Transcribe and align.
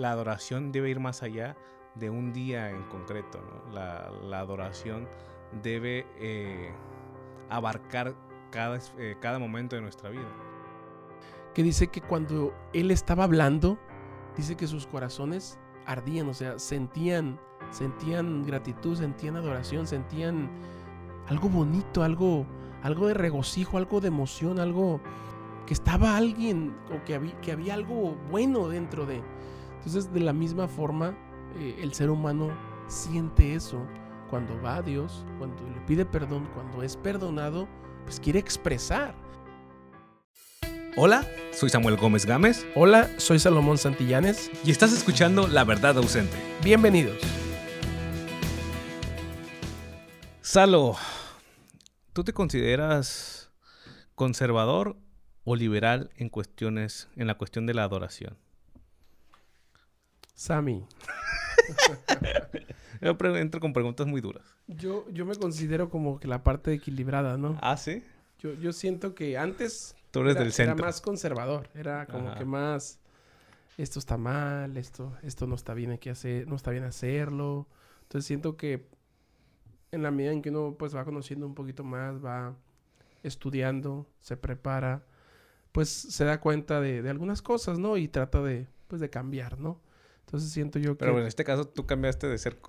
la 0.00 0.12
adoración 0.12 0.72
debe 0.72 0.90
ir 0.90 0.98
más 0.98 1.22
allá 1.22 1.56
de 1.94 2.08
un 2.10 2.32
día 2.32 2.70
en 2.70 2.82
concreto. 2.84 3.40
La, 3.72 4.10
la 4.22 4.40
adoración 4.40 5.06
debe 5.62 6.06
eh, 6.18 6.72
abarcar 7.50 8.14
cada, 8.50 8.78
eh, 8.98 9.16
cada 9.20 9.38
momento 9.38 9.76
de 9.76 9.82
nuestra 9.82 10.08
vida. 10.08 10.28
Que 11.54 11.62
dice 11.62 11.88
que 11.88 12.00
cuando 12.00 12.54
él 12.72 12.90
estaba 12.90 13.24
hablando, 13.24 13.78
dice 14.36 14.56
que 14.56 14.66
sus 14.66 14.86
corazones 14.86 15.58
ardían, 15.84 16.28
o 16.28 16.34
sea, 16.34 16.58
sentían, 16.58 17.38
sentían 17.70 18.44
gratitud, 18.44 18.96
sentían 18.96 19.36
adoración, 19.36 19.86
sentían 19.86 20.48
algo 21.28 21.48
bonito, 21.48 22.02
algo, 22.02 22.46
algo 22.82 23.08
de 23.08 23.14
regocijo, 23.14 23.76
algo 23.76 24.00
de 24.00 24.08
emoción, 24.08 24.60
algo 24.60 25.00
que 25.66 25.74
estaba 25.74 26.16
alguien 26.16 26.74
o 26.94 27.04
que 27.04 27.16
había, 27.16 27.40
que 27.40 27.52
había 27.52 27.74
algo 27.74 28.14
bueno 28.30 28.68
dentro 28.68 29.04
de. 29.04 29.22
Entonces, 29.80 30.12
de 30.12 30.20
la 30.20 30.34
misma 30.34 30.68
forma, 30.68 31.16
eh, 31.56 31.78
el 31.80 31.94
ser 31.94 32.10
humano 32.10 32.50
siente 32.86 33.54
eso 33.54 33.86
cuando 34.28 34.60
va 34.60 34.76
a 34.76 34.82
Dios, 34.82 35.24
cuando 35.38 35.56
le 35.70 35.80
pide 35.86 36.04
perdón, 36.04 36.46
cuando 36.52 36.82
es 36.82 36.98
perdonado, 36.98 37.66
pues 38.04 38.20
quiere 38.20 38.38
expresar. 38.38 39.14
Hola, 40.96 41.26
soy 41.52 41.70
Samuel 41.70 41.96
Gómez 41.96 42.26
Gámez. 42.26 42.66
Hola, 42.74 43.08
soy 43.16 43.38
Salomón 43.38 43.78
Santillanes. 43.78 44.50
Y 44.66 44.70
estás 44.70 44.92
escuchando 44.92 45.48
La 45.48 45.64
Verdad 45.64 45.96
Ausente. 45.96 46.36
Bienvenidos. 46.62 47.16
Salo, 50.42 50.96
¿tú 52.12 52.22
te 52.22 52.34
consideras 52.34 53.50
conservador 54.14 54.98
o 55.44 55.56
liberal 55.56 56.10
en 56.16 56.28
cuestiones, 56.28 57.08
en 57.16 57.26
la 57.26 57.38
cuestión 57.38 57.64
de 57.64 57.72
la 57.72 57.84
adoración? 57.84 58.36
Sammy. 60.40 60.86
Yo 63.02 63.14
entro 63.36 63.60
con 63.60 63.74
preguntas 63.74 64.06
muy 64.06 64.22
duras. 64.22 64.42
Yo, 64.66 65.06
yo 65.10 65.26
me 65.26 65.34
considero 65.36 65.90
como 65.90 66.18
que 66.18 66.28
la 66.28 66.42
parte 66.42 66.72
equilibrada, 66.72 67.36
¿no? 67.36 67.58
Ah, 67.60 67.76
sí. 67.76 68.02
Yo, 68.38 68.54
yo 68.54 68.72
siento 68.72 69.14
que 69.14 69.36
antes 69.36 69.94
Tú 70.10 70.20
eres 70.20 70.36
era, 70.36 70.44
del 70.44 70.52
centro. 70.54 70.76
era 70.76 70.84
más 70.86 71.02
conservador, 71.02 71.68
era 71.74 72.06
como 72.06 72.28
Ajá. 72.30 72.38
que 72.38 72.46
más 72.46 73.00
esto 73.76 73.98
está 73.98 74.16
mal, 74.16 74.78
esto, 74.78 75.14
esto 75.22 75.46
no 75.46 75.54
está 75.56 75.74
bien 75.74 75.90
hay 75.90 75.98
que 75.98 76.08
hacer, 76.08 76.48
no 76.48 76.56
está 76.56 76.70
bien 76.70 76.84
hacerlo. 76.84 77.66
Entonces 78.04 78.26
siento 78.26 78.56
que 78.56 78.86
en 79.92 80.02
la 80.02 80.10
medida 80.10 80.32
en 80.32 80.40
que 80.40 80.48
uno 80.48 80.74
pues 80.78 80.96
va 80.96 81.04
conociendo 81.04 81.46
un 81.46 81.54
poquito 81.54 81.84
más, 81.84 82.24
va 82.24 82.56
estudiando, 83.22 84.06
se 84.20 84.38
prepara, 84.38 85.04
pues 85.72 85.90
se 85.90 86.24
da 86.24 86.40
cuenta 86.40 86.80
de, 86.80 87.02
de 87.02 87.10
algunas 87.10 87.42
cosas, 87.42 87.78
¿no? 87.78 87.98
Y 87.98 88.08
trata 88.08 88.40
de, 88.40 88.68
pues, 88.88 89.02
de 89.02 89.10
cambiar, 89.10 89.58
¿no? 89.58 89.80
Entonces 90.30 90.52
siento 90.52 90.78
yo 90.78 90.92
que... 90.92 91.04
Pero 91.04 91.18
en 91.18 91.26
este 91.26 91.42
caso 91.42 91.66
tú 91.66 91.86
cambiaste 91.86 92.28
de 92.28 92.38
ser 92.38 92.60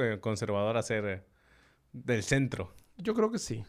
eh, 0.00 0.18
conservador 0.20 0.76
a 0.76 0.82
ser 0.82 1.04
eh, 1.04 1.24
del 1.92 2.22
centro. 2.22 2.72
Yo 2.96 3.12
creo 3.12 3.32
que 3.32 3.40
sí. 3.40 3.64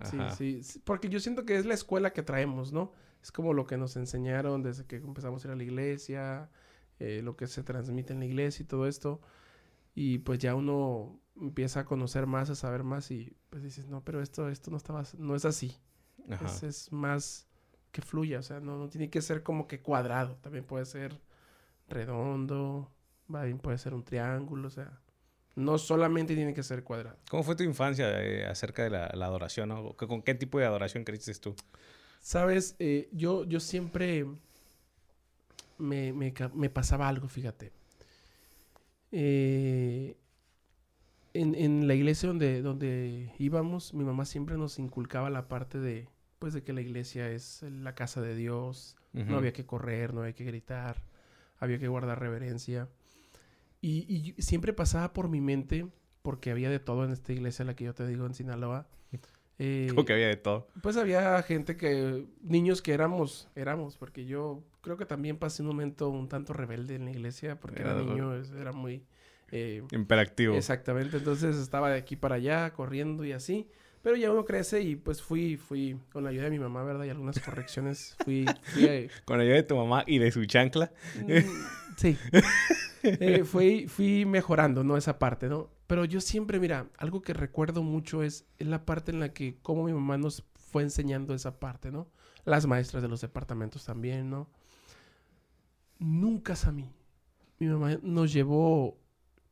Ajá. 0.00 0.34
Sí, 0.34 0.64
sí, 0.64 0.82
porque 0.84 1.08
yo 1.08 1.20
siento 1.20 1.44
que 1.44 1.56
es 1.56 1.64
la 1.64 1.74
escuela 1.74 2.12
que 2.12 2.24
traemos, 2.24 2.72
¿no? 2.72 2.92
Es 3.22 3.30
como 3.30 3.52
lo 3.52 3.68
que 3.68 3.76
nos 3.76 3.94
enseñaron 3.94 4.64
desde 4.64 4.84
que 4.84 4.96
empezamos 4.96 5.44
a 5.44 5.46
ir 5.48 5.52
a 5.52 5.56
la 5.56 5.62
iglesia, 5.62 6.50
eh, 6.98 7.20
lo 7.22 7.36
que 7.36 7.46
se 7.46 7.62
transmite 7.62 8.14
en 8.14 8.18
la 8.18 8.26
iglesia 8.26 8.64
y 8.64 8.66
todo 8.66 8.88
esto. 8.88 9.20
Y 9.94 10.18
pues 10.18 10.40
ya 10.40 10.56
uno 10.56 11.20
empieza 11.40 11.80
a 11.80 11.84
conocer 11.84 12.26
más, 12.26 12.50
a 12.50 12.56
saber 12.56 12.82
más 12.82 13.12
y 13.12 13.36
pues 13.48 13.62
dices, 13.62 13.86
no, 13.86 14.02
pero 14.02 14.20
esto, 14.22 14.48
esto 14.48 14.72
no 14.72 14.76
estaba, 14.76 15.04
no 15.18 15.36
es 15.36 15.44
así. 15.44 15.76
Es, 16.44 16.64
es 16.64 16.92
más 16.92 17.46
que 17.92 18.02
fluya, 18.02 18.40
o 18.40 18.42
sea, 18.42 18.58
no, 18.58 18.76
no 18.76 18.88
tiene 18.88 19.08
que 19.08 19.22
ser 19.22 19.44
como 19.44 19.68
que 19.68 19.82
cuadrado, 19.82 20.34
también 20.42 20.64
puede 20.64 20.84
ser 20.84 21.20
redondo, 21.88 22.90
va 23.32 23.44
bien, 23.44 23.58
puede 23.58 23.78
ser 23.78 23.94
un 23.94 24.04
triángulo, 24.04 24.68
o 24.68 24.70
sea, 24.70 25.00
no 25.56 25.78
solamente 25.78 26.34
tiene 26.34 26.54
que 26.54 26.62
ser 26.62 26.84
cuadrado. 26.84 27.16
¿Cómo 27.30 27.42
fue 27.42 27.56
tu 27.56 27.64
infancia 27.64 28.22
eh, 28.22 28.46
acerca 28.46 28.84
de 28.84 28.90
la, 28.90 29.10
la 29.14 29.26
adoración? 29.26 29.68
¿no? 29.68 29.92
¿Con 29.94 30.22
qué 30.22 30.34
tipo 30.34 30.58
de 30.58 30.66
adoración 30.66 31.04
creciste 31.04 31.40
tú? 31.40 31.56
Sabes, 32.20 32.76
Eh, 32.78 33.08
yo, 33.12 33.44
yo 33.44 33.60
siempre 33.60 34.26
me, 35.78 36.12
me 36.12 36.70
pasaba 36.70 37.08
algo, 37.08 37.28
fíjate. 37.28 37.72
Eh, 39.10 40.16
en, 41.34 41.54
en 41.54 41.86
la 41.86 41.94
iglesia 41.94 42.28
donde, 42.28 42.62
donde 42.62 43.32
íbamos, 43.38 43.94
mi 43.94 44.04
mamá 44.04 44.24
siempre 44.26 44.56
nos 44.56 44.78
inculcaba 44.78 45.30
la 45.30 45.48
parte 45.48 45.78
de, 45.78 46.08
pues, 46.38 46.52
de 46.54 46.62
que 46.62 46.72
la 46.72 46.80
iglesia 46.80 47.30
es 47.30 47.62
la 47.62 47.94
casa 47.94 48.20
de 48.20 48.34
Dios, 48.34 48.96
no 49.12 49.36
había 49.36 49.52
que 49.52 49.66
correr, 49.66 50.14
no 50.14 50.20
había 50.20 50.34
que 50.34 50.44
gritar, 50.44 51.02
había 51.58 51.78
que 51.78 51.88
guardar 51.88 52.20
reverencia. 52.20 52.88
Y, 53.80 54.34
siempre 54.38 54.72
pasaba 54.72 55.12
por 55.12 55.28
mi 55.28 55.40
mente, 55.40 55.86
porque 56.22 56.50
había 56.50 56.68
de 56.70 56.80
todo 56.80 57.04
en 57.04 57.12
esta 57.12 57.32
iglesia, 57.32 57.64
la 57.64 57.76
que 57.76 57.84
yo 57.84 57.94
te 57.94 58.06
digo 58.06 58.26
en 58.26 58.34
Sinaloa. 58.34 58.88
eh, 59.60 59.86
Como 59.90 60.04
que 60.04 60.12
había 60.12 60.28
de 60.28 60.36
todo. 60.36 60.68
pues 60.82 60.96
había 60.96 61.40
gente 61.42 61.76
que, 61.76 62.26
niños 62.42 62.82
que 62.82 62.92
éramos, 62.92 63.48
éramos, 63.54 63.96
porque 63.96 64.24
yo 64.26 64.62
creo 64.82 64.96
que 64.96 65.06
también 65.06 65.36
pasé 65.38 65.62
un 65.62 65.68
momento 65.68 66.08
un 66.10 66.28
tanto 66.28 66.52
rebelde 66.52 66.94
en 66.96 67.04
la 67.06 67.10
iglesia, 67.12 67.58
porque 67.60 67.82
era 67.82 67.92
Era- 67.92 68.02
niño, 68.02 68.34
era 68.34 68.72
muy... 68.72 69.04
eh, 69.50 69.82
Imperactivo. 69.92 70.54
exactamente, 70.54 71.16
entonces 71.16 71.56
estaba 71.56 71.90
de 71.90 71.98
aquí 71.98 72.16
para 72.16 72.34
allá, 72.36 72.72
corriendo 72.72 73.24
y 73.24 73.32
así, 73.32 73.68
pero 74.08 74.16
ya 74.16 74.32
uno 74.32 74.46
crece 74.46 74.80
y 74.80 74.96
pues 74.96 75.20
fui, 75.20 75.58
fui, 75.58 76.00
con 76.10 76.24
la 76.24 76.30
ayuda 76.30 76.44
de 76.44 76.50
mi 76.50 76.58
mamá, 76.58 76.82
¿verdad? 76.82 77.04
Y 77.04 77.10
algunas 77.10 77.38
correcciones, 77.40 78.16
fui, 78.24 78.46
fui 78.72 78.86
eh, 78.86 79.10
Con 79.26 79.36
la 79.36 79.44
ayuda 79.44 79.56
de 79.56 79.62
tu 79.64 79.76
mamá 79.76 80.02
y 80.06 80.16
de 80.16 80.32
su 80.32 80.46
chancla. 80.46 80.90
Mm, 81.26 81.96
Sí. 81.96 82.16
Eh, 83.02 83.44
fui, 83.44 83.86
fui 83.86 84.24
mejorando, 84.24 84.82
¿no? 84.82 84.96
Esa 84.96 85.20
parte, 85.20 85.48
¿no? 85.48 85.70
Pero 85.86 86.04
yo 86.04 86.20
siempre, 86.20 86.58
mira, 86.58 86.88
algo 86.98 87.22
que 87.22 87.32
recuerdo 87.32 87.84
mucho 87.84 88.24
es, 88.24 88.44
es 88.58 88.66
la 88.66 88.84
parte 88.84 89.12
en 89.12 89.20
la 89.20 89.32
que 89.32 89.56
cómo 89.62 89.84
mi 89.84 89.92
mamá 89.92 90.18
nos 90.18 90.42
fue 90.56 90.82
enseñando 90.82 91.32
esa 91.32 91.60
parte, 91.60 91.92
¿no? 91.92 92.08
Las 92.44 92.66
maestras 92.66 93.00
de 93.02 93.08
los 93.08 93.20
departamentos 93.20 93.84
también, 93.84 94.30
¿no? 94.30 94.48
Nunca 96.00 96.54
a 96.66 96.72
mí. 96.72 96.90
Mi 97.60 97.68
mamá 97.68 97.98
nos 98.02 98.32
llevó 98.32 98.98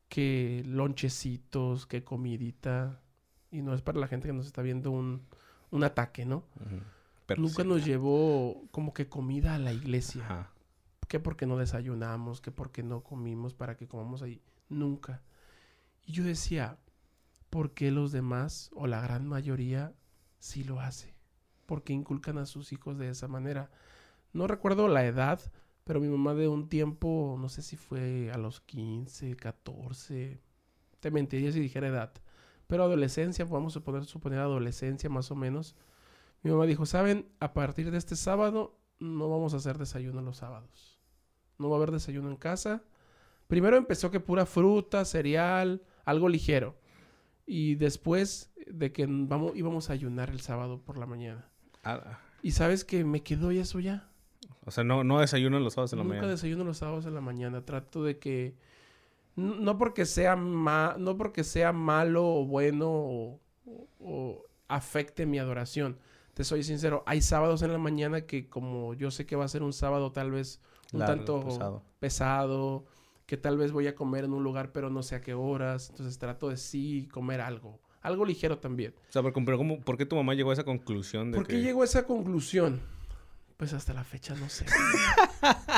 que 0.08 0.64
lonchecitos, 0.66 1.86
que 1.86 2.02
comidita. 2.02 3.00
Y 3.50 3.62
no 3.62 3.74
es 3.74 3.82
para 3.82 3.98
la 3.98 4.08
gente 4.08 4.28
que 4.28 4.34
nos 4.34 4.46
está 4.46 4.62
viendo 4.62 4.90
un, 4.90 5.22
un 5.70 5.84
ataque, 5.84 6.24
¿no? 6.26 6.44
Pero 7.26 7.42
Nunca 7.42 7.62
sí. 7.62 7.68
nos 7.68 7.84
llevó 7.84 8.64
como 8.70 8.92
que 8.94 9.08
comida 9.08 9.54
a 9.54 9.58
la 9.58 9.72
iglesia 9.72 10.24
Ajá. 10.24 10.50
que 11.08 11.20
porque 11.20 11.46
no 11.46 11.56
desayunamos, 11.56 12.40
que 12.40 12.50
porque 12.50 12.82
no 12.82 13.02
comimos 13.02 13.54
para 13.54 13.76
que 13.76 13.86
comamos 13.88 14.22
ahí. 14.22 14.40
Nunca. 14.68 15.22
Y 16.04 16.12
yo 16.12 16.24
decía, 16.24 16.78
¿por 17.50 17.72
qué 17.72 17.90
los 17.90 18.12
demás 18.12 18.70
o 18.74 18.86
la 18.86 19.00
gran 19.00 19.26
mayoría 19.26 19.92
sí 20.38 20.64
lo 20.64 20.80
hace? 20.80 21.14
¿Por 21.66 21.82
qué 21.82 21.92
inculcan 21.92 22.38
a 22.38 22.46
sus 22.46 22.72
hijos 22.72 22.98
de 22.98 23.08
esa 23.08 23.26
manera? 23.28 23.70
No 24.32 24.46
recuerdo 24.46 24.86
la 24.88 25.04
edad, 25.04 25.40
pero 25.84 26.00
mi 26.00 26.08
mamá 26.08 26.34
de 26.34 26.46
un 26.48 26.68
tiempo, 26.68 27.36
no 27.40 27.48
sé 27.48 27.62
si 27.62 27.76
fue 27.76 28.30
a 28.32 28.38
los 28.38 28.60
15, 28.60 29.36
14, 29.36 30.40
te 31.00 31.10
mentiría 31.10 31.50
si 31.52 31.58
dijera 31.60 31.88
edad, 31.88 32.12
pero 32.66 32.84
adolescencia, 32.84 33.44
vamos 33.44 33.76
a 33.76 33.80
poner, 33.80 34.04
suponer 34.04 34.38
adolescencia 34.40 35.08
más 35.10 35.30
o 35.30 35.36
menos. 35.36 35.76
Mi 36.42 36.50
mamá 36.50 36.66
dijo, 36.66 36.86
¿saben? 36.86 37.26
A 37.40 37.52
partir 37.52 37.90
de 37.90 37.98
este 37.98 38.16
sábado 38.16 38.78
no 38.98 39.28
vamos 39.28 39.54
a 39.54 39.58
hacer 39.58 39.78
desayuno 39.78 40.20
los 40.22 40.38
sábados. 40.38 40.98
No 41.58 41.68
va 41.70 41.76
a 41.76 41.78
haber 41.78 41.90
desayuno 41.92 42.28
en 42.30 42.36
casa. 42.36 42.82
Primero 43.46 43.76
empezó 43.76 44.10
que 44.10 44.20
pura 44.20 44.46
fruta, 44.46 45.04
cereal, 45.04 45.82
algo 46.04 46.28
ligero. 46.28 46.76
Y 47.46 47.76
después 47.76 48.52
de 48.66 48.92
que 48.92 49.06
vamos, 49.08 49.52
íbamos 49.54 49.88
a 49.90 49.92
ayunar 49.92 50.30
el 50.30 50.40
sábado 50.40 50.80
por 50.84 50.98
la 50.98 51.06
mañana. 51.06 51.48
Ah, 51.84 52.18
Y 52.42 52.50
sabes 52.52 52.84
que 52.84 53.04
me 53.04 53.22
quedó 53.22 53.50
eso 53.52 53.78
ya. 53.80 54.08
o 54.64 54.70
sea, 54.72 54.82
no, 54.82 55.04
no 55.04 55.20
desayuno 55.20 55.60
los 55.60 55.74
sábados 55.74 55.92
en 55.92 55.98
la 56.00 56.04
Nunca 56.04 56.16
mañana. 56.16 56.32
desayuno 56.32 56.64
los 56.64 56.78
sábados 56.78 57.06
en 57.06 57.14
la 57.14 57.20
mañana. 57.20 57.64
Trato 57.64 58.02
de 58.02 58.18
que 58.18 58.56
no 59.36 59.78
porque 59.78 60.06
sea 60.06 60.34
ma- 60.36 60.96
no 60.98 61.16
porque 61.16 61.44
sea 61.44 61.72
malo 61.72 62.26
o 62.26 62.44
bueno 62.46 63.40
o, 64.00 64.42
afecte 64.68 65.26
mi 65.26 65.38
adoración. 65.38 65.98
Te 66.34 66.44
soy 66.44 66.62
sincero, 66.62 67.02
hay 67.06 67.22
sábados 67.22 67.62
en 67.62 67.72
la 67.72 67.78
mañana 67.78 68.22
que 68.22 68.48
como 68.48 68.94
yo 68.94 69.10
sé 69.10 69.24
que 69.26 69.36
va 69.36 69.44
a 69.44 69.48
ser 69.48 69.62
un 69.62 69.72
sábado 69.72 70.12
tal 70.12 70.30
vez 70.32 70.60
un 70.92 71.00
Largo, 71.00 71.14
tanto 71.16 71.40
pesado. 71.44 71.82
pesado, 71.98 72.84
que 73.26 73.36
tal 73.36 73.56
vez 73.58 73.72
voy 73.72 73.86
a 73.86 73.94
comer 73.94 74.24
en 74.24 74.32
un 74.34 74.42
lugar 74.44 74.70
pero 74.72 74.90
no 74.90 75.02
sé 75.02 75.14
a 75.16 75.20
qué 75.20 75.34
horas, 75.34 75.90
entonces 75.90 76.18
trato 76.18 76.48
de 76.48 76.56
sí 76.58 77.08
comer 77.12 77.40
algo, 77.40 77.80
algo 78.02 78.24
ligero 78.26 78.58
también. 78.58 78.94
O 79.08 79.12
sea, 79.12 79.22
pero, 79.22 79.34
pero 79.44 79.56
¿cómo- 79.58 79.80
¿por 79.80 79.96
qué 79.96 80.04
tu 80.06 80.14
mamá 80.16 80.34
llegó 80.34 80.50
a 80.50 80.54
esa 80.54 80.64
conclusión 80.64 81.30
de 81.30 81.38
¿Por 81.38 81.46
qué 81.46 81.54
que... 81.54 81.62
llegó 81.62 81.82
a 81.82 81.86
esa 81.86 82.06
conclusión? 82.06 82.80
Pues 83.56 83.72
hasta 83.72 83.94
la 83.94 84.04
fecha 84.04 84.34
no 84.34 84.48
sé. 84.50 84.66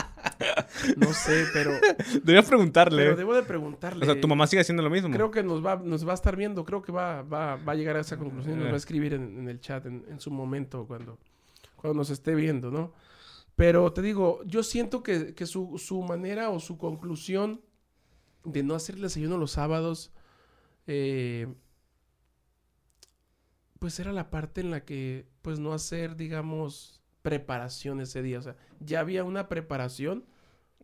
no 0.97 1.12
sé, 1.12 1.44
pero, 1.53 1.73
Debería 2.23 2.43
preguntarle. 2.43 3.05
pero 3.05 3.17
debo 3.17 3.35
de 3.35 3.43
preguntarle. 3.43 4.05
O 4.05 4.12
sea, 4.12 4.20
tu 4.20 4.29
mamá 4.29 4.47
sigue 4.47 4.61
haciendo 4.62 4.82
lo 4.82 4.91
mismo. 4.91 5.11
Creo 5.11 5.31
que 5.31 5.43
nos 5.43 5.65
va, 5.65 5.76
nos 5.76 6.06
va 6.06 6.12
a 6.12 6.15
estar 6.15 6.37
viendo, 6.37 6.65
creo 6.65 6.82
que 6.82 6.93
va, 6.93 7.23
va, 7.23 7.56
va 7.56 7.73
a 7.73 7.75
llegar 7.75 7.97
a 7.97 8.00
esa 8.00 8.17
conclusión 8.17 8.55
y 8.55 8.59
nos 8.59 8.67
va 8.67 8.70
a 8.70 8.75
Eh. 8.75 8.76
escribir 8.76 9.15
en, 9.15 9.38
en 9.38 9.49
el 9.49 9.61
chat 9.61 9.87
en, 9.87 10.05
en 10.09 10.20
su 10.20 10.31
momento 10.31 10.87
cuando, 10.87 11.19
cuando 11.76 11.97
nos 11.99 12.11
esté 12.11 12.35
viendo, 12.35 12.70
¿no? 12.70 12.93
Pero 13.56 13.93
te 13.93 14.03
digo, 14.03 14.41
yo 14.44 14.62
siento 14.62 15.03
que, 15.03 15.35
que 15.35 15.44
su, 15.47 15.79
su 15.79 16.03
manera 16.03 16.50
o 16.50 16.61
su 16.61 16.79
conclusión 16.79 17.61
de 18.44 18.62
no 18.62 18.75
hacer 18.75 18.94
el 18.94 19.03
desayuno 19.03 19.37
los 19.37 19.50
sábados, 19.53 20.12
eh, 20.87 21.49
pues 23.79 23.99
era 24.00 24.12
la 24.12 24.31
parte 24.31 24.61
en 24.61 24.70
la 24.70 24.85
que, 24.85 25.26
pues 25.43 25.59
no 25.59 25.73
hacer, 25.73 26.17
digamos, 26.17 27.00
preparación 27.23 28.00
ese 28.00 28.23
día. 28.23 28.38
O 28.38 28.43
sea, 28.43 28.56
ya 28.81 29.00
había 29.00 29.25
una 29.25 29.49
preparación, 29.49 30.25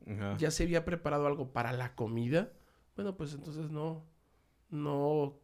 Ajá. 0.06 0.36
ya 0.36 0.50
se 0.50 0.64
había 0.64 0.84
preparado 0.84 1.26
algo 1.26 1.52
para 1.52 1.72
la 1.72 1.94
comida. 1.94 2.52
Bueno, 2.96 3.16
pues 3.16 3.32
entonces 3.34 3.70
no, 3.70 4.04
no 4.70 5.38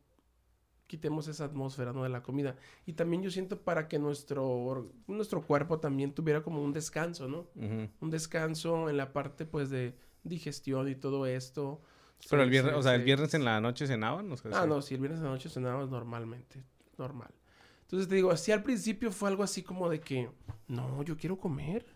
quitemos 0.86 1.28
esa 1.28 1.44
atmósfera, 1.44 1.92
¿no? 1.92 2.02
De 2.02 2.08
la 2.08 2.22
comida. 2.22 2.56
Y 2.84 2.94
también 2.94 3.22
yo 3.22 3.30
siento 3.30 3.62
para 3.62 3.86
que 3.88 3.98
nuestro, 3.98 4.92
nuestro 5.06 5.42
cuerpo 5.42 5.78
también 5.78 6.12
tuviera 6.14 6.42
como 6.42 6.62
un 6.62 6.72
descanso, 6.72 7.28
¿no? 7.28 7.48
Un 7.54 8.10
descanso 8.10 8.90
en 8.90 8.96
la 8.96 9.12
parte, 9.12 9.46
pues, 9.46 9.70
de 9.70 9.96
digestión 10.24 10.88
y 10.88 10.94
todo 10.96 11.26
esto. 11.26 11.80
Pero 12.28 12.42
el 12.42 12.50
viernes, 12.50 12.74
o 12.74 12.82
sea, 12.82 12.94
el 12.96 13.02
viernes 13.04 13.32
en 13.34 13.44
la 13.44 13.60
noche 13.60 13.86
cenaban, 13.86 14.30
o 14.30 14.36
sea, 14.36 14.50
Ah, 14.52 14.62
sí. 14.64 14.68
no, 14.68 14.82
si 14.82 14.94
el 14.94 15.00
viernes 15.00 15.20
en 15.20 15.26
la 15.26 15.30
noche 15.32 15.48
cenábamos 15.48 15.90
normalmente, 15.90 16.62
normal. 16.98 17.30
Entonces 17.82 18.08
te 18.08 18.16
digo, 18.16 18.30
así 18.30 18.52
al 18.52 18.62
principio 18.62 19.10
fue 19.10 19.28
algo 19.30 19.42
así 19.42 19.62
como 19.62 19.88
de 19.88 20.00
que, 20.00 20.28
no, 20.68 21.02
yo 21.02 21.16
quiero 21.16 21.38
comer. 21.38 21.86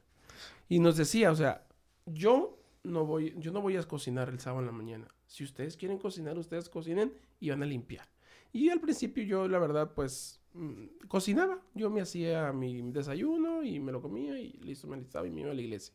Y 0.69 0.79
nos 0.79 0.97
decía, 0.97 1.31
o 1.31 1.37
sea, 1.37 1.67
yo 2.07 2.59
no 2.83 3.05
voy, 3.05 3.35
yo 3.39 3.53
no 3.53 3.61
voy 3.61 3.77
a 3.77 3.83
cocinar 3.83 4.29
el 4.29 4.41
sábado 4.41 4.61
en 4.61 4.67
la 4.67 4.73
mañana. 4.73 5.09
Si 5.27 5.43
ustedes 5.45 5.77
quieren 5.77 5.99
cocinar, 5.99 6.39
ustedes 6.39 6.69
cocinen 6.69 7.13
y 7.41 7.51
van 7.51 7.63
a 7.63 7.67
limpiar. 7.67 8.07
Y 8.53 8.71
al 8.71 8.81
principio 8.81 9.25
yo, 9.25 9.49
la 9.49 9.59
verdad, 9.59 9.93
pues, 9.95 10.41
mm, 10.53 11.07
cocinaba. 11.09 11.61
Yo 11.75 11.91
me 11.91 12.01
hacía 12.01 12.53
mi 12.53 12.83
desayuno 12.93 13.65
y 13.65 13.81
me 13.81 13.91
lo 13.91 14.01
comía 14.01 14.39
y 14.39 14.53
listo, 14.59 14.87
me 14.87 14.97
alistaba 14.97 15.27
y 15.27 15.31
me 15.31 15.41
iba 15.41 15.51
a 15.51 15.55
la 15.55 15.63
iglesia. 15.63 15.95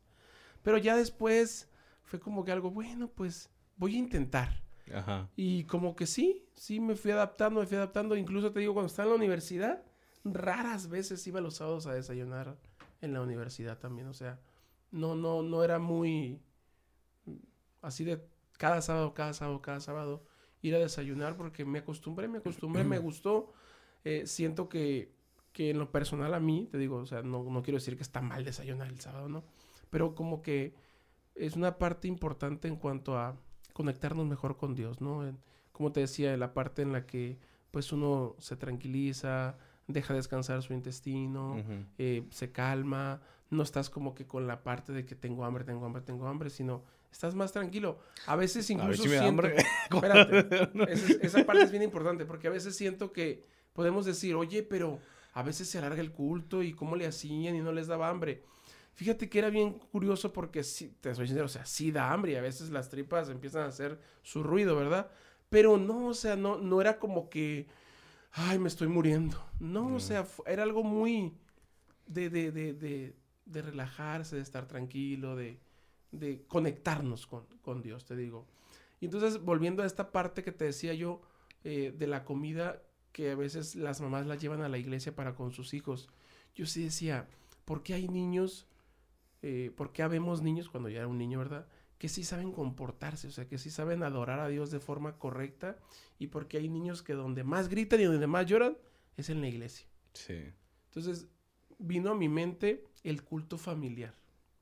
Pero 0.61 0.77
ya 0.77 0.97
después 0.97 1.69
fue 2.03 2.19
como 2.19 2.43
que 2.43 2.51
algo, 2.51 2.71
bueno, 2.71 3.07
pues 3.07 3.49
voy 3.77 3.95
a 3.95 3.99
intentar. 3.99 4.61
Ajá. 4.93 5.29
Y 5.35 5.63
como 5.65 5.95
que 5.95 6.05
sí, 6.05 6.49
sí 6.55 6.79
me 6.79 6.95
fui 6.95 7.11
adaptando, 7.11 7.61
me 7.61 7.65
fui 7.65 7.77
adaptando. 7.77 8.17
Incluso 8.17 8.51
te 8.51 8.59
digo, 8.59 8.73
cuando 8.73 8.87
estaba 8.87 9.05
en 9.05 9.11
la 9.11 9.17
universidad, 9.17 9.83
raras 10.25 10.89
veces 10.89 11.25
iba 11.27 11.39
los 11.39 11.55
sábados 11.55 11.87
a 11.87 11.93
desayunar 11.93 12.57
en 13.01 13.13
la 13.13 13.21
universidad 13.21 13.77
también. 13.77 14.07
O 14.07 14.13
sea, 14.13 14.39
no, 14.91 15.15
no, 15.15 15.41
no 15.43 15.63
era 15.63 15.79
muy 15.79 16.39
así 17.81 18.03
de 18.03 18.21
cada 18.57 18.81
sábado, 18.81 19.13
cada 19.13 19.33
sábado, 19.33 19.61
cada 19.61 19.79
sábado 19.79 20.23
ir 20.61 20.75
a 20.75 20.79
desayunar 20.79 21.37
porque 21.37 21.63
me 21.65 21.79
acostumbré, 21.79 22.27
me 22.27 22.39
acostumbré, 22.39 22.83
me 22.89 22.97
gustó. 22.99 23.53
Eh, 24.03 24.23
siento 24.27 24.67
que, 24.69 25.13
que 25.53 25.69
en 25.71 25.79
lo 25.79 25.91
personal 25.91 26.33
a 26.33 26.39
mí, 26.39 26.67
te 26.71 26.77
digo, 26.77 26.97
o 26.97 27.05
sea, 27.05 27.21
no, 27.21 27.43
no 27.43 27.61
quiero 27.63 27.77
decir 27.77 27.95
que 27.95 28.03
está 28.03 28.21
mal 28.21 28.43
desayunar 28.43 28.87
el 28.87 28.99
sábado, 28.99 29.29
¿no? 29.29 29.43
Pero 29.89 30.15
como 30.15 30.41
que 30.41 30.73
es 31.35 31.55
una 31.55 31.77
parte 31.77 32.07
importante 32.07 32.67
en 32.67 32.75
cuanto 32.75 33.17
a 33.17 33.37
conectarnos 33.73 34.25
mejor 34.25 34.57
con 34.57 34.75
Dios, 34.75 34.99
¿no? 35.01 35.25
En- 35.25 35.39
como 35.71 35.93
te 35.93 36.01
decía, 36.01 36.33
en 36.33 36.41
la 36.41 36.53
parte 36.53 36.81
en 36.81 36.91
la 36.91 37.05
que 37.05 37.37
pues 37.71 37.93
uno 37.93 38.35
se 38.39 38.57
tranquiliza, 38.57 39.57
deja 39.87 40.13
descansar 40.13 40.61
su 40.61 40.73
intestino, 40.73 41.55
eh, 41.97 42.25
se 42.31 42.51
calma, 42.51 43.21
no 43.49 43.63
estás 43.63 43.89
como 43.89 44.13
que 44.13 44.25
con 44.27 44.45
la 44.47 44.63
parte 44.63 44.93
de 44.93 45.05
que 45.05 45.15
tengo 45.15 45.43
hambre, 45.45 45.63
tengo 45.63 45.85
hambre, 45.85 46.01
tengo 46.03 46.27
hambre, 46.27 46.49
sino 46.49 46.83
estás 47.11 47.33
más 47.35 47.51
tranquilo. 47.51 47.99
A 48.27 48.35
veces 48.35 48.69
A 48.69 48.73
ver 48.75 48.81
incluso 48.83 49.03
si 49.03 49.09
siento- 49.09 49.27
hambre. 49.27 49.55
Espérate, 49.91 50.91
esa, 50.91 51.05
es- 51.05 51.19
esa 51.21 51.45
parte 51.45 51.63
es 51.63 51.71
bien 51.71 51.83
importante 51.83 52.25
porque 52.25 52.47
a 52.47 52.51
veces 52.51 52.75
siento 52.75 53.11
que 53.11 53.43
podemos 53.73 54.05
decir, 54.05 54.35
oye, 54.35 54.61
pero 54.63 54.99
a 55.33 55.43
veces 55.43 55.67
se 55.69 55.77
alarga 55.77 56.01
el 56.01 56.11
culto 56.11 56.61
y 56.63 56.73
cómo 56.73 56.95
le 56.95 57.07
hacían 57.07 57.55
y 57.55 57.59
no 57.61 57.71
les 57.71 57.87
daba 57.87 58.09
hambre. 58.09 58.43
Fíjate 58.93 59.29
que 59.29 59.39
era 59.39 59.49
bien 59.49 59.79
curioso 59.91 60.33
porque, 60.33 60.63
sí, 60.63 60.93
te 60.99 61.15
soy 61.15 61.25
sincero, 61.27 61.45
o 61.45 61.49
sea, 61.49 61.65
sí 61.65 61.89
da 61.91 62.11
hambre 62.11 62.33
y 62.33 62.35
a 62.35 62.41
veces 62.41 62.69
las 62.69 62.89
tripas 62.89 63.29
empiezan 63.29 63.61
a 63.63 63.67
hacer 63.67 63.97
su 64.23 64.43
ruido, 64.43 64.75
¿verdad? 64.75 65.09
Pero 65.49 65.77
no, 65.77 66.07
o 66.07 66.13
sea, 66.13 66.35
no, 66.35 66.57
no 66.57 66.81
era 66.81 66.99
como 66.99 67.29
que, 67.29 67.67
ay, 68.33 68.59
me 68.59 68.67
estoy 68.67 68.89
muriendo. 68.89 69.41
No, 69.59 69.85
o 69.87 69.89
Mm. 69.97 69.99
sea, 70.01 70.27
era 70.45 70.63
algo 70.63 70.83
muy 70.83 71.33
de, 72.07 72.29
de, 72.29 72.51
de, 72.51 72.73
de, 72.73 73.15
de 73.49 73.61
relajarse, 73.61 74.35
de 74.35 74.41
estar 74.41 74.67
tranquilo, 74.67 75.35
de, 75.35 75.59
de 76.11 76.43
conectarnos 76.47 77.27
con, 77.27 77.45
con 77.61 77.81
Dios, 77.81 78.05
te 78.05 78.15
digo. 78.15 78.47
Y 78.99 79.05
entonces, 79.05 79.41
volviendo 79.41 79.83
a 79.83 79.85
esta 79.85 80.11
parte 80.11 80.43
que 80.43 80.51
te 80.51 80.65
decía 80.65 80.93
yo 80.93 81.21
eh, 81.63 81.93
de 81.97 82.07
la 82.07 82.25
comida 82.25 82.81
que 83.11 83.31
a 83.31 83.35
veces 83.35 83.75
las 83.75 84.01
mamás 84.01 84.27
la 84.27 84.35
llevan 84.35 84.61
a 84.61 84.69
la 84.69 84.77
iglesia 84.77 85.15
para 85.15 85.35
con 85.35 85.51
sus 85.51 85.73
hijos, 85.73 86.09
yo 86.55 86.65
sí 86.65 86.83
decía, 86.83 87.27
¿por 87.65 87.81
qué 87.83 87.93
hay 87.93 88.07
niños, 88.07 88.67
eh, 89.41 89.71
por 89.75 89.91
qué 89.91 90.03
habemos 90.03 90.41
niños 90.41 90.69
cuando 90.69 90.89
ya 90.89 90.99
era 90.99 91.07
un 91.07 91.17
niño, 91.17 91.39
verdad? 91.39 91.67
Que 91.97 92.09
sí 92.09 92.23
saben 92.23 92.51
comportarse, 92.51 93.27
o 93.27 93.31
sea, 93.31 93.47
que 93.47 93.57
sí 93.57 93.69
saben 93.69 94.03
adorar 94.03 94.39
a 94.39 94.47
Dios 94.47 94.71
de 94.71 94.79
forma 94.79 95.17
correcta 95.17 95.77
y 96.17 96.27
porque 96.27 96.57
hay 96.57 96.69
niños 96.69 97.01
que 97.01 97.13
donde 97.13 97.43
más 97.43 97.67
gritan 97.67 97.99
y 97.99 98.05
donde 98.05 98.27
más 98.27 98.45
lloran 98.45 98.77
es 99.17 99.29
en 99.29 99.41
la 99.41 99.47
iglesia. 99.47 99.87
Sí. 100.13 100.53
Entonces, 100.85 101.27
vino 101.79 102.11
a 102.11 102.15
mi 102.15 102.29
mente 102.29 102.85
el 103.03 103.23
culto 103.23 103.57
familiar. 103.57 104.13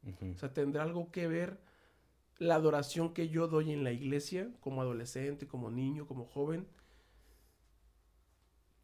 Ujú. 0.03 0.31
O 0.31 0.37
sea, 0.37 0.53
tendrá 0.53 0.83
algo 0.83 1.11
que 1.11 1.27
ver 1.27 1.59
la 2.37 2.55
adoración 2.55 3.13
que 3.13 3.29
yo 3.29 3.47
doy 3.47 3.71
en 3.71 3.83
la 3.83 3.91
iglesia, 3.91 4.49
como 4.61 4.81
adolescente, 4.81 5.47
como 5.47 5.71
niño, 5.71 6.05
como 6.05 6.25
joven, 6.25 6.67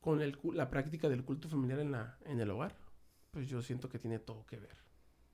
con 0.01 0.21
el, 0.21 0.37
la 0.51 0.69
práctica 0.69 1.07
del 1.07 1.23
culto 1.23 1.47
familiar 1.47 1.79
en, 1.79 1.91
la, 1.91 2.17
en 2.25 2.39
el 2.39 2.49
hogar. 2.49 2.75
Pues 3.31 3.47
yo 3.47 3.61
siento 3.61 3.89
que 3.89 3.99
tiene 3.99 4.19
todo 4.19 4.45
que 4.45 4.57
ver. 4.57 4.75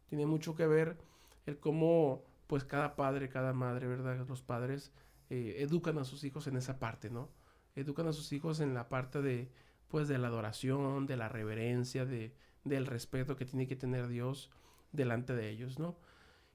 Tiene 0.07 0.25
mucho 0.25 0.55
que 0.55 0.67
ver 0.67 0.97
el 1.45 1.59
cómo, 1.59 2.23
pues 2.47 2.63
cada 2.63 2.95
padre, 2.95 3.29
cada 3.29 3.53
madre, 3.53 3.87
¿verdad? 3.87 4.25
Los 4.27 4.41
padres 4.41 4.91
eh, 5.29 5.55
educan 5.59 5.97
a 5.97 6.03
sus 6.03 6.23
hijos 6.23 6.47
en 6.47 6.57
esa 6.57 6.77
parte, 6.77 7.09
¿no? 7.09 7.29
Educan 7.75 8.07
a 8.07 8.13
sus 8.13 8.31
hijos 8.33 8.59
en 8.59 8.73
la 8.73 8.89
parte 8.89 9.21
de, 9.21 9.49
pues, 9.87 10.07
de 10.07 10.17
la 10.17 10.27
adoración, 10.27 11.07
de 11.07 11.17
la 11.17 11.29
reverencia, 11.29 12.05
de, 12.05 12.35
del 12.63 12.85
respeto 12.85 13.35
que 13.35 13.45
tiene 13.45 13.67
que 13.67 13.75
tener 13.75 14.07
Dios 14.07 14.49
delante 14.91 15.35
de 15.35 15.49
ellos, 15.49 15.79
¿no? 15.79 15.97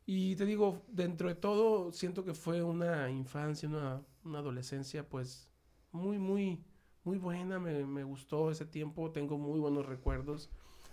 Y 0.07 0.37
te 0.37 0.45
digo, 0.45 0.83
dentro 0.89 1.29
de 1.29 1.35
todo, 1.35 1.93
siento 1.93 2.25
que 2.25 2.35
fue 2.35 2.63
una 2.63 3.11
infancia, 3.11 3.69
una, 3.69 4.03
adolescencia, 4.39 5.09
pues, 5.09 5.49
muy, 5.93 6.19
muy, 6.19 6.63
muy 7.05 7.17
buena. 7.17 7.59
Me, 7.59 7.87
me 7.87 8.05
gustó 8.05 8.51
ese 8.51 8.67
tiempo. 8.67 9.11
Tengo 9.13 9.39
muy 9.39 9.59
buenos 9.61 9.87
recuerdos 9.87 10.51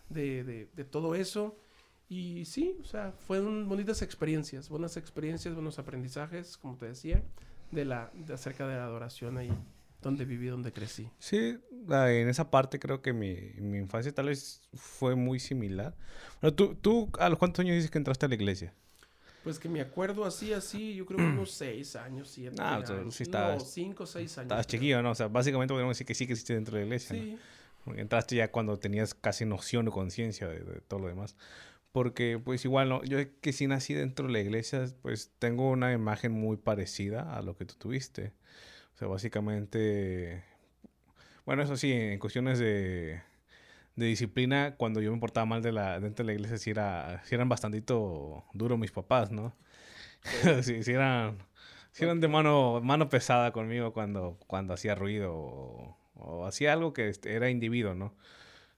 de, 0.07 0.45
de, 0.45 0.69
de 0.73 0.85
todo 0.85 1.15
eso. 1.15 1.57
Y 2.07 2.45
sí, 2.45 2.77
o 2.81 2.83
sea, 2.83 3.13
fueron 3.13 3.69
bonitas 3.69 4.01
experiencias, 4.01 4.67
buenas 4.67 4.97
experiencias, 4.97 5.53
buenos 5.53 5.79
aprendizajes, 5.79 6.57
como 6.57 6.75
te 6.75 6.87
decía, 6.87 7.23
de 7.71 7.85
la, 7.85 8.11
de 8.13 8.33
acerca 8.33 8.67
de 8.67 8.75
la 8.75 8.83
adoración 8.83 9.37
ahí, 9.37 9.51
donde 10.01 10.25
viví, 10.25 10.47
donde 10.47 10.71
crecí. 10.71 11.09
Sí, 11.19 11.57
ah, 11.89 12.11
en 12.11 12.27
esa 12.29 12.49
parte 12.51 12.79
creo 12.79 13.01
que 13.01 13.13
mi, 13.13 13.35
mi 13.57 13.77
infancia 13.77 14.13
tal 14.13 14.27
vez 14.27 14.61
fue 14.73 15.15
muy 15.15 15.39
similar. 15.39 15.95
Bueno, 16.41 16.55
¿tú, 16.55 16.75
¿tú 16.75 17.09
a 17.19 17.29
los 17.29 17.37
cuántos 17.37 17.63
años 17.63 17.75
dices 17.75 17.91
que 17.91 17.97
entraste 17.97 18.25
a 18.25 18.29
la 18.29 18.35
iglesia? 18.35 18.73
Pues 19.43 19.57
que 19.57 19.67
me 19.69 19.81
acuerdo 19.81 20.23
así, 20.25 20.53
así, 20.53 20.93
yo 20.95 21.05
creo 21.05 21.19
que 21.19 21.25
unos 21.25 21.51
seis 21.53 21.95
años, 21.95 22.29
siete 22.29 22.55
Ah, 22.59 22.79
o 22.83 22.85
sea, 22.85 22.95
años. 22.97 23.15
sí 23.15 23.23
no, 23.23 23.29
estabas- 23.29 23.71
cinco, 23.71 24.05
seis 24.05 24.37
años. 24.37 24.45
Estabas 24.45 24.67
chiquillo, 24.67 25.01
¿no? 25.01 25.11
O 25.11 25.15
sea, 25.15 25.27
básicamente 25.27 25.73
podemos 25.73 25.95
decir 25.95 26.05
que 26.07 26.13
sí 26.15 26.27
que 26.27 26.33
hiciste 26.33 26.53
dentro 26.53 26.75
de 26.75 26.81
la 26.81 26.85
iglesia, 26.87 27.15
¿no? 27.17 27.23
Sí, 27.23 27.37
Porque 27.83 28.01
Entraste 28.01 28.35
ya 28.35 28.51
cuando 28.51 28.77
tenías 28.77 29.13
casi 29.15 29.45
noción 29.45 29.87
o 29.87 29.91
conciencia 29.91 30.47
de, 30.47 30.59
de 30.59 30.81
todo 30.81 30.99
lo 30.99 31.07
demás. 31.07 31.35
Porque, 31.91 32.39
pues 32.43 32.63
igual, 32.65 32.89
¿no? 32.89 33.03
Yo 33.03 33.17
que 33.41 33.51
sí 33.53 33.67
nací 33.67 33.93
dentro 33.93 34.27
de 34.27 34.33
la 34.33 34.39
iglesia, 34.39 34.85
pues 35.01 35.31
tengo 35.39 35.69
una 35.71 35.91
imagen 35.93 36.31
muy 36.31 36.57
parecida 36.57 37.35
a 37.35 37.41
lo 37.41 37.57
que 37.57 37.65
tú 37.65 37.75
tuviste. 37.77 38.33
Sea, 39.01 39.07
básicamente... 39.07 40.43
Bueno, 41.45 41.63
eso 41.63 41.75
sí, 41.77 41.91
en 41.91 42.19
cuestiones 42.19 42.59
de, 42.59 43.21
de 43.95 44.05
disciplina, 44.07 44.75
cuando 44.77 45.01
yo 45.01 45.13
me 45.13 45.19
portaba 45.19 45.45
mal 45.45 45.61
de 45.63 45.71
la, 45.73 45.99
dentro 45.99 46.25
de 46.25 46.33
la 46.33 46.35
iglesia, 46.35 46.57
sí, 46.59 46.71
era, 46.71 47.21
sí 47.25 47.35
eran 47.35 47.49
bastantito 47.49 48.45
duros 48.53 48.79
mis 48.79 48.91
papás, 48.91 49.31
¿no? 49.31 49.55
sí, 50.63 50.83
sí 50.83 50.91
eran, 50.93 51.39
sí 51.91 52.03
eran 52.05 52.21
de 52.21 52.27
mano, 52.29 52.81
mano 52.83 53.09
pesada 53.09 53.51
conmigo 53.51 53.93
cuando, 53.93 54.37
cuando 54.47 54.73
hacía 54.75 54.95
ruido 54.95 55.33
o, 55.35 55.97
o 56.15 56.45
hacía 56.47 56.73
algo 56.73 56.93
que 56.93 57.09
este, 57.09 57.33
era 57.35 57.49
individuo, 57.49 57.95
¿no? 57.95 58.15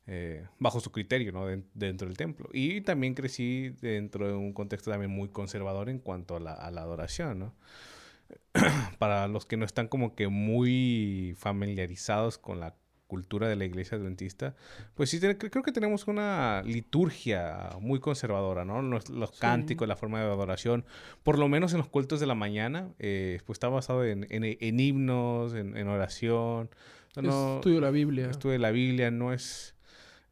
Eh, 0.07 0.47
bajo 0.59 0.79
su 0.81 0.91
criterio, 0.91 1.31
¿no? 1.33 1.47
Den- 1.47 1.67
dentro 1.75 2.07
del 2.07 2.17
templo. 2.17 2.49
Y 2.53 2.81
también 2.81 3.15
crecí 3.15 3.69
dentro 3.81 4.27
de 4.27 4.33
un 4.35 4.53
contexto 4.53 4.91
también 4.91 5.11
muy 5.11 5.29
conservador 5.29 5.89
en 5.89 5.99
cuanto 5.99 6.37
a 6.37 6.39
la, 6.41 6.53
a 6.53 6.71
la 6.71 6.81
adoración, 6.81 7.39
¿no? 7.39 7.55
Para 8.99 9.27
los 9.27 9.45
que 9.45 9.57
no 9.57 9.65
están 9.65 9.87
como 9.87 10.15
que 10.15 10.27
muy 10.27 11.35
familiarizados 11.37 12.37
con 12.37 12.59
la 12.59 12.75
cultura 13.07 13.47
de 13.47 13.55
la 13.55 13.65
iglesia 13.65 13.97
adventista, 13.97 14.55
pues 14.95 15.09
sí, 15.11 15.19
te- 15.19 15.37
creo 15.37 15.61
que 15.63 15.71
tenemos 15.71 16.07
una 16.07 16.63
liturgia 16.65 17.69
muy 17.79 17.99
conservadora, 17.99 18.65
¿no? 18.65 18.81
Los, 18.81 19.09
los 19.09 19.29
Sí. 19.31 19.35
cánticos, 19.39 19.87
la 19.87 19.95
forma 19.95 20.19
de 20.19 20.25
adoración, 20.25 20.83
por 21.21 21.37
lo 21.37 21.47
menos 21.47 21.73
en 21.73 21.77
los 21.79 21.89
cultos 21.89 22.19
de 22.19 22.25
la 22.25 22.33
mañana, 22.35 22.89
eh, 22.99 23.39
pues 23.45 23.55
está 23.57 23.69
basado 23.69 24.03
en, 24.05 24.25
en- 24.31 24.43
en 24.59 24.79
himnos, 24.79 25.53
en, 25.53 25.77
en 25.77 25.87
oración. 25.89 26.69
No, 27.15 27.55
estudio 27.57 27.81
la 27.81 27.91
Biblia. 27.91 28.29
estudio 28.31 28.57
la 28.57 28.71
Biblia, 28.71 29.11
no 29.11 29.31
es... 29.33 29.75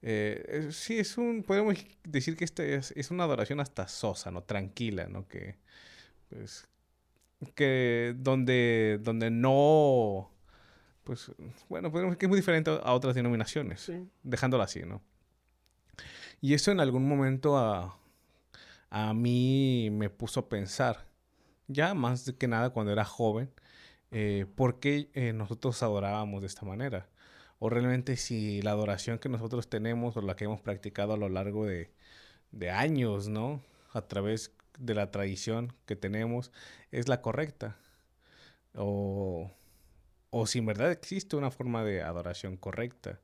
Eh, 0.01 0.69
sí, 0.71 0.97
es 0.97 1.19
un, 1.19 1.43
podemos 1.43 1.75
decir 2.03 2.35
que 2.35 2.43
este 2.45 2.73
es, 2.73 2.91
es, 2.97 3.11
una 3.11 3.25
adoración 3.25 3.59
hasta 3.59 3.87
sosa, 3.87 4.31
¿no? 4.31 4.41
Tranquila, 4.41 5.05
¿no? 5.07 5.27
Que, 5.27 5.57
pues, 6.29 6.67
que 7.55 8.13
donde, 8.17 8.99
donde 9.01 9.31
no, 9.31 10.31
pues, 11.03 11.31
bueno, 11.69 11.91
podemos 11.91 12.17
que 12.17 12.25
es 12.25 12.29
muy 12.29 12.39
diferente 12.39 12.71
a 12.71 12.93
otras 12.93 13.15
denominaciones, 13.15 13.81
sí. 13.81 14.07
dejándolo 14.23 14.63
así, 14.63 14.81
¿no? 14.81 15.01
Y 16.41 16.53
eso 16.53 16.71
en 16.71 16.79
algún 16.79 17.07
momento 17.07 17.57
a, 17.57 17.97
a 18.89 19.13
mí 19.13 19.89
me 19.91 20.09
puso 20.09 20.41
a 20.41 20.49
pensar, 20.49 21.07
ya 21.67 21.93
más 21.93 22.33
que 22.37 22.47
nada 22.47 22.71
cuando 22.71 22.91
era 22.91 23.05
joven, 23.05 23.51
eh, 24.11 24.45
por 24.55 24.79
qué 24.79 25.09
eh, 25.13 25.33
nosotros 25.33 25.81
adorábamos 25.83 26.41
de 26.41 26.47
esta 26.47 26.65
manera. 26.65 27.07
O 27.59 27.69
realmente 27.69 28.17
si 28.17 28.61
la 28.61 28.71
adoración 28.71 29.19
que 29.19 29.29
nosotros 29.29 29.69
tenemos 29.69 30.17
o 30.17 30.21
la 30.21 30.35
que 30.35 30.45
hemos 30.45 30.61
practicado 30.61 31.13
a 31.13 31.17
lo 31.17 31.29
largo 31.29 31.65
de, 31.65 31.91
de 32.51 32.71
años, 32.71 33.27
¿no? 33.29 33.61
A 33.93 34.01
través 34.01 34.51
de 34.77 34.95
la 34.95 35.11
tradición 35.11 35.73
que 35.85 35.95
tenemos, 35.95 36.51
es 36.91 37.07
la 37.07 37.21
correcta. 37.21 37.77
O, 38.75 39.51
o 40.29 40.47
si 40.47 40.59
en 40.59 40.65
verdad 40.65 40.91
existe 40.91 41.35
una 41.35 41.51
forma 41.51 41.83
de 41.83 42.01
adoración 42.01 42.57
correcta. 42.57 43.19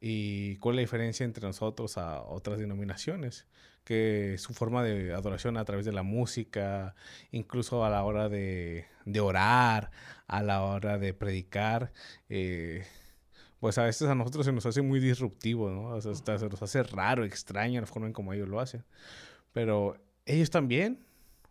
¿Y 0.00 0.56
cuál 0.56 0.74
es 0.74 0.76
la 0.76 0.80
diferencia 0.82 1.24
entre 1.24 1.46
nosotros 1.46 1.98
a 1.98 2.22
otras 2.22 2.58
denominaciones? 2.58 3.46
Que 3.84 4.36
su 4.38 4.54
forma 4.54 4.82
de 4.82 5.12
adoración 5.12 5.56
a 5.56 5.64
través 5.64 5.84
de 5.84 5.92
la 5.92 6.02
música, 6.02 6.94
incluso 7.32 7.84
a 7.84 7.90
la 7.90 8.02
hora 8.04 8.28
de, 8.28 8.86
de 9.04 9.20
orar, 9.20 9.90
a 10.26 10.42
la 10.42 10.62
hora 10.62 10.98
de 10.98 11.12
predicar, 11.12 11.92
eh, 12.28 12.86
pues 13.60 13.76
a 13.76 13.84
veces 13.84 14.08
a 14.08 14.14
nosotros 14.14 14.46
se 14.46 14.52
nos 14.52 14.64
hace 14.64 14.80
muy 14.80 15.00
disruptivo, 15.00 15.70
¿no? 15.70 15.88
O 15.88 16.00
sea, 16.00 16.38
se 16.38 16.48
nos 16.48 16.62
hace 16.62 16.82
raro, 16.82 17.24
extraño 17.24 17.80
la 17.80 17.86
forma 17.86 18.06
en 18.06 18.14
como 18.14 18.32
ellos 18.32 18.48
lo 18.48 18.58
hacen. 18.58 18.84
Pero 19.52 19.96
ellos 20.34 20.50
también, 20.50 21.04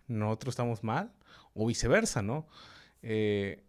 nosotros 0.07 0.53
estamos 0.53 0.83
mal, 0.83 1.11
o 1.53 1.65
viceversa, 1.67 2.21
¿no? 2.21 2.47
Eh, 3.01 3.63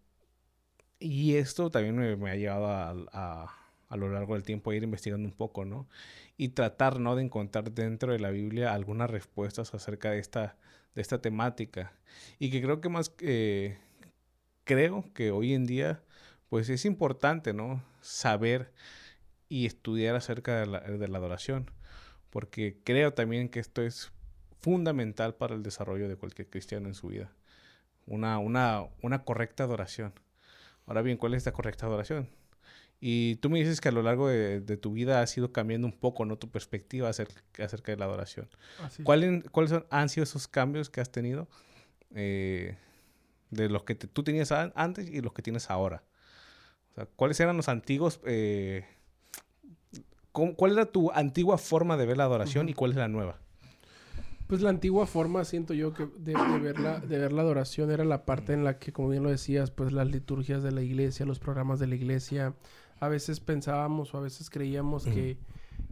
y 0.98 1.36
esto 1.36 1.70
también 1.70 1.96
me, 2.18 2.30
ha 2.30 2.36
llevado 2.36 2.66
a 3.12 3.60
a 3.90 3.96
lo 3.96 4.08
largo 4.08 4.34
del 4.34 4.44
tiempo 4.44 4.72
ir 4.72 4.84
investigando 4.84 5.28
un 5.28 5.34
poco, 5.34 5.64
¿no? 5.64 5.88
Y 6.36 6.50
tratar, 6.50 7.00
¿no? 7.00 7.16
De 7.16 7.24
encontrar 7.24 7.72
dentro 7.72 8.12
de 8.12 8.20
la 8.20 8.30
Biblia 8.30 8.72
algunas 8.72 9.10
respuestas 9.10 9.74
acerca 9.74 10.12
de 10.12 10.20
esta, 10.20 10.56
de 10.94 11.02
esta 11.02 11.20
temática. 11.20 11.92
Y 12.38 12.50
que 12.50 12.62
creo 12.62 12.80
que 12.80 12.88
más, 12.88 13.12
creo 14.64 15.04
que 15.12 15.32
hoy 15.32 15.54
en 15.54 15.66
día, 15.66 16.02
pues 16.48 16.68
es 16.68 16.84
importante, 16.84 17.52
¿no? 17.52 17.82
Saber 18.00 18.72
y 19.48 19.66
estudiar 19.66 20.14
acerca 20.14 20.60
de 20.60 20.66
la, 20.66 20.80
de 20.80 21.08
la 21.08 21.18
adoración. 21.18 21.68
Porque 22.30 22.78
creo 22.84 23.12
también 23.12 23.48
que 23.48 23.58
esto 23.58 23.82
es 23.82 24.12
fundamental 24.60 25.34
para 25.34 25.54
el 25.54 25.62
desarrollo 25.62 26.08
de 26.08 26.16
cualquier 26.16 26.48
cristiano 26.48 26.88
en 26.88 26.94
su 26.94 27.08
vida. 27.08 27.32
Una, 28.06 28.38
una, 28.38 28.84
una 29.02 29.24
correcta 29.24 29.64
adoración. 29.64 30.12
Ahora 30.86 31.02
bien, 31.02 31.16
¿cuál 31.16 31.34
es 31.34 31.38
esta 31.38 31.52
correcta 31.52 31.86
adoración? 31.86 32.28
Y 33.00 33.36
tú 33.36 33.48
me 33.48 33.58
dices 33.58 33.80
que 33.80 33.88
a 33.88 33.92
lo 33.92 34.02
largo 34.02 34.28
de, 34.28 34.60
tu 34.76 34.92
vida 34.92 35.22
ha 35.22 35.26
ido 35.34 35.52
cambiando 35.52 35.86
un 35.86 35.92
poco, 35.94 36.26
¿no? 36.26 36.36
Tu 36.36 36.50
perspectiva 36.50 37.08
acerca, 37.08 37.42
acerca 37.64 37.92
de 37.92 37.98
la 37.98 38.04
adoración. 38.04 38.48
¿Cuáles 39.04 39.72
han 39.88 40.08
sido 40.10 40.24
esos 40.24 40.48
cambios 40.48 40.90
que 40.90 41.00
has 41.00 41.10
tenido 41.10 41.48
eh, 42.14 42.76
de 43.50 43.70
los 43.70 43.84
que 43.84 43.94
tú 43.94 44.22
tenías 44.22 44.52
antes 44.52 45.08
y 45.08 45.22
los 45.22 45.32
que 45.32 45.40
tienes 45.40 45.70
ahora? 45.70 46.04
O 46.90 46.94
sea, 46.94 47.06
¿cuáles 47.16 47.40
eran 47.40 47.56
los 47.56 47.68
antiguos... 47.68 48.20
Eh, 48.26 48.84
¿Cuál 50.32 50.72
era 50.72 50.86
tu 50.86 51.10
antigua 51.10 51.58
forma 51.58 51.96
de 51.96 52.06
ver 52.06 52.16
la 52.16 52.24
adoración 52.24 52.68
y 52.68 52.74
cuál 52.74 52.92
es 52.92 52.98
la 52.98 53.08
nueva? 53.08 53.40
Pues 54.50 54.62
la 54.62 54.70
antigua 54.70 55.06
forma, 55.06 55.44
siento 55.44 55.74
yo, 55.74 55.92
que 55.92 56.08
de, 56.18 56.34
ver 56.60 56.80
la, 56.80 56.98
de 56.98 57.18
ver 57.18 57.32
la 57.32 57.42
adoración 57.42 57.88
era 57.92 58.04
la 58.04 58.24
parte 58.26 58.52
en 58.52 58.64
la 58.64 58.80
que, 58.80 58.92
como 58.92 59.08
bien 59.08 59.22
lo 59.22 59.30
decías, 59.30 59.70
pues 59.70 59.92
las 59.92 60.08
liturgias 60.08 60.64
de 60.64 60.72
la 60.72 60.82
iglesia, 60.82 61.24
los 61.24 61.38
programas 61.38 61.78
de 61.78 61.86
la 61.86 61.94
iglesia, 61.94 62.56
a 62.98 63.06
veces 63.06 63.38
pensábamos 63.38 64.12
o 64.12 64.18
a 64.18 64.22
veces 64.22 64.50
creíamos 64.50 65.04
que, 65.04 65.38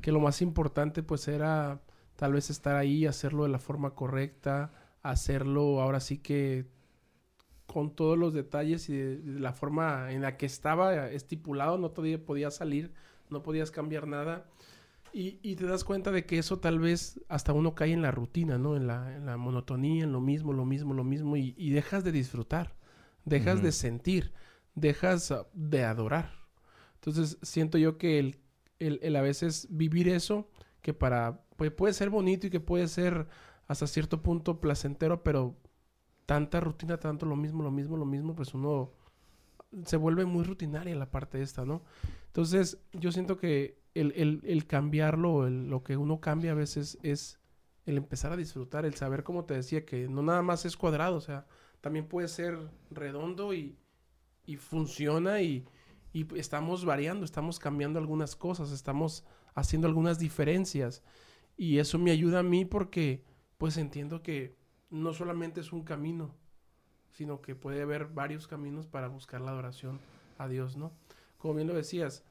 que, 0.02 0.10
lo 0.10 0.18
más 0.18 0.42
importante 0.42 1.04
pues 1.04 1.28
era 1.28 1.82
tal 2.16 2.32
vez 2.32 2.50
estar 2.50 2.74
ahí, 2.74 3.06
hacerlo 3.06 3.44
de 3.44 3.50
la 3.50 3.60
forma 3.60 3.94
correcta, 3.94 4.72
hacerlo 5.02 5.80
ahora 5.80 6.00
sí 6.00 6.18
que 6.18 6.66
con 7.68 7.94
todos 7.94 8.18
los 8.18 8.32
detalles 8.32 8.88
y 8.88 8.96
de, 8.96 9.40
la 9.40 9.52
forma 9.52 10.10
en 10.10 10.22
la 10.22 10.36
que 10.36 10.46
estaba 10.46 11.08
estipulado, 11.10 11.78
no 11.78 11.92
todavía 11.92 12.26
podía 12.26 12.50
salir, 12.50 12.92
no 13.30 13.40
podías 13.44 13.70
cambiar 13.70 14.08
nada. 14.08 14.50
Y, 15.12 15.38
y, 15.42 15.56
te 15.56 15.66
das 15.66 15.84
cuenta 15.84 16.10
de 16.10 16.26
que 16.26 16.38
eso 16.38 16.58
tal 16.58 16.78
vez 16.78 17.20
hasta 17.28 17.52
uno 17.52 17.74
cae 17.74 17.92
en 17.92 18.02
la 18.02 18.10
rutina, 18.10 18.58
¿no? 18.58 18.76
En 18.76 18.86
la, 18.86 19.16
en 19.16 19.26
la 19.26 19.36
monotonía, 19.36 20.04
en 20.04 20.12
lo 20.12 20.20
mismo, 20.20 20.52
lo 20.52 20.64
mismo, 20.64 20.94
lo 20.94 21.04
mismo, 21.04 21.36
y, 21.36 21.54
y 21.56 21.70
dejas 21.70 22.04
de 22.04 22.12
disfrutar, 22.12 22.76
dejas 23.24 23.62
de 23.62 23.72
sentir, 23.72 24.32
dejas 24.74 25.34
de 25.52 25.84
adorar. 25.84 26.32
Entonces 26.94 27.38
siento 27.42 27.78
yo 27.78 27.96
que 27.96 28.18
el, 28.18 28.40
el, 28.78 29.16
a 29.16 29.22
veces 29.22 29.66
vivir 29.70 30.08
eso, 30.08 30.50
que 30.82 30.94
para, 30.94 31.42
pues, 31.56 31.70
puede 31.70 31.92
ser 31.92 32.10
bonito 32.10 32.46
y 32.46 32.50
que 32.50 32.60
puede 32.60 32.88
ser 32.88 33.28
hasta 33.66 33.86
cierto 33.86 34.22
punto 34.22 34.60
placentero, 34.60 35.22
pero 35.22 35.56
tanta 36.26 36.60
rutina, 36.60 36.98
tanto 36.98 37.26
lo 37.26 37.36
mismo, 37.36 37.62
lo 37.62 37.70
mismo, 37.70 37.96
lo 37.96 38.04
mismo, 38.04 38.34
pues 38.34 38.54
uno 38.54 38.92
se 39.84 39.96
vuelve 39.96 40.24
muy 40.24 40.44
rutinaria 40.44 40.94
la 40.94 41.10
parte 41.10 41.42
esta, 41.42 41.64
¿no? 41.64 41.82
Entonces 42.26 42.78
yo 42.92 43.12
siento 43.12 43.36
que 43.36 43.78
el, 44.00 44.40
el, 44.44 44.66
cambiarlo, 44.66 45.48
lo 45.48 45.82
que 45.82 45.96
uno 45.96 46.20
cambia 46.20 46.52
a 46.52 46.54
veces 46.54 46.98
es 47.02 47.38
el 47.86 47.96
empezar 47.96 48.32
a 48.32 48.36
disfrutar, 48.36 48.84
el 48.84 48.94
saber, 48.94 49.24
como 49.24 49.44
te 49.44 49.54
decía, 49.54 49.84
que 49.84 50.08
no 50.08 50.22
nada 50.22 50.42
más 50.42 50.64
es 50.64 50.76
cuadrado, 50.76 51.16
o 51.16 51.20
sea, 51.20 51.46
también 51.80 52.06
puede 52.06 52.28
ser 52.28 52.58
redondo 52.90 53.54
y, 53.54 53.78
y 54.44 54.56
funciona 54.56 55.40
y, 55.40 55.64
y 56.12 56.26
estamos 56.38 56.84
variando, 56.84 57.24
estamos 57.24 57.58
cambiando 57.58 57.98
algunas 57.98 58.36
cosas, 58.36 58.72
estamos 58.72 59.24
haciendo 59.54 59.88
algunas 59.88 60.18
diferencias 60.18 61.02
y 61.56 61.78
eso 61.78 61.98
me 61.98 62.10
ayuda 62.10 62.40
a 62.40 62.44
mí 62.44 62.64
porque 62.64 63.24
pues 63.58 63.76
entiendo 63.76 64.22
que 64.22 64.56
no 64.90 65.12
solamente 65.12 65.60
es 65.60 65.72
un 65.72 65.82
camino, 65.82 66.34
sino 67.12 67.40
que 67.40 67.54
puede 67.54 67.82
haber 67.82 68.06
varios 68.06 68.46
caminos 68.46 68.86
para 68.86 69.08
buscar 69.08 69.40
la 69.40 69.50
adoración 69.50 69.98
a 70.38 70.46
Dios, 70.46 70.76
¿no? 70.76 70.92
Como 71.36 71.54
bien 71.54 71.66
lo 71.66 71.74
decías, 71.74 72.24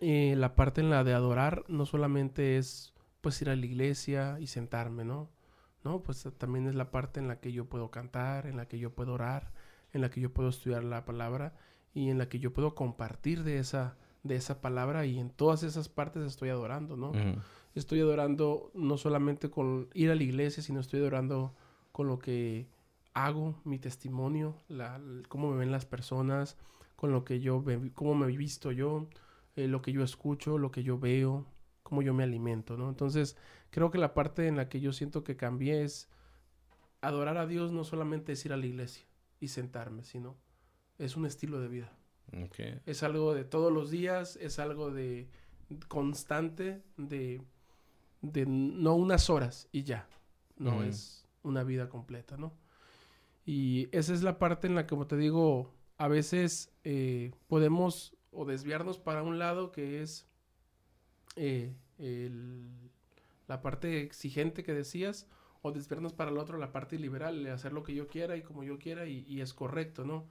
eh, 0.00 0.34
la 0.36 0.54
parte 0.54 0.80
en 0.80 0.90
la 0.90 1.04
de 1.04 1.14
adorar 1.14 1.64
no 1.68 1.86
solamente 1.86 2.58
es 2.58 2.92
pues 3.20 3.40
ir 3.40 3.50
a 3.50 3.56
la 3.56 3.64
iglesia 3.64 4.38
y 4.40 4.48
sentarme, 4.48 5.04
¿no? 5.04 5.30
No, 5.84 6.02
pues 6.02 6.28
también 6.38 6.66
es 6.66 6.74
la 6.74 6.90
parte 6.90 7.20
en 7.20 7.28
la 7.28 7.40
que 7.40 7.52
yo 7.52 7.66
puedo 7.66 7.90
cantar, 7.90 8.46
en 8.46 8.56
la 8.56 8.66
que 8.66 8.78
yo 8.78 8.94
puedo 8.94 9.14
orar, 9.14 9.52
en 9.92 10.00
la 10.00 10.10
que 10.10 10.20
yo 10.20 10.32
puedo 10.32 10.48
estudiar 10.48 10.84
la 10.84 11.04
palabra 11.04 11.54
y 11.94 12.10
en 12.10 12.18
la 12.18 12.28
que 12.28 12.38
yo 12.38 12.52
puedo 12.52 12.74
compartir 12.74 13.42
de 13.44 13.58
esa, 13.58 13.96
de 14.22 14.36
esa 14.36 14.60
palabra 14.60 15.06
y 15.06 15.18
en 15.18 15.30
todas 15.30 15.62
esas 15.62 15.88
partes 15.88 16.22
estoy 16.24 16.50
adorando, 16.50 16.96
¿no? 16.96 17.12
Estoy 17.74 18.00
adorando 18.00 18.70
no 18.74 18.96
solamente 18.96 19.50
con 19.50 19.88
ir 19.94 20.10
a 20.10 20.14
la 20.14 20.22
iglesia, 20.22 20.62
sino 20.62 20.80
estoy 20.80 21.00
adorando 21.00 21.54
con 21.90 22.06
lo 22.06 22.18
que 22.18 22.68
hago, 23.14 23.60
mi 23.64 23.78
testimonio, 23.78 24.56
la, 24.68 25.00
cómo 25.28 25.50
me 25.50 25.58
ven 25.58 25.72
las 25.72 25.84
personas, 25.84 26.56
con 26.96 27.12
lo 27.12 27.24
que 27.24 27.40
yo, 27.40 27.64
cómo 27.94 28.14
me 28.14 28.32
he 28.32 28.36
visto 28.36 28.72
yo, 28.72 29.08
eh, 29.56 29.68
lo 29.68 29.82
que 29.82 29.92
yo 29.92 30.02
escucho, 30.02 30.58
lo 30.58 30.70
que 30.70 30.82
yo 30.82 30.98
veo, 30.98 31.46
cómo 31.82 32.02
yo 32.02 32.14
me 32.14 32.24
alimento, 32.24 32.76
¿no? 32.76 32.88
Entonces, 32.88 33.36
creo 33.70 33.90
que 33.90 33.98
la 33.98 34.14
parte 34.14 34.46
en 34.46 34.56
la 34.56 34.68
que 34.68 34.80
yo 34.80 34.92
siento 34.92 35.24
que 35.24 35.36
cambié 35.36 35.82
es 35.82 36.08
adorar 37.00 37.36
a 37.36 37.46
Dios 37.46 37.72
no 37.72 37.84
solamente 37.84 38.32
es 38.32 38.44
ir 38.46 38.52
a 38.52 38.56
la 38.56 38.66
iglesia 38.66 39.04
y 39.40 39.48
sentarme, 39.48 40.04
sino 40.04 40.36
es 40.98 41.16
un 41.16 41.26
estilo 41.26 41.60
de 41.60 41.68
vida. 41.68 41.92
Es 42.86 43.02
algo 43.02 43.34
de 43.34 43.44
todos 43.44 43.72
los 43.72 43.90
días, 43.90 44.36
es 44.36 44.58
algo 44.58 44.90
de 44.90 45.28
constante, 45.88 46.82
de, 46.96 47.42
de 48.22 48.46
no 48.46 48.94
unas 48.94 49.28
horas 49.28 49.68
y 49.72 49.82
ya. 49.82 50.08
No 50.56 50.82
es 50.82 51.26
una 51.42 51.64
vida 51.64 51.88
completa, 51.88 52.36
¿no? 52.36 52.52
Y 53.44 53.88
esa 53.90 54.14
es 54.14 54.22
la 54.22 54.38
parte 54.38 54.68
en 54.68 54.76
la 54.76 54.84
que, 54.84 54.90
como 54.90 55.06
te 55.06 55.16
digo, 55.16 55.72
a 55.98 56.08
veces 56.08 56.72
eh, 56.84 57.32
podemos 57.48 58.14
o 58.32 58.44
desviarnos 58.44 58.98
para 58.98 59.22
un 59.22 59.38
lado 59.38 59.70
que 59.72 60.02
es 60.02 60.26
eh, 61.36 61.72
la 63.46 63.62
parte 63.62 64.02
exigente 64.02 64.64
que 64.64 64.72
decías, 64.72 65.28
o 65.60 65.70
desviarnos 65.70 66.12
para 66.12 66.30
el 66.30 66.38
otro, 66.38 66.58
la 66.58 66.72
parte 66.72 66.98
liberal, 66.98 67.44
de 67.44 67.50
hacer 67.50 67.72
lo 67.72 67.82
que 67.82 67.94
yo 67.94 68.08
quiera 68.08 68.36
y 68.36 68.42
como 68.42 68.64
yo 68.64 68.78
quiera 68.78 69.06
y, 69.06 69.40
es 69.40 69.54
correcto, 69.54 70.04
¿no? 70.04 70.26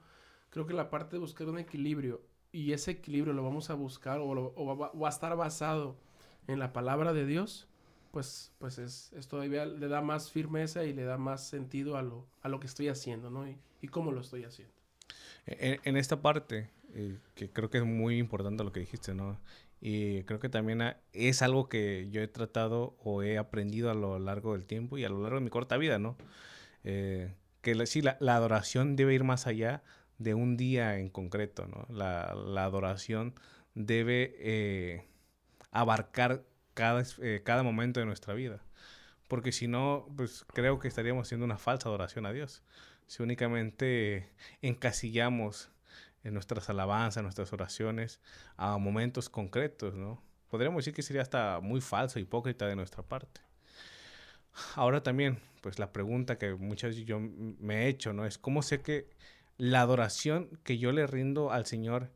creo 0.50 0.66
que 0.66 0.74
la 0.74 0.90
parte 0.90 1.16
de 1.16 1.20
buscar 1.20 1.48
un 1.48 1.58
equilibrio 1.58 2.20
y 2.52 2.72
ese 2.72 2.90
equilibrio 2.90 3.32
lo 3.32 3.42
vamos 3.42 3.70
a 3.70 3.74
buscar 3.74 4.18
o, 4.20 4.76
va, 4.76 5.06
a 5.06 5.08
estar 5.08 5.34
basado 5.36 5.96
en 6.46 6.58
la 6.58 6.74
palabra 6.74 7.14
de 7.14 7.24
Dios, 7.24 7.68
pues, 8.10 8.52
pues 8.58 8.76
es, 8.78 9.10
todavía 9.28 9.64
le 9.64 9.88
da 9.88 10.02
más 10.02 10.30
firmeza 10.30 10.84
y 10.84 10.92
le 10.92 11.04
da 11.04 11.16
más 11.16 11.48
sentido 11.48 11.96
a 11.96 12.02
lo, 12.02 12.26
a 12.42 12.50
lo 12.50 12.60
que 12.60 12.66
estoy 12.66 12.88
haciendo, 12.88 13.30
¿no? 13.30 13.46
Y 13.80 13.88
cómo 13.88 14.12
lo 14.12 14.20
estoy 14.20 14.44
haciendo. 14.44 14.81
En, 15.46 15.96
esta 15.96 16.22
parte, 16.22 16.70
eh, 16.94 17.18
que 17.34 17.50
creo 17.50 17.70
que 17.70 17.78
es 17.78 17.84
muy 17.84 18.18
importante 18.18 18.64
lo 18.64 18.72
que 18.72 18.80
dijiste, 18.80 19.14
¿no? 19.14 19.38
Y 19.80 20.22
creo 20.22 20.38
que 20.38 20.48
también 20.48 20.94
es 21.12 21.42
algo 21.42 21.68
que 21.68 22.08
yo 22.10 22.22
he 22.22 22.28
tratado 22.28 22.96
o 23.02 23.24
he 23.24 23.36
aprendido 23.36 23.90
a 23.90 23.94
lo 23.94 24.20
largo 24.20 24.52
del 24.52 24.64
tiempo 24.64 24.96
y 24.96 25.04
a 25.04 25.08
lo 25.08 25.20
largo 25.20 25.38
de 25.38 25.44
mi 25.44 25.50
corta 25.50 25.76
vida, 25.76 25.98
¿no? 25.98 26.16
Eh, 26.84 27.34
que 27.62 27.86
sí, 27.86 28.02
la, 28.02 28.16
adoración 28.20 28.96
debe 28.96 29.14
ir 29.14 29.24
más 29.24 29.46
allá 29.48 29.82
de 30.18 30.34
un 30.34 30.56
día 30.56 30.98
en 30.98 31.08
concreto, 31.10 31.66
¿no? 31.66 31.86
La, 31.92 32.30
adoración 32.64 33.34
debe 33.74 34.36
eh, 34.38 35.06
abarcar 35.72 36.44
cada, 36.74 37.02
eh, 37.20 37.42
cada 37.44 37.64
momento 37.64 37.98
de 38.00 38.06
nuestra 38.06 38.34
vida. 38.34 38.62
Porque 39.28 39.50
si 39.50 39.66
no, 39.66 40.06
pues 40.16 40.44
creo 40.52 40.78
que 40.78 40.88
estaríamos 40.88 41.26
haciendo 41.26 41.46
una 41.46 41.58
falsa 41.58 41.88
adoración 41.88 42.26
a 42.26 42.32
Dios. 42.32 42.62
Si 43.12 43.22
únicamente 43.22 44.32
encasillamos 44.62 45.70
en 46.24 46.32
nuestras 46.32 46.70
alabanzas, 46.70 47.22
nuestras 47.22 47.52
oraciones 47.52 48.22
a 48.56 48.78
momentos 48.78 49.28
concretos, 49.28 49.92
¿no? 49.92 50.24
Podríamos 50.48 50.78
decir 50.78 50.94
que 50.94 51.02
sería 51.02 51.20
hasta 51.20 51.60
muy 51.60 51.82
falso, 51.82 52.18
hipócrita 52.18 52.66
de 52.66 52.74
nuestra 52.74 53.02
parte. 53.02 53.42
Ahora 54.76 55.02
también, 55.02 55.40
pues 55.60 55.78
la 55.78 55.92
pregunta 55.92 56.38
que 56.38 56.54
muchas 56.54 56.92
veces 56.92 57.04
yo 57.04 57.20
me 57.20 57.82
he 57.82 57.88
hecho, 57.88 58.14
¿no? 58.14 58.24
Es 58.24 58.38
cómo 58.38 58.62
sé 58.62 58.80
que 58.80 59.10
la 59.58 59.82
adoración 59.82 60.48
que 60.64 60.78
yo 60.78 60.90
le 60.90 61.06
rindo 61.06 61.52
al 61.52 61.66
Señor 61.66 62.10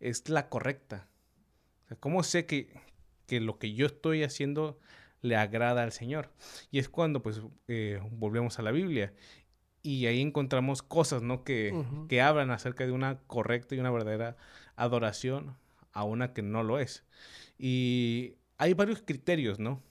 es 0.00 0.28
la 0.28 0.48
correcta. 0.48 1.06
¿Cómo 2.00 2.24
sé 2.24 2.46
que, 2.46 2.74
que, 3.28 3.38
lo 3.38 3.60
que 3.60 3.72
yo 3.74 3.86
estoy 3.86 4.24
haciendo 4.24 4.80
le 5.20 5.36
agrada 5.36 5.84
al 5.84 5.92
Señor? 5.92 6.32
Y 6.72 6.80
es 6.80 6.88
cuando, 6.88 7.22
pues, 7.22 7.40
eh, 7.68 8.00
volvemos 8.10 8.58
a 8.58 8.62
la 8.62 8.72
Biblia 8.72 9.14
y 9.82 10.06
ahí 10.06 10.20
encontramos 10.20 10.82
cosas, 10.82 11.22
¿no? 11.22 11.44
Que, 11.44 11.74
que 12.08 12.20
hablan 12.20 12.50
acerca 12.50 12.84
de 12.84 12.92
una 12.92 13.18
correcta 13.26 13.74
y 13.74 13.78
una 13.78 13.90
verdadera 13.90 14.36
adoración 14.76 15.56
a 15.92 16.04
una 16.04 16.32
que 16.32 16.42
no 16.42 16.62
lo 16.62 16.78
es. 16.78 17.04
Y 17.58 18.34
hay 18.58 18.74
varios 18.74 19.02
criterios, 19.02 19.58
¿no? 19.58 19.82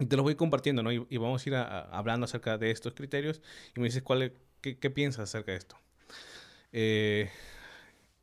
Y 0.00 0.06
te 0.06 0.16
los 0.16 0.22
voy 0.22 0.34
compartiendo, 0.34 0.82
¿no? 0.82 0.92
Y, 0.92 1.16
vamos 1.16 1.44
a 1.44 1.48
ir 1.48 1.56
hablando 1.56 2.24
acerca 2.24 2.58
de 2.58 2.70
estos 2.70 2.94
criterios 2.94 3.40
y 3.76 3.80
me 3.80 3.86
dices 3.86 4.02
cuál, 4.02 4.32
qué, 4.60 4.90
piensas 4.90 5.28
acerca 5.28 5.52
de 5.52 5.58
esto. 5.58 5.76
Eh, 6.72 7.30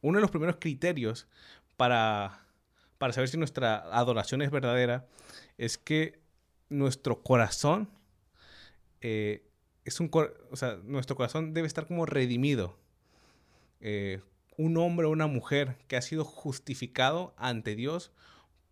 uno 0.01 0.17
de 0.17 0.21
los 0.21 0.31
primeros 0.31 0.57
criterios 0.57 1.27
para, 1.77 2.45
para 2.97 3.13
saber 3.13 3.29
si 3.29 3.37
nuestra 3.37 3.77
adoración 3.97 4.41
es 4.41 4.51
verdadera 4.51 5.07
es 5.57 5.77
que 5.77 6.19
nuestro 6.69 7.21
corazón 7.21 7.89
eh, 9.01 9.43
es 9.85 9.99
un, 9.99 10.09
o 10.51 10.55
sea, 10.55 10.79
nuestro 10.83 11.15
corazón 11.15 11.53
debe 11.53 11.67
estar 11.67 11.87
como 11.87 12.05
redimido. 12.05 12.77
Eh, 13.79 14.19
un 14.57 14.77
hombre 14.77 15.05
o 15.05 15.11
una 15.11 15.27
mujer 15.27 15.77
que 15.87 15.95
ha 15.95 16.01
sido 16.01 16.25
justificado 16.25 17.33
ante 17.37 17.75
Dios 17.75 18.11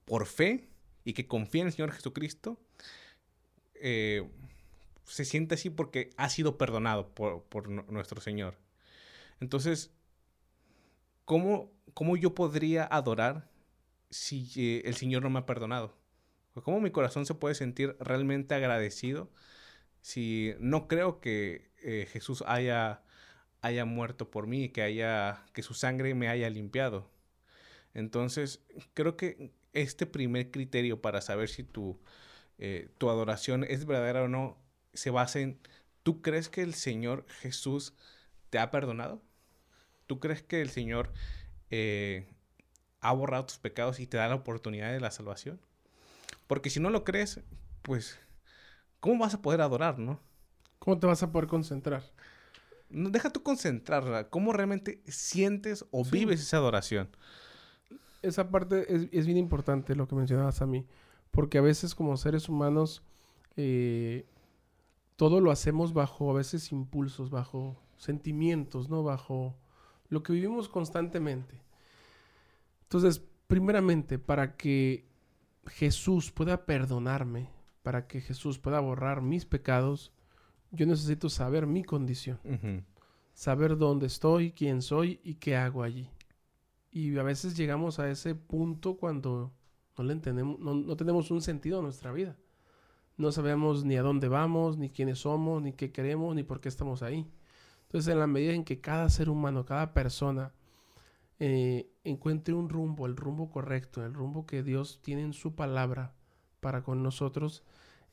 por 0.05 0.25
fe 0.25 0.70
y 1.05 1.13
que 1.13 1.27
confía 1.27 1.62
en 1.62 1.67
el 1.67 1.74
Señor 1.74 1.91
Jesucristo, 1.91 2.58
eh, 3.75 4.27
se 5.05 5.25
siente 5.25 5.55
así 5.55 5.70
porque 5.70 6.10
ha 6.17 6.29
sido 6.29 6.58
perdonado 6.58 7.10
por, 7.13 7.70
nuestro 7.70 8.22
Señor. 8.22 8.58
Entonces, 9.39 9.91
¿cómo, 11.25 11.72
¿cómo, 11.93 12.17
yo 12.17 12.34
podría 12.34 12.86
adorar 12.86 13.50
si 14.10 14.50
eh, 14.55 14.82
el 14.86 14.96
Señor 14.96 15.22
no 15.22 15.29
me 15.29 15.39
ha 15.39 15.46
perdonado? 15.46 15.96
¿Cómo 16.63 16.79
mi 16.79 16.91
corazón 16.91 17.25
se 17.25 17.36
puede 17.36 17.55
sentir 17.55 17.98
realmente 18.00 18.55
agradecido 18.55 19.29
si 20.03 20.53
no 20.60 20.89
creo 20.89 21.22
que 21.22 21.72
eh, 21.81 22.07
Jesús 22.12 22.43
haya, 22.45 23.01
haya 23.62 23.86
muerto 23.86 24.29
por 24.29 24.48
mí, 24.48 24.67
que, 24.67 24.81
haya, 24.81 25.45
que 25.53 25.63
su 25.63 25.74
sangre 25.74 26.13
me 26.13 26.27
haya 26.27 26.50
limpiado. 26.50 27.10
Entonces, 27.93 28.62
creo 28.93 29.15
que 29.15 29.53
este 29.72 30.05
primer 30.05 30.51
criterio 30.51 31.01
para 31.01 31.22
saber 31.22 31.48
si 31.48 31.63
tu, 31.63 31.98
eh, 32.57 32.89
tu 32.98 33.10
adoración 33.10 33.63
es 33.63 33.86
verdadera 33.86 34.23
o 34.23 34.28
no 34.28 34.58
se 34.93 35.10
basa 35.10 35.39
en, 35.39 35.58
¿tú 36.04 36.21
crees 36.21 36.49
que 36.49 36.63
el 36.63 36.73
Señor 36.73 37.25
Jesús 37.39 37.93
te 38.49 38.60
ha 38.60 38.71
perdonado? 38.71 39.21
¿Tú 40.06 40.19
crees 40.19 40.43
que 40.43 40.62
el 40.62 40.69
Señor 40.69 41.13
eh, 41.71 42.28
ha 42.99 43.13
borrado 43.13 43.45
tus 43.45 43.58
pecados 43.58 44.01
y 44.01 44.08
te 44.08 44.17
da 44.17 44.28
la 44.28 44.36
oportunidad 44.36 44.91
de 44.91 44.99
la 44.99 45.12
salvación? 45.12 45.62
Porque 46.47 46.69
si 46.69 46.82
no 46.82 46.89
lo 46.89 47.06
crees, 47.06 47.39
pues 47.84 48.19
¿cómo 49.04 49.20
vas 49.20 49.34
a 49.34 49.42
poder 49.42 49.60
adorar, 49.60 50.00
no? 50.00 50.18
¿Cómo 50.80 50.98
te 50.98 51.06
vas 51.06 51.22
a 51.22 51.30
poder 51.30 51.50
concentrar? 51.50 52.10
No, 52.89 53.10
deja 53.10 53.30
tú 53.30 53.44
concentrar, 53.44 54.30
¿cómo 54.30 54.54
realmente 54.54 55.04
sientes 55.06 55.86
o 55.92 56.06
vives 56.06 56.39
esa 56.39 56.56
adoración? 56.56 57.10
Esa 58.22 58.50
parte 58.50 59.10
es, 59.12 59.26
bien 59.26 59.38
importante 59.38 59.94
lo 59.94 60.08
que 60.08 60.16
mencionabas 60.16 60.62
a 60.62 60.66
mí, 60.66 60.88
porque 61.32 61.58
a 61.58 61.62
veces 61.62 61.96
como 61.96 62.16
seres 62.16 62.48
humanos 62.48 63.04
eh, 63.58 64.26
todo 65.18 65.42
lo 65.42 65.52
hacemos 65.52 65.92
bajo 65.92 66.32
a 66.32 66.36
veces 66.36 66.72
impulsos, 66.72 67.30
bajo 67.30 67.76
sentimientos, 67.98 68.89
¿no? 68.89 69.04
Bajo 69.04 69.54
lo 70.08 70.24
que 70.24 70.32
vivimos 70.32 70.70
constantemente. 70.70 71.60
Entonces, 72.84 73.22
primeramente, 73.48 74.18
para 74.18 74.56
que 74.56 75.06
Jesús 75.68 76.32
pueda 76.32 76.66
perdonarme, 76.66 77.50
para 77.84 78.08
que 78.08 78.22
Jesús 78.22 78.58
pueda 78.58 78.80
borrar 78.80 79.22
mis 79.22 79.46
pecados, 79.46 80.12
yo 80.72 80.88
necesito 80.88 81.30
saber 81.30 81.67
mi 81.67 81.84
condición. 81.84 82.39
Saber 83.34 83.78
dónde 83.78 84.08
estoy, 84.08 84.52
quién 84.52 84.82
soy 84.82 85.19
y 85.24 85.36
qué 85.36 85.56
hago 85.56 85.84
allí. 85.84 86.10
Y 86.91 87.17
a 87.17 87.24
veces 87.24 87.56
llegamos 87.58 88.00
a 88.00 88.10
ese 88.10 88.36
punto 88.36 88.98
cuando 88.98 89.52
no, 89.98 90.04
le 90.04 90.13
entendemos, 90.13 90.60
no, 90.60 90.96
tenemos 90.96 91.30
un 91.30 91.41
sentido 91.41 91.80
en 91.80 91.84
nuestra 91.84 92.12
vida. 92.12 92.38
No 93.17 93.32
sabemos 93.32 93.84
ni 93.84 93.98
a 93.98 94.02
dónde 94.02 94.28
vamos, 94.28 94.78
ni 94.78 94.89
quiénes 94.89 95.19
somos, 95.19 95.62
ni 95.62 95.74
qué 95.74 95.91
queremos, 95.91 96.34
ni 96.36 96.43
por 96.43 96.62
qué 96.62 96.69
estamos 96.69 97.04
ahí. 97.04 97.28
Entonces, 97.84 98.12
en 98.12 98.19
la 98.19 98.28
medida 98.28 98.54
en 98.54 98.63
que 98.63 98.82
cada 98.82 99.10
ser 99.10 99.30
humano, 99.30 99.65
cada 99.65 99.93
persona 99.93 100.54
eh, 101.39 101.91
encuentre 102.04 102.54
un 102.54 102.69
rumbo, 102.69 103.06
el 103.06 103.15
rumbo 103.15 103.52
correcto, 103.52 104.04
el 104.04 104.13
rumbo 104.13 104.46
que 104.46 104.63
Dios 104.63 105.00
tiene 105.04 105.24
en 105.24 105.34
su 105.34 105.54
palabra 105.54 106.13
para 106.63 106.82
con 106.82 107.04
nosotros, 107.04 107.62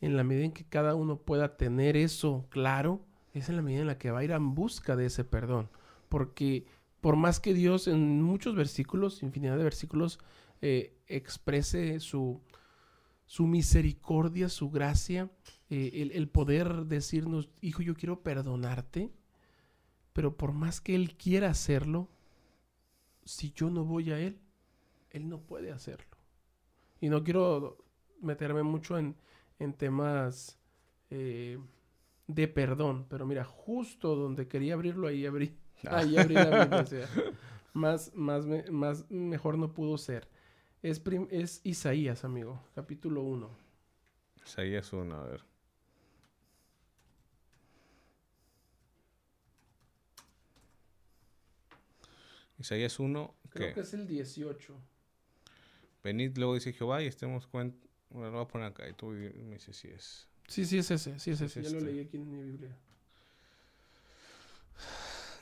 en 0.02 0.16
la 0.18 0.24
medida 0.24 0.44
en 0.44 0.52
que 0.52 0.64
cada 0.64 0.94
uno 0.94 1.16
pueda 1.16 1.56
tener 1.56 1.96
eso 1.96 2.46
claro, 2.50 3.00
es 3.32 3.48
en 3.48 3.56
la 3.56 3.62
medida 3.62 3.80
en 3.80 3.86
la 3.86 3.96
que 3.96 4.10
va 4.10 4.18
a 4.18 4.24
ir 4.24 4.32
en 4.32 4.54
busca 4.54 4.96
de 4.96 5.06
ese 5.06 5.24
perdón. 5.24 5.70
Porque 6.10 6.66
por 7.00 7.16
más 7.16 7.40
que 7.40 7.54
Dios 7.54 7.86
en 7.86 8.20
muchos 8.22 8.54
versículos, 8.54 9.22
infinidad 9.22 9.56
de 9.56 9.64
versículos, 9.64 10.18
eh, 10.60 10.98
exprese 11.06 12.00
su, 12.00 12.40
su 13.26 13.46
misericordia, 13.46 14.48
su 14.48 14.70
gracia, 14.70 15.30
eh, 15.70 15.90
el, 15.94 16.10
el, 16.12 16.28
poder 16.28 16.86
decirnos, 16.86 17.48
hijo, 17.60 17.82
yo 17.82 17.94
quiero 17.94 18.22
perdonarte, 18.22 19.10
pero 20.12 20.36
por 20.36 20.52
más 20.52 20.80
que 20.80 20.94
Él 20.94 21.16
quiera 21.16 21.48
hacerlo, 21.50 22.08
si 23.24 23.52
yo 23.52 23.70
no 23.70 23.84
voy 23.84 24.10
a 24.10 24.18
Él, 24.18 24.38
Él 25.10 25.28
no 25.28 25.40
puede 25.40 25.70
hacerlo. 25.70 26.16
Y 27.00 27.08
no 27.08 27.24
quiero 27.24 27.78
meterme 28.20 28.62
mucho 28.62 28.98
en, 28.98 29.16
en 29.58 29.74
temas 29.74 30.58
eh, 31.10 31.58
de 32.26 32.48
perdón. 32.48 33.06
Pero 33.08 33.26
mira, 33.26 33.44
justo 33.44 34.16
donde 34.16 34.48
quería 34.48 34.74
abrirlo, 34.74 35.08
ahí 35.08 35.26
abrí. 35.26 35.56
Ah. 35.86 35.98
Ahí 35.98 36.16
abrí 36.16 36.34
la 36.34 36.64
Biblia. 36.66 37.08
más, 37.72 38.12
más, 38.14 38.44
más 38.70 39.10
mejor 39.10 39.58
no 39.58 39.72
pudo 39.72 39.98
ser. 39.98 40.28
Es, 40.82 41.02
es 41.30 41.60
Isaías, 41.64 42.24
amigo, 42.24 42.62
capítulo 42.74 43.22
1. 43.22 43.50
Isaías 44.46 44.92
1, 44.92 45.14
a 45.14 45.22
ver. 45.24 45.44
Isaías 52.58 52.98
1. 52.98 53.34
Creo 53.50 53.74
que 53.74 53.80
es 53.80 53.94
el 53.94 54.06
18. 54.06 54.74
Venid, 56.02 56.36
luego 56.38 56.54
dice 56.54 56.72
Jehová, 56.72 57.02
y 57.02 57.06
estemos 57.06 57.46
cuenta 57.46 57.89
bueno, 58.10 58.30
lo 58.30 58.38
voy 58.38 58.44
a 58.44 58.48
poner 58.48 58.66
acá 58.68 58.88
y 58.88 58.92
tú 58.92 59.06
me 59.08 59.54
dices 59.54 59.76
si 59.76 59.88
es. 59.88 60.28
Sí, 60.48 60.64
sí, 60.64 60.78
es 60.78 60.90
ese. 60.90 61.18
Sí, 61.18 61.30
es 61.30 61.40
ese. 61.40 61.62
ya 61.62 61.70
lo 61.70 61.78
este. 61.78 61.90
leí 61.90 62.00
aquí 62.00 62.16
en 62.16 62.30
mi 62.30 62.42
Biblia. 62.42 62.76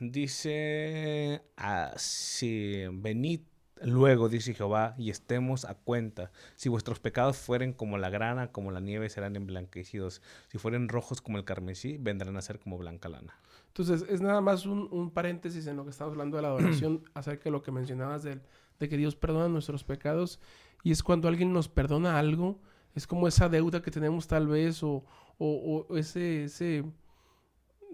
Dice 0.01 1.43
así: 1.57 2.85
Venid 2.93 3.41
luego, 3.83 4.29
dice 4.29 4.55
Jehová, 4.55 4.95
y 4.99 5.11
estemos 5.11 5.65
a 5.65 5.75
cuenta. 5.75 6.31
Si 6.57 6.69
vuestros 6.69 7.01
pecados 7.01 7.39
fueren 7.39 7.73
como 7.73 7.97
la 7.99 8.11
grana, 8.11 8.53
como 8.53 8.71
la 8.71 8.81
nieve, 8.81 9.09
serán 9.09 9.37
emblanquecidos. 9.37 10.21
Si 10.49 10.59
fueren 10.59 10.89
rojos 10.89 11.21
como 11.21 11.39
el 11.39 11.45
carmesí, 11.45 11.97
vendrán 11.99 12.37
a 12.37 12.43
ser 12.43 12.59
como 12.59 12.79
blanca 12.79 13.09
lana. 13.09 13.39
Entonces, 13.69 14.05
es 14.09 14.21
nada 14.21 14.41
más 14.41 14.67
un, 14.67 14.89
un 14.91 15.11
paréntesis 15.11 15.67
en 15.67 15.77
lo 15.77 15.85
que 15.85 15.91
estamos 15.91 16.13
hablando 16.13 16.37
de 16.37 16.43
la 16.43 16.49
adoración, 16.49 17.03
acerca 17.15 17.45
de 17.45 17.51
lo 17.51 17.63
que 17.63 17.71
mencionabas 17.71 18.23
de, 18.25 18.41
de 18.79 18.89
que 18.89 18.97
Dios 18.97 19.17
perdona 19.17 19.49
nuestros 19.49 19.85
pecados 19.85 20.41
y 20.83 20.93
es 20.93 21.03
cuando 21.03 21.29
alguien 21.29 21.53
nos 21.53 21.69
perdona 21.69 22.19
algo, 22.19 22.61
es 22.95 23.07
como 23.07 23.29
esa 23.29 23.49
deuda 23.49 23.83
que 23.83 23.91
tenemos 23.91 24.27
tal 24.27 24.49
vez 24.49 24.83
o, 24.83 25.05
o, 25.39 25.97
ese, 25.97 26.45
ese, 26.45 26.85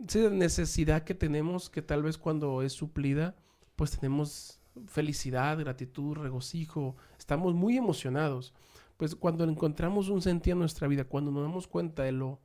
esa 0.06 0.30
necesidad 0.30 1.04
que 1.04 1.14
tenemos 1.14 1.70
que 1.70 1.82
tal 1.82 2.02
vez 2.02 2.18
cuando 2.18 2.62
es 2.62 2.72
suplida, 2.72 3.36
pues 3.76 3.98
tenemos 3.98 4.60
felicidad, 4.86 5.58
gratitud, 5.58 6.16
regocijo, 6.16 6.96
estamos 7.18 7.54
muy 7.54 7.76
emocionados. 7.76 8.54
Pues 8.96 9.14
cuando 9.14 9.44
encontramos 9.44 10.08
un 10.08 10.22
sentido 10.22 10.54
en 10.54 10.60
nuestra 10.60 10.88
vida, 10.88 11.04
cuando 11.04 11.30
nos 11.30 11.42
damos 11.42 11.66
cuenta 11.66 12.04
de 12.04 12.12
lo 12.12 12.40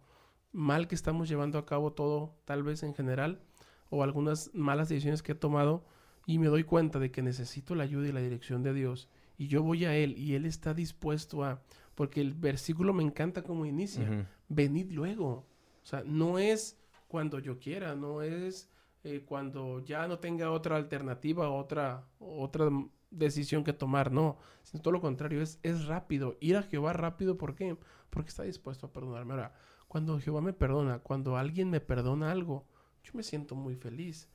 mal 0.52 0.88
que 0.88 0.96
estamos 0.96 1.30
llevando 1.30 1.60
a 1.60 1.66
cabo 1.66 1.94
todo, 1.94 2.36
tal 2.46 2.64
vez 2.64 2.84
en 2.84 2.96
general, 2.96 3.42
o 3.90 4.04
algunas 4.04 4.52
malas 4.54 4.90
decisiones 4.90 5.22
que 5.22 5.34
he 5.34 5.36
tomado, 5.36 5.86
y 6.26 6.38
me 6.40 6.48
doy 6.48 6.64
cuenta 6.64 7.00
de 7.00 7.12
que 7.12 7.22
necesito 7.22 7.76
la 7.76 7.84
ayuda 7.84 8.08
y 8.08 8.12
la 8.12 8.22
dirección 8.22 8.64
de 8.64 8.74
Dios, 8.74 9.10
y 9.40 9.48
yo 9.48 9.64
voy 9.64 9.86
a 9.86 9.96
Él, 9.96 10.18
y 10.18 10.36
Él 10.36 10.46
está 10.46 10.74
dispuesto 10.74 11.46
a, 11.46 11.62
porque 11.96 12.20
el 12.20 12.34
versículo 12.34 12.94
me 12.94 13.04
encanta 13.04 13.42
como 13.42 13.66
inicia, 13.66 14.28
venid 14.50 14.92
luego. 14.92 15.48
O 15.82 15.86
sea, 15.86 16.04
no 16.06 16.38
es 16.38 16.78
cuando 17.08 17.40
yo 17.40 17.58
quiera, 17.58 17.96
no 17.96 18.22
es 18.22 18.70
eh, 19.06 19.24
cuando 19.26 19.80
ya 19.80 20.10
no 20.10 20.20
tenga 20.20 20.52
otra 20.52 20.76
alternativa, 20.76 21.50
otra, 21.50 22.06
otra 22.20 22.70
decisión 23.12 23.64
que 23.64 23.72
tomar, 23.72 24.12
no, 24.12 24.38
sino 24.64 24.84
todo 24.84 24.92
lo 24.92 25.00
contrario, 25.00 25.42
es, 25.42 25.58
es 25.64 25.86
rápido. 25.86 26.36
Ir 26.42 26.58
a 26.58 26.64
Jehová 26.64 26.92
rápido, 26.92 27.38
¿por 27.38 27.56
qué? 27.56 27.78
Porque 28.10 28.28
está 28.28 28.44
dispuesto 28.44 28.88
a 28.88 28.92
perdonarme. 28.92 29.32
Ahora, 29.32 29.54
cuando 29.88 30.20
Jehová 30.20 30.42
me 30.42 30.52
perdona, 30.52 31.00
cuando 31.00 31.38
alguien 31.38 31.70
me 31.70 31.80
perdona 31.80 32.30
algo, 32.30 32.68
yo 33.06 33.14
me 33.14 33.24
siento 33.24 33.56
muy 33.56 33.78
feliz. 33.78 34.30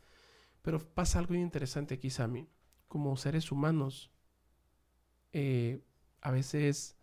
Pero 0.62 0.79
pasa 0.79 1.19
algo 1.19 1.35
interesante 1.35 1.93
aquí, 1.93 2.09
Sammy. 2.09 2.49
Como 2.88 3.14
seres 3.19 3.53
humanos, 3.53 4.13
eh, 5.35 5.83
a 6.23 6.31
veces 6.31 6.97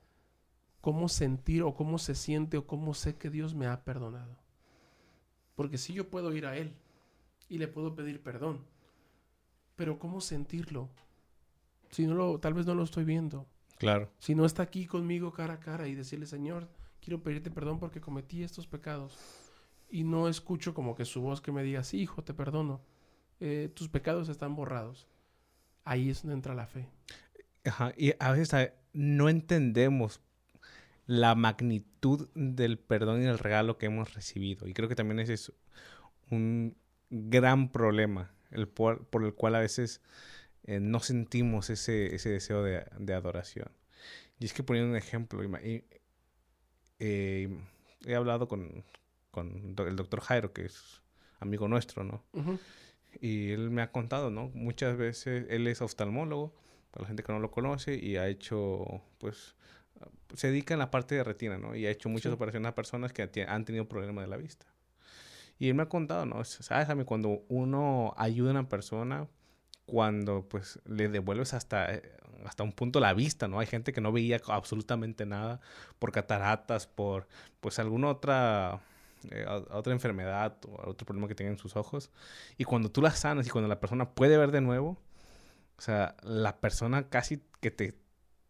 cómo 0.80 1.10
sentir 1.10 1.64
o 1.64 1.76
cómo 1.76 2.00
se 2.00 2.16
siente 2.16 2.58
o 2.58 2.66
cómo 2.66 2.94
sé 2.94 3.16
que 3.16 3.30
Dios 3.30 3.54
me 3.54 3.68
ha 3.68 3.84
perdonado. 3.84 4.36
Porque 5.56 5.78
si 5.78 5.94
yo 5.94 6.10
puedo 6.10 6.34
ir 6.34 6.46
a 6.46 6.58
Él 6.58 6.74
y 7.50 7.58
le 7.58 7.68
puedo 7.68 7.94
pedir 7.94 8.24
perdón, 8.24 8.66
pero 9.76 10.00
cómo 10.00 10.22
sentirlo, 10.22 10.90
si 11.92 12.08
no 12.08 12.16
lo, 12.16 12.40
tal 12.40 12.54
vez 12.54 12.66
no 12.66 12.74
lo 12.74 12.84
estoy 12.84 13.04
viendo. 13.04 13.46
Claro. 13.78 14.10
Si 14.18 14.34
no 14.34 14.46
está 14.46 14.64
aquí 14.64 14.88
conmigo 14.88 15.34
cara 15.34 15.56
a 15.56 15.60
cara 15.60 15.88
y 15.90 15.94
decirle, 15.96 16.26
Señor, 16.26 16.70
quiero 17.02 17.22
pedirte 17.22 17.52
perdón 17.52 17.80
porque 17.80 18.00
cometí 18.00 18.44
estos 18.44 18.66
pecados. 18.66 19.18
Y 19.90 20.06
no 20.06 20.30
escucho 20.30 20.74
como 20.74 20.96
que 20.96 21.04
su 21.04 21.22
voz 21.22 21.42
que 21.42 21.52
me 21.52 21.64
diga, 21.64 21.84
sí, 21.84 22.00
hijo, 22.00 22.24
te 22.24 22.34
perdono. 22.34 22.80
Eh, 23.42 23.70
tus 23.76 23.90
pecados 23.90 24.30
están 24.30 24.56
borrados. 24.56 25.08
Ahí 25.84 26.10
es 26.10 26.22
donde 26.22 26.36
entra 26.36 26.56
la 26.56 26.68
fe. 26.68 26.88
Ajá, 27.66 27.94
y 27.96 28.14
a 28.20 28.32
veces 28.32 28.72
no 28.94 29.30
entendemos 29.30 30.22
la 31.06 31.36
magnitud 31.36 32.30
del 32.36 32.80
perdón 32.80 33.22
y 33.22 33.26
el 33.26 33.40
regalo 33.40 33.78
que 33.78 33.88
hemos 33.88 34.14
recibido. 34.14 34.68
Y 34.68 34.74
creo 34.74 34.90
que 34.90 34.96
también 34.96 35.20
ese 35.20 35.34
es 35.34 35.54
un 36.30 36.76
gran 37.10 37.72
problema 37.72 38.32
el 38.52 38.68
por, 38.68 39.08
el 39.14 39.34
cual 39.34 39.56
a 39.56 39.60
veces 39.60 40.02
eh, 40.64 40.80
no 40.80 41.00
sentimos 41.00 41.70
ese, 41.70 42.16
ese 42.16 42.30
deseo 42.30 42.64
de, 42.64 43.14
adoración. 43.14 43.70
Y 44.40 44.46
es 44.46 44.54
que 44.54 44.64
poniendo 44.64 44.92
un 44.92 44.98
ejemplo, 44.98 45.42
eh, 47.00 47.60
he 48.06 48.16
hablado 48.16 48.48
con, 48.48 48.84
con, 49.32 49.76
el 49.78 49.96
doctor 49.96 50.22
Jairo, 50.22 50.54
que 50.54 50.66
es 50.66 51.02
amigo 51.40 51.68
nuestro, 51.68 52.04
¿no? 52.04 52.24
Y 53.20 53.52
él 53.52 53.70
me 53.70 53.82
ha 53.82 53.92
contado, 53.92 54.32
¿no? 54.32 54.50
Muchas 54.54 54.98
veces 54.98 55.46
él 55.50 55.68
es 55.68 55.82
oftalmólogo, 55.82 56.54
para 56.92 57.04
la 57.04 57.08
gente 57.08 57.24
que 57.24 57.32
no 57.32 57.40
lo 57.40 57.52
conoce, 57.52 57.96
y 57.96 58.18
ha 58.18 58.28
hecho, 58.28 59.02
pues, 59.18 59.56
se 60.36 60.48
dedica 60.48 60.74
en 60.74 60.80
la 60.80 60.92
parte 60.92 61.16
de 61.16 61.24
retina, 61.24 61.58
¿no? 61.58 61.76
Y 61.76 61.86
ha 61.86 61.92
hecho 61.92 62.10
muchas 62.10 62.32
operaciones 62.34 62.70
a 62.70 62.76
personas 62.76 63.14
que 63.14 63.46
han 63.48 63.66
tenido 63.66 63.88
problemas 63.88 64.24
de 64.24 64.30
la 64.30 64.38
vista. 64.38 64.66
Y 65.62 65.70
él 65.70 65.76
me 65.76 65.84
ha 65.84 65.90
contado, 65.90 66.26
¿no? 66.26 66.44
¿Sabes, 66.44 66.90
a 66.90 66.96
mí 66.96 67.04
cuando 67.04 67.44
uno 67.48 68.16
ayuda 68.18 68.50
a 68.50 68.54
una 68.54 68.68
persona, 68.68 69.28
cuando 69.86 70.48
pues 70.48 70.80
le 70.86 71.08
devuelves 71.08 71.54
hasta, 71.54 71.94
eh, 71.94 72.02
hasta 72.46 72.64
un 72.64 72.72
punto 72.72 73.00
la 73.00 73.14
vista, 73.14 73.48
¿no? 73.48 73.60
Hay 73.60 73.68
gente 73.68 73.94
que 73.94 74.02
no 74.02 74.12
veía 74.12 74.42
absolutamente 74.48 75.26
nada 75.26 75.60
por 76.00 76.12
cataratas, 76.12 76.88
por 76.88 77.28
pues 77.60 77.78
alguna 77.78 78.08
otra, 78.08 78.80
eh, 79.30 79.46
otra 79.70 79.94
enfermedad 79.94 80.58
o 80.66 80.90
otro 80.90 81.06
problema 81.06 81.28
que 81.28 81.36
tenga 81.36 81.52
en 81.52 81.60
sus 81.60 81.76
ojos. 81.76 82.10
Y 82.58 82.64
cuando 82.64 82.90
tú 82.90 83.04
la 83.04 83.12
sanas 83.12 83.46
y 83.46 83.52
cuando 83.52 83.68
la 83.68 83.80
persona 83.80 84.10
puede 84.10 84.38
ver 84.38 84.52
de 84.52 84.62
nuevo, 84.62 84.98
o 85.82 85.84
sea, 85.84 86.16
la 86.22 86.60
persona 86.60 87.10
casi 87.10 87.42
que 87.60 87.72
te, 87.72 87.96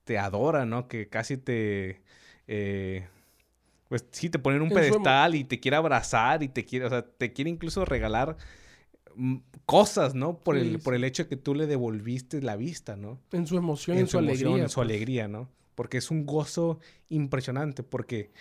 te 0.03 0.17
adora, 0.17 0.65
¿no? 0.65 0.89
Que 0.89 1.07
casi 1.07 1.37
te... 1.37 2.01
Eh, 2.45 3.07
pues 3.87 4.05
sí, 4.11 4.29
te 4.29 4.37
ponen 4.37 4.61
un 4.61 4.69
pedestal 4.69 5.35
y 5.35 5.45
te 5.45 5.61
quiere 5.61 5.77
abrazar 5.77 6.43
y 6.43 6.49
te 6.49 6.65
quiere, 6.65 6.87
o 6.87 6.89
sea, 6.89 7.03
te 7.03 7.31
quiere 7.31 7.49
incluso 7.49 7.85
regalar 7.85 8.35
mm, 9.15 9.37
cosas, 9.65 10.13
¿no? 10.13 10.39
Por, 10.39 10.57
el, 10.57 10.79
por 10.79 10.93
el 10.93 11.05
hecho 11.05 11.23
de 11.23 11.29
que 11.29 11.37
tú 11.37 11.55
le 11.55 11.67
devolviste 11.67 12.41
la 12.41 12.57
vista, 12.57 12.97
¿no? 12.97 13.17
En 13.31 13.47
su 13.47 13.55
emoción, 13.55 13.97
en, 13.97 14.07
su, 14.07 14.17
alegría. 14.17 14.63
En 14.63 14.67
su 14.67 14.75
pues. 14.75 14.85
alegría, 14.89 15.29
¿no? 15.29 15.47
Porque 15.75 15.99
es 15.99 16.11
un 16.11 16.25
gozo 16.25 16.81
impresionante, 17.07 17.81
porque 17.81 18.33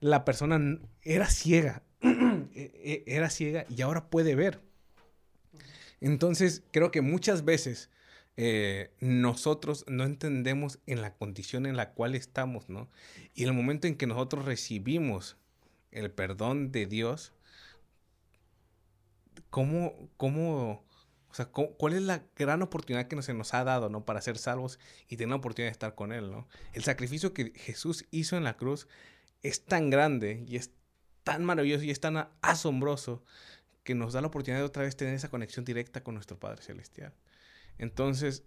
la 0.00 0.24
persona 0.24 0.78
era 1.02 1.26
ciega, 1.28 1.82
e, 2.02 2.48
e, 2.54 3.04
era 3.06 3.28
ciega 3.28 3.66
y 3.68 3.82
ahora 3.82 4.08
puede 4.08 4.34
ver. 4.34 4.62
Entonces, 6.00 6.62
creo 6.70 6.90
que 6.90 7.02
muchas 7.02 7.44
veces 7.44 7.90
eh, 8.40 8.92
nosotros 9.00 9.84
no 9.88 10.04
entendemos 10.04 10.78
en 10.86 11.02
la 11.02 11.12
condición 11.12 11.66
en 11.66 11.76
la 11.76 11.90
cual 11.90 12.14
estamos, 12.14 12.68
¿no? 12.68 12.88
Y 13.34 13.42
el 13.42 13.52
momento 13.52 13.88
en 13.88 13.96
que 13.96 14.06
nosotros 14.06 14.44
recibimos 14.44 15.36
el 15.90 16.12
perdón 16.12 16.70
de 16.70 16.86
Dios, 16.86 17.32
¿cómo, 19.50 20.08
cómo, 20.16 20.84
o 21.28 21.34
sea, 21.34 21.46
cuál 21.46 21.94
es 21.94 22.02
la 22.02 22.22
gran 22.36 22.62
oportunidad 22.62 23.08
que 23.08 23.20
se 23.22 23.34
nos 23.34 23.54
ha 23.54 23.64
dado, 23.64 23.88
¿no? 23.88 24.04
Para 24.04 24.20
ser 24.20 24.38
salvos 24.38 24.78
y 25.08 25.16
tener 25.16 25.30
la 25.30 25.36
oportunidad 25.36 25.70
de 25.70 25.72
estar 25.72 25.96
con 25.96 26.12
Él, 26.12 26.30
¿no? 26.30 26.46
El 26.74 26.84
sacrificio 26.84 27.34
que 27.34 27.50
Jesús 27.56 28.06
hizo 28.12 28.36
en 28.36 28.44
la 28.44 28.56
cruz 28.56 28.86
es 29.42 29.64
tan 29.64 29.90
grande 29.90 30.44
y 30.46 30.54
es 30.54 30.70
tan 31.24 31.44
maravilloso 31.44 31.82
y 31.82 31.90
es 31.90 31.98
tan 31.98 32.28
asombroso 32.40 33.24
que 33.82 33.96
nos 33.96 34.12
da 34.12 34.20
la 34.20 34.28
oportunidad 34.28 34.60
de 34.60 34.66
otra 34.66 34.84
vez 34.84 34.96
tener 34.96 35.14
esa 35.14 35.28
conexión 35.28 35.64
directa 35.64 36.04
con 36.04 36.14
nuestro 36.14 36.38
Padre 36.38 36.62
Celestial. 36.62 37.12
Entonces, 37.78 38.44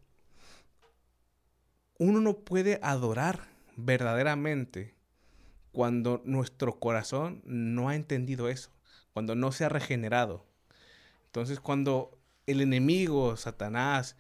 uno 1.98 2.20
no 2.20 2.40
puede 2.40 2.80
adorar 2.82 3.48
verdaderamente 3.78 4.96
cuando 5.72 6.22
nuestro 6.26 6.80
corazón 6.80 7.42
no 7.46 7.90
ha 7.90 7.96
entendido 7.96 8.50
eso, 8.50 8.72
cuando 9.14 9.36
no 9.36 9.52
se 9.52 9.66
ha 9.66 9.70
regenerado. 9.70 10.46
Entonces, 11.28 11.60
cuando 11.60 12.20
el 12.46 12.62
enemigo, 12.62 13.38
Satanás, 13.38 14.18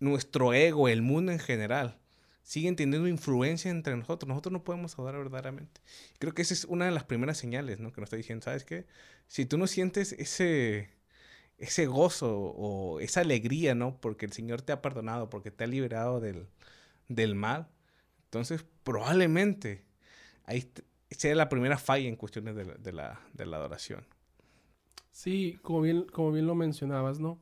nuestro 0.00 0.52
ego, 0.52 0.88
el 0.88 1.02
mundo 1.02 1.30
en 1.30 1.38
general, 1.38 2.00
siguen 2.42 2.74
teniendo 2.74 3.06
influencia 3.06 3.70
entre 3.70 3.96
nosotros, 3.96 4.28
nosotros 4.28 4.52
no 4.52 4.64
podemos 4.64 4.98
adorar 4.98 5.22
verdaderamente. 5.22 5.80
Creo 6.18 6.34
que 6.34 6.42
esa 6.42 6.54
es 6.54 6.64
una 6.64 6.86
de 6.86 6.90
las 6.90 7.04
primeras 7.04 7.38
señales, 7.38 7.78
¿no? 7.78 7.92
Que 7.92 8.00
nos 8.00 8.08
está 8.08 8.16
diciendo, 8.16 8.44
¿sabes 8.44 8.64
qué? 8.64 8.86
Si 9.28 9.46
tú 9.46 9.58
no 9.58 9.66
sientes 9.66 10.12
ese, 10.12 10.90
ese 11.60 11.86
gozo 11.86 12.34
o 12.36 13.00
esa 13.00 13.20
alegría, 13.20 13.74
¿no? 13.74 14.00
Porque 14.00 14.24
el 14.24 14.32
Señor 14.32 14.62
te 14.62 14.72
ha 14.72 14.80
perdonado, 14.80 15.28
porque 15.28 15.50
te 15.50 15.64
ha 15.64 15.66
liberado 15.66 16.18
del, 16.18 16.48
del 17.08 17.34
mal. 17.34 17.68
Entonces, 18.24 18.64
probablemente 18.82 19.84
ahí 20.44 20.72
sea 21.10 21.34
la 21.34 21.48
primera 21.48 21.76
falla 21.76 22.08
en 22.08 22.16
cuestiones 22.16 22.56
de 22.56 22.64
la, 22.92 23.20
de 23.34 23.46
la, 23.46 23.56
adoración. 23.56 24.06
Sí, 25.10 25.58
como 25.62 25.82
bien, 25.82 26.06
como 26.12 26.32
bien 26.32 26.46
lo 26.46 26.54
mencionabas, 26.54 27.20
¿no? 27.20 27.38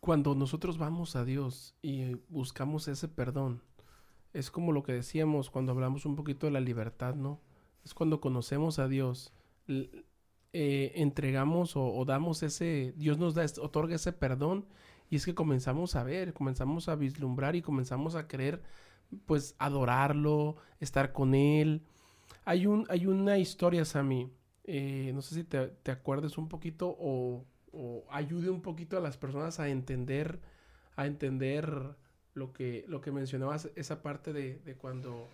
Cuando 0.00 0.34
nosotros 0.34 0.76
vamos 0.76 1.16
a 1.16 1.24
Dios 1.24 1.74
y 1.82 2.14
buscamos 2.28 2.88
ese 2.88 3.08
perdón, 3.08 3.62
es 4.32 4.50
como 4.50 4.72
lo 4.72 4.82
que 4.82 4.92
decíamos 4.92 5.50
cuando 5.50 5.72
hablamos 5.72 6.04
un 6.04 6.16
poquito 6.16 6.46
de 6.46 6.52
la 6.52 6.60
libertad, 6.60 7.14
¿no? 7.14 7.40
Es 7.84 7.94
cuando 7.94 8.20
conocemos 8.20 8.78
a 8.78 8.88
Dios, 8.88 9.32
eh, 10.52 10.92
entregamos 10.96 11.72
o, 11.76 12.04
damos 12.04 12.42
ese, 12.42 12.92
Dios 12.96 13.18
nos 13.18 13.34
da, 13.34 13.46
otorga 13.60 13.94
ese 13.94 14.12
perdón 14.12 14.66
y 15.08 15.16
es 15.16 15.24
que 15.24 15.34
comenzamos 15.34 15.96
a 15.96 16.04
ver, 16.04 16.32
comenzamos 16.32 16.88
a 16.88 16.96
vislumbrar 16.96 17.56
y 17.56 17.62
comenzamos 17.62 18.14
a 18.14 18.26
querer, 18.28 18.62
pues, 19.26 19.54
adorarlo, 19.58 20.56
estar 20.78 21.12
con 21.12 21.34
Él. 21.34 21.82
Hay, 22.44 22.66
un, 22.66 22.86
hay 22.88 23.06
una 23.06 23.38
historia, 23.38 23.84
Sammy, 23.84 24.30
eh, 24.64 25.10
no 25.14 25.22
sé 25.22 25.34
si 25.34 25.44
te, 25.44 25.68
te 25.68 25.90
acuerdes 25.90 26.38
un 26.38 26.48
poquito 26.48 26.96
o, 26.98 27.44
o, 27.72 28.04
ayude 28.10 28.50
un 28.50 28.62
poquito 28.62 28.96
a 28.96 29.00
las 29.00 29.16
personas 29.16 29.58
a 29.60 29.68
entender, 29.68 30.40
a 30.96 31.06
entender 31.06 31.96
lo 32.34 32.52
que, 32.52 32.84
lo 32.88 33.00
que 33.00 33.10
mencionabas, 33.12 33.70
esa 33.74 34.02
parte 34.02 34.32
de, 34.32 34.58
de 34.60 34.76
cuando 34.76 35.28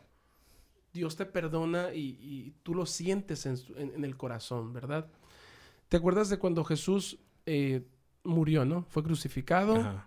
Dios 0.97 1.17
te 1.17 1.27
perdona 1.27 1.95
y, 1.95 2.55
tú 2.63 2.75
lo 2.75 2.87
sientes 2.87 3.47
en, 3.47 4.05
el 4.05 4.17
corazón, 4.17 4.73
¿verdad? 4.73 5.09
¿Te 5.89 5.97
acuerdas 5.97 6.29
de 6.29 6.39
cuando 6.39 6.65
Jesús 6.65 7.19
eh, 7.47 7.87
murió, 8.25 8.65
no? 8.65 8.85
Fue 8.89 9.03
crucificado 9.03 10.05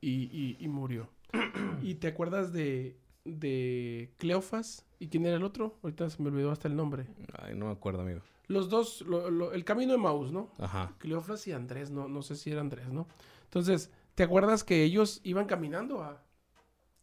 y, 0.00 0.56
murió. 0.68 1.10
¿Y 1.82 1.96
te 1.96 2.08
acuerdas 2.08 2.52
de, 2.52 2.98
de 3.24 4.14
Cleofas? 4.16 4.86
¿Y 4.98 5.08
quién 5.08 5.26
era 5.26 5.36
el 5.36 5.44
otro? 5.44 5.78
Ahorita 5.82 6.08
se 6.08 6.22
me 6.22 6.30
olvidó 6.30 6.50
hasta 6.50 6.68
el 6.68 6.76
nombre. 6.76 7.06
Ay, 7.40 7.54
no 7.54 7.66
me 7.66 7.72
acuerdo, 7.72 8.02
amigo. 8.02 8.20
Los 8.46 8.70
dos, 8.70 9.04
el 9.52 9.64
camino 9.64 9.92
de 9.92 9.98
Maús, 9.98 10.32
¿no? 10.32 10.54
Ajá. 10.58 10.94
Cleofas 10.98 11.46
y 11.46 11.52
Andrés, 11.52 11.90
no, 11.90 12.08
no 12.08 12.22
sé 12.22 12.34
si 12.34 12.50
era 12.50 12.62
Andrés, 12.62 12.88
¿no? 12.88 13.06
Entonces, 13.44 13.90
¿Te 14.18 14.24
acuerdas 14.24 14.64
que 14.64 14.82
ellos 14.82 15.20
iban 15.22 15.46
caminando 15.46 16.02
a, 16.02 16.20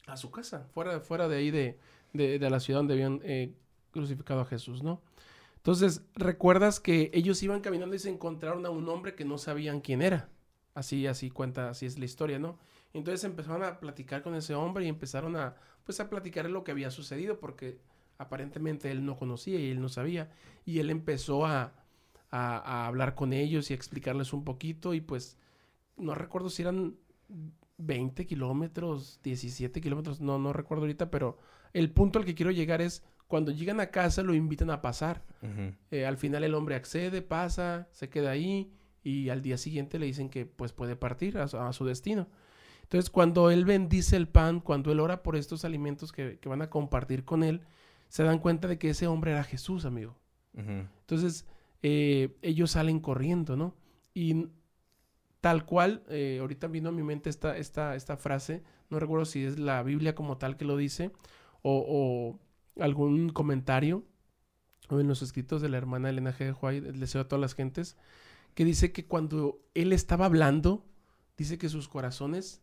a 0.06 0.18
su 0.18 0.32
casa, 0.32 0.68
fuera, 0.74 1.00
fuera 1.00 1.30
de 1.30 1.38
ahí 1.38 1.50
de, 1.50 1.80
de, 2.18 2.40
la 2.50 2.60
ciudad 2.60 2.80
donde 2.80 2.94
habían 2.94 3.22
eh, 3.24 3.54
crucificado 3.92 4.42
a 4.42 4.46
Jesús, 4.46 4.84
¿no? 4.84 5.02
Entonces, 5.58 6.06
recuerdas 6.14 6.80
que 6.80 7.10
ellos 7.14 7.42
iban 7.42 7.62
caminando 7.62 7.96
y 7.96 8.00
se 8.00 8.10
encontraron 8.10 8.66
a 8.66 8.70
un 8.70 8.88
hombre 8.88 9.16
que 9.16 9.26
no 9.26 9.38
sabían 9.38 9.82
quién 9.82 10.02
era. 10.02 10.30
Así, 10.76 11.08
así 11.08 11.30
cuenta, 11.32 11.70
así 11.70 11.86
es 11.86 11.98
la 11.98 12.06
historia, 12.06 12.38
¿no? 12.38 12.60
Entonces 12.94 13.24
empezaron 13.24 13.64
a 13.64 13.80
platicar 13.80 14.22
con 14.22 14.36
ese 14.36 14.54
hombre 14.54 14.86
y 14.86 14.90
empezaron 14.90 15.36
a, 15.36 15.56
pues, 15.84 16.00
a 16.00 16.10
platicar 16.10 16.50
lo 16.50 16.64
que 16.64 16.72
había 16.72 16.92
sucedido 16.92 17.40
porque 17.40 17.80
aparentemente 18.18 18.92
él 18.92 19.06
no 19.06 19.18
conocía 19.18 19.60
y 19.60 19.72
él 19.72 19.82
no 19.82 19.90
sabía. 19.90 20.30
Y 20.66 20.80
él 20.80 20.90
empezó 20.90 21.46
a, 21.46 21.74
a, 22.30 22.58
a 22.58 22.88
hablar 22.88 23.16
con 23.16 23.34
ellos 23.34 23.70
y 23.70 23.74
a 23.74 23.76
explicarles 23.76 24.34
un 24.34 24.44
poquito 24.44 24.94
y 24.94 25.02
pues, 25.02 25.38
no 25.98 26.14
recuerdo 26.14 26.50
si 26.50 26.62
eran 26.62 26.96
20 27.78 28.26
kilómetros, 28.26 29.20
17 29.24 29.82
kilómetros, 29.82 30.22
no, 30.22 30.40
no 30.40 30.54
recuerdo 30.54 30.84
ahorita, 30.84 31.12
pero 31.12 31.38
el 31.76 31.92
punto 31.92 32.20
al 32.20 32.26
que 32.26 32.36
quiero 32.36 32.52
llegar 32.52 32.82
es 32.82 33.04
cuando 33.28 33.52
llegan 33.52 33.82
a 33.82 33.88
casa 33.88 34.24
lo 34.24 34.34
invitan 34.34 34.70
a 34.70 34.82
pasar. 34.82 35.24
Eh, 35.92 36.06
al 36.06 36.18
final 36.18 36.44
el 36.46 36.56
hombre 36.56 36.76
accede, 36.76 37.22
pasa, 37.22 37.90
se 37.92 38.10
queda 38.10 38.32
ahí 38.32 38.72
y 39.04 39.30
al 39.30 39.42
día 39.42 39.58
siguiente 39.58 40.00
le 40.00 40.06
dicen 40.06 40.30
que 40.30 40.46
pues 40.46 40.72
puede 40.72 40.96
partir 40.96 41.38
a 41.38 41.50
su, 41.50 41.58
a 41.58 41.74
su 41.74 41.86
destino. 41.86 42.30
Entonces 42.84 43.10
cuando 43.10 43.52
él 43.52 43.66
bendice 43.66 44.16
el 44.16 44.30
pan, 44.30 44.62
cuando 44.62 44.92
él 44.92 45.02
ora 45.02 45.22
por 45.22 45.36
estos 45.36 45.66
alimentos 45.66 46.14
que, 46.14 46.40
que 46.40 46.48
van 46.48 46.62
a 46.62 46.70
compartir 46.70 47.26
con 47.26 47.44
él, 47.44 47.62
se 48.08 48.24
dan 48.24 48.40
cuenta 48.40 48.70
de 48.70 48.78
que 48.78 48.92
ese 48.92 49.08
hombre 49.08 49.32
era 49.32 49.44
Jesús, 49.44 49.84
amigo. 49.84 50.16
Entonces 50.56 51.46
eh, 51.84 52.38
ellos 52.42 52.72
salen 52.72 53.02
corriendo, 53.02 53.58
¿no? 53.58 53.76
Y 54.14 54.48
tal 55.42 55.66
cual, 55.66 56.04
eh, 56.08 56.38
ahorita 56.40 56.68
vino 56.68 56.88
a 56.88 56.94
mi 56.94 57.04
mente 57.04 57.30
esta, 57.30 57.58
esta, 57.58 57.96
esta 57.96 58.16
frase, 58.16 58.64
no 58.90 58.98
recuerdo 58.98 59.26
si 59.26 59.44
es 59.44 59.60
la 59.60 59.84
Biblia 59.84 60.16
como 60.16 60.38
tal 60.38 60.56
que 60.56 60.64
lo 60.64 60.78
dice, 60.78 61.12
o, 61.68 62.38
o 62.78 62.84
algún 62.84 63.30
comentario, 63.30 64.04
o 64.90 65.00
en 65.00 65.08
los 65.08 65.22
escritos 65.24 65.62
de 65.62 65.70
la 65.70 65.78
hermana 65.78 66.10
Elena 66.10 66.32
G. 66.32 66.46
de 66.46 66.52
White, 66.54 66.90
el 66.90 67.00
deseo 67.00 67.22
a 67.22 67.28
todas 67.28 67.42
las 67.42 67.56
gentes, 67.56 67.98
que 68.54 68.66
dice 68.66 68.92
que 68.92 69.06
cuando 69.06 69.60
él 69.74 69.92
estaba 69.94 70.26
hablando, 70.26 70.86
dice 71.38 71.58
que 71.58 71.68
sus 71.70 71.88
corazones 71.88 72.62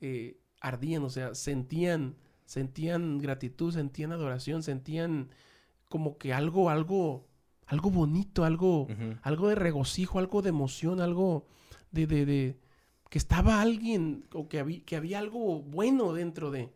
eh, 0.00 0.38
ardían, 0.60 1.02
o 1.02 1.10
sea, 1.10 1.34
sentían, 1.34 2.14
sentían 2.46 3.18
gratitud, 3.18 3.72
sentían 3.72 4.12
adoración, 4.12 4.62
sentían 4.62 5.30
como 5.88 6.16
que 6.16 6.32
algo, 6.32 6.70
algo, 6.70 7.26
algo 7.66 7.90
bonito, 7.90 8.44
algo, 8.44 8.86
algo 9.22 9.48
de 9.48 9.54
regocijo, 9.56 10.18
algo 10.18 10.42
de 10.42 10.48
emoción, 10.50 11.00
algo 11.00 11.46
de, 11.90 12.06
de, 12.06 12.24
de- 12.26 12.58
que 13.10 13.18
estaba 13.18 13.60
alguien 13.60 14.24
o 14.32 14.48
que 14.48 14.58
había, 14.60 14.80
que 14.84 14.96
había 14.96 15.18
algo 15.18 15.60
bueno 15.60 16.12
dentro 16.14 16.50
de. 16.50 16.70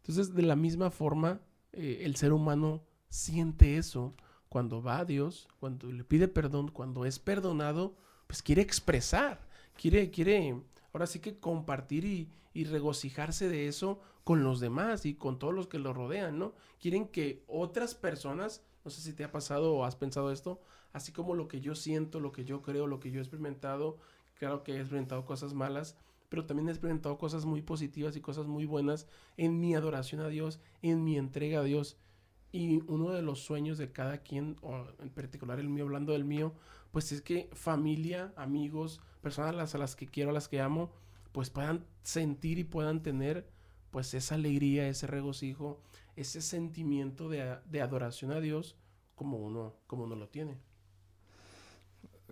Entonces, 0.00 0.34
de 0.34 0.42
la 0.42 0.56
misma 0.56 0.90
forma, 0.90 1.40
eh, 1.72 2.02
el 2.02 2.16
ser 2.16 2.32
humano 2.32 2.82
siente 3.08 3.76
eso 3.76 4.14
cuando 4.48 4.82
va 4.82 4.98
a 4.98 5.04
Dios, 5.04 5.48
cuando 5.60 5.90
le 5.90 6.04
pide 6.04 6.28
perdón, 6.28 6.68
cuando 6.68 7.04
es 7.04 7.18
perdonado, 7.18 7.94
pues 8.26 8.42
quiere 8.42 8.62
expresar, 8.62 9.46
quiere, 9.76 10.10
quiere, 10.10 10.60
ahora 10.92 11.06
sí 11.06 11.20
que 11.20 11.38
compartir 11.38 12.04
y, 12.04 12.28
y 12.52 12.64
regocijarse 12.64 13.48
de 13.48 13.68
eso 13.68 14.00
con 14.24 14.42
los 14.42 14.60
demás 14.60 15.06
y 15.06 15.14
con 15.14 15.38
todos 15.38 15.54
los 15.54 15.66
que 15.66 15.78
lo 15.78 15.92
rodean, 15.92 16.38
¿no? 16.38 16.54
Quieren 16.80 17.08
que 17.08 17.44
otras 17.46 17.94
personas, 17.94 18.64
no 18.84 18.90
sé 18.90 19.00
si 19.00 19.12
te 19.12 19.24
ha 19.24 19.32
pasado 19.32 19.74
o 19.74 19.84
has 19.84 19.96
pensado 19.96 20.32
esto, 20.32 20.60
así 20.92 21.12
como 21.12 21.34
lo 21.34 21.48
que 21.48 21.60
yo 21.60 21.74
siento, 21.74 22.20
lo 22.20 22.32
que 22.32 22.44
yo 22.44 22.62
creo, 22.62 22.86
lo 22.86 23.00
que 23.00 23.10
yo 23.10 23.18
he 23.18 23.22
experimentado, 23.22 23.98
claro 24.34 24.64
que 24.64 24.72
he 24.72 24.80
experimentado 24.80 25.24
cosas 25.24 25.54
malas, 25.54 25.96
pero 26.30 26.46
también 26.46 26.68
he 26.68 26.70
experimentado 26.70 27.18
cosas 27.18 27.44
muy 27.44 27.60
positivas 27.60 28.16
y 28.16 28.20
cosas 28.20 28.46
muy 28.46 28.64
buenas 28.64 29.06
en 29.36 29.60
mi 29.60 29.74
adoración 29.74 30.22
a 30.22 30.28
Dios, 30.28 30.60
en 30.80 31.04
mi 31.04 31.18
entrega 31.18 31.60
a 31.60 31.64
Dios. 31.64 31.98
Y 32.52 32.82
uno 32.86 33.10
de 33.10 33.20
los 33.20 33.40
sueños 33.40 33.78
de 33.78 33.92
cada 33.92 34.18
quien, 34.18 34.56
o 34.62 34.86
en 35.00 35.10
particular 35.10 35.58
el 35.58 35.68
mío, 35.68 35.84
hablando 35.84 36.12
del 36.12 36.24
mío, 36.24 36.54
pues 36.92 37.10
es 37.12 37.20
que 37.20 37.50
familia, 37.52 38.32
amigos, 38.36 39.00
personas 39.20 39.50
a 39.50 39.56
las, 39.56 39.74
a 39.74 39.78
las 39.78 39.96
que 39.96 40.06
quiero, 40.06 40.30
a 40.30 40.32
las 40.32 40.48
que 40.48 40.60
amo, 40.60 40.92
pues 41.32 41.50
puedan 41.50 41.84
sentir 42.02 42.58
y 42.58 42.64
puedan 42.64 43.02
tener 43.02 43.50
pues 43.90 44.14
esa 44.14 44.36
alegría, 44.36 44.88
ese 44.88 45.08
regocijo, 45.08 45.82
ese 46.14 46.40
sentimiento 46.42 47.28
de, 47.28 47.58
de 47.66 47.80
adoración 47.82 48.30
a 48.30 48.40
Dios 48.40 48.76
como 49.16 49.38
uno, 49.38 49.74
como 49.88 50.04
uno 50.04 50.14
lo 50.14 50.28
tiene. 50.28 50.58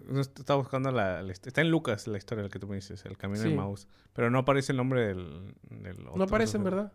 No, 0.07 0.21
est- 0.21 0.39
Estaba 0.39 0.59
buscando 0.61 0.91
la, 0.91 1.23
la 1.23 1.33
Está 1.33 1.61
en 1.61 1.71
Lucas 1.71 2.07
la 2.07 2.19
historia 2.19 2.43
del 2.43 2.51
que 2.53 2.59
tú 2.59 2.67
me 2.69 2.77
dices, 2.77 3.05
el 3.05 3.17
camino 3.17 3.43
de 3.43 3.49
Sí. 3.51 3.55
Maús. 3.55 3.89
Pero 4.13 4.31
no 4.31 4.39
aparece 4.41 4.73
el 4.73 4.79
nombre 4.79 5.07
del, 5.07 5.55
del 5.71 6.05
No 6.05 6.11
otro, 6.13 6.25
aparece, 6.25 6.57
en 6.57 6.65
verdad. 6.65 6.93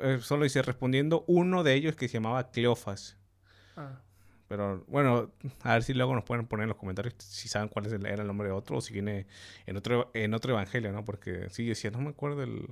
Eh, 0.00 0.18
solo 0.20 0.44
dice 0.44 0.60
respondiendo 0.62 1.24
uno 1.28 1.62
de 1.62 1.74
ellos 1.74 1.94
que 1.96 2.08
se 2.08 2.14
llamaba 2.14 2.50
Cleofas. 2.50 3.16
Ah, 3.76 4.00
Pero 4.48 4.82
bueno, 4.88 5.30
a 5.62 5.74
ver 5.74 5.82
si 5.82 5.94
luego 5.94 6.14
nos 6.14 6.24
pueden 6.24 6.46
poner 6.46 6.64
en 6.64 6.70
los 6.70 6.78
comentarios 6.78 7.14
si 7.18 7.48
saben 7.48 7.68
cuál 7.68 7.86
es 7.86 7.92
el- 7.92 8.06
era 8.06 8.22
el 8.22 8.26
nombre 8.26 8.48
de 8.48 8.54
otro 8.54 8.78
o 8.78 8.80
si 8.80 8.92
viene 8.94 9.26
en 9.66 9.76
otro, 9.76 10.10
en 10.14 10.32
otro 10.34 10.52
evangelio, 10.52 10.90
¿no? 10.92 11.04
Porque 11.04 11.48
sí, 11.50 11.66
decía, 11.66 11.90
no 11.90 11.98
me 12.00 12.08
acuerdo 12.10 12.42
el... 12.42 12.66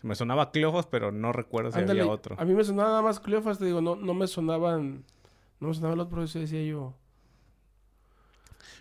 Se 0.00 0.06
me 0.06 0.14
sonaba 0.14 0.50
Cleofas, 0.50 0.86
pero 0.86 1.10
no 1.12 1.32
recuerdo 1.32 1.72
si 1.72 1.78
ándale, 1.78 2.00
había 2.02 2.12
otro. 2.12 2.36
A 2.38 2.44
mí 2.44 2.54
me 2.54 2.64
sonaba 2.64 2.90
nada 2.90 3.02
más 3.02 3.18
Cleofas, 3.20 3.58
te 3.58 3.64
digo, 3.64 3.80
no, 3.80 3.96
no 3.96 4.12
me 4.12 4.26
sonaban, 4.26 5.04
no 5.58 5.68
me 5.68 5.74
sonaban 5.74 5.96
los 5.96 6.08
profesores, 6.08 6.50
decía 6.50 6.66
yo. 6.68 6.92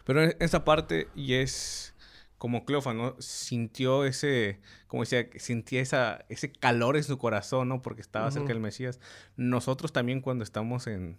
Pero 0.05 0.23
en 0.23 0.35
esa 0.39 0.63
parte, 0.65 1.07
y 1.15 1.33
es 1.35 1.93
como 2.37 2.65
Cleofas, 2.65 2.95
¿no? 2.95 3.15
Sintió 3.19 4.05
ese, 4.05 4.59
como 4.87 5.03
decía, 5.03 5.27
sentía 5.37 5.81
esa, 5.81 6.25
ese 6.29 6.51
calor 6.51 6.97
en 6.97 7.03
su 7.03 7.17
corazón, 7.17 7.69
¿no? 7.69 7.81
Porque 7.81 8.01
estaba 8.01 8.29
cerca 8.31 8.45
Ujú. 8.45 8.53
del 8.53 8.59
Mesías. 8.61 8.99
Nosotros 9.37 9.93
también 9.93 10.21
cuando 10.21 10.43
estamos 10.43 10.87
en, 10.87 11.17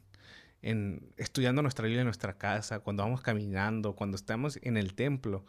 en 0.62 1.12
estudiando 1.16 1.62
nuestra 1.62 1.84
Biblia 1.84 2.02
en 2.02 2.06
nuestra 2.06 2.38
casa, 2.38 2.80
cuando 2.80 3.02
vamos 3.02 3.22
caminando, 3.22 3.94
cuando 3.96 4.16
estamos 4.16 4.58
en 4.62 4.76
el 4.76 4.94
templo, 4.94 5.44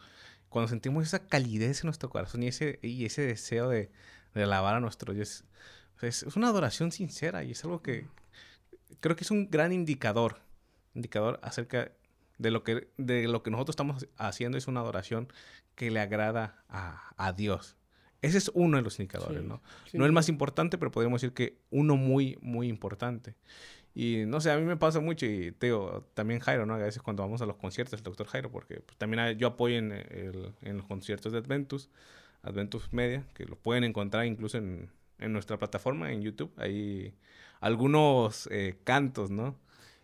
cuando 0.48 0.68
sentimos 0.68 1.04
esa 1.06 1.26
calidez 1.26 1.82
en 1.82 1.88
nuestro 1.88 2.08
corazón 2.10 2.42
y 2.42 2.48
ese, 2.48 2.78
y 2.82 3.04
ese 3.04 3.22
deseo 3.22 3.68
de, 3.68 3.90
de 4.34 4.42
alabar 4.42 4.74
a 4.74 4.80
nuestro 4.80 5.12
Dios, 5.14 5.44
es, 6.00 6.22
es 6.22 6.36
una 6.36 6.48
adoración 6.48 6.92
sincera 6.92 7.44
y 7.44 7.52
es 7.52 7.64
algo 7.64 7.82
que 7.82 8.06
creo 9.00 9.16
que 9.16 9.24
es 9.24 9.30
un 9.30 9.50
gran 9.50 9.72
indicador, 9.72 10.40
indicador 10.94 11.38
acerca 11.42 11.92
de 12.38 12.50
lo 12.50 12.62
que, 12.64 12.88
de 12.96 13.28
lo 13.28 13.42
que 13.42 13.50
nosotros 13.50 13.74
estamos 13.74 14.06
haciendo, 14.16 14.58
es 14.58 14.68
una 14.68 14.80
adoración 14.80 15.28
que 15.74 15.90
le 15.90 16.00
agrada 16.00 16.64
a, 16.68 17.12
a 17.16 17.32
Dios. 17.32 17.76
Ese 18.20 18.38
es 18.38 18.50
uno 18.54 18.76
de 18.78 18.82
los 18.82 18.98
indicadores, 18.98 19.42
Sí, 19.42 19.48
¿no? 19.48 19.62
sí, 19.90 19.98
no 19.98 20.04
el 20.06 20.12
más 20.12 20.28
importante, 20.28 20.76
pero 20.78 20.90
podríamos 20.90 21.20
decir 21.20 21.34
que 21.34 21.58
uno 21.70 21.96
muy, 21.96 22.36
muy 22.42 22.68
importante. 22.68 23.36
Y 23.94 24.24
no 24.26 24.40
sé, 24.40 24.50
a 24.52 24.56
mí 24.56 24.64
me 24.64 24.76
pasa 24.76 25.00
mucho 25.00 25.26
y 25.26 25.52
te 25.52 25.66
digo, 25.66 26.04
también 26.14 26.40
Jairo, 26.40 26.66
¿no? 26.66 26.74
A 26.74 26.78
veces 26.78 27.02
cuando 27.02 27.22
vamos 27.22 27.42
a 27.42 27.46
los 27.46 27.56
conciertos, 27.56 27.98
el 27.98 28.04
doctor 28.04 28.26
Jairo, 28.28 28.50
porque 28.50 28.80
pues, 28.80 28.96
también 28.98 29.36
yo 29.38 29.48
apoyo 29.48 29.76
en, 29.76 29.92
el- 29.92 30.52
en 30.62 30.76
los 30.76 30.86
conciertos 30.86 31.32
de 31.32 31.38
Adventus, 31.38 31.90
Adventus 32.42 32.92
Media, 32.92 33.24
que 33.34 33.44
lo 33.44 33.56
pueden 33.56 33.84
encontrar 33.84 34.26
incluso 34.26 34.58
en, 34.58 34.90
en 35.18 35.32
nuestra 35.32 35.58
plataforma, 35.58 36.12
en 36.12 36.22
YouTube. 36.22 36.52
Hay 36.58 37.14
algunos 37.60 38.48
eh, 38.52 38.76
cantos, 38.84 39.30
¿no? 39.30 39.56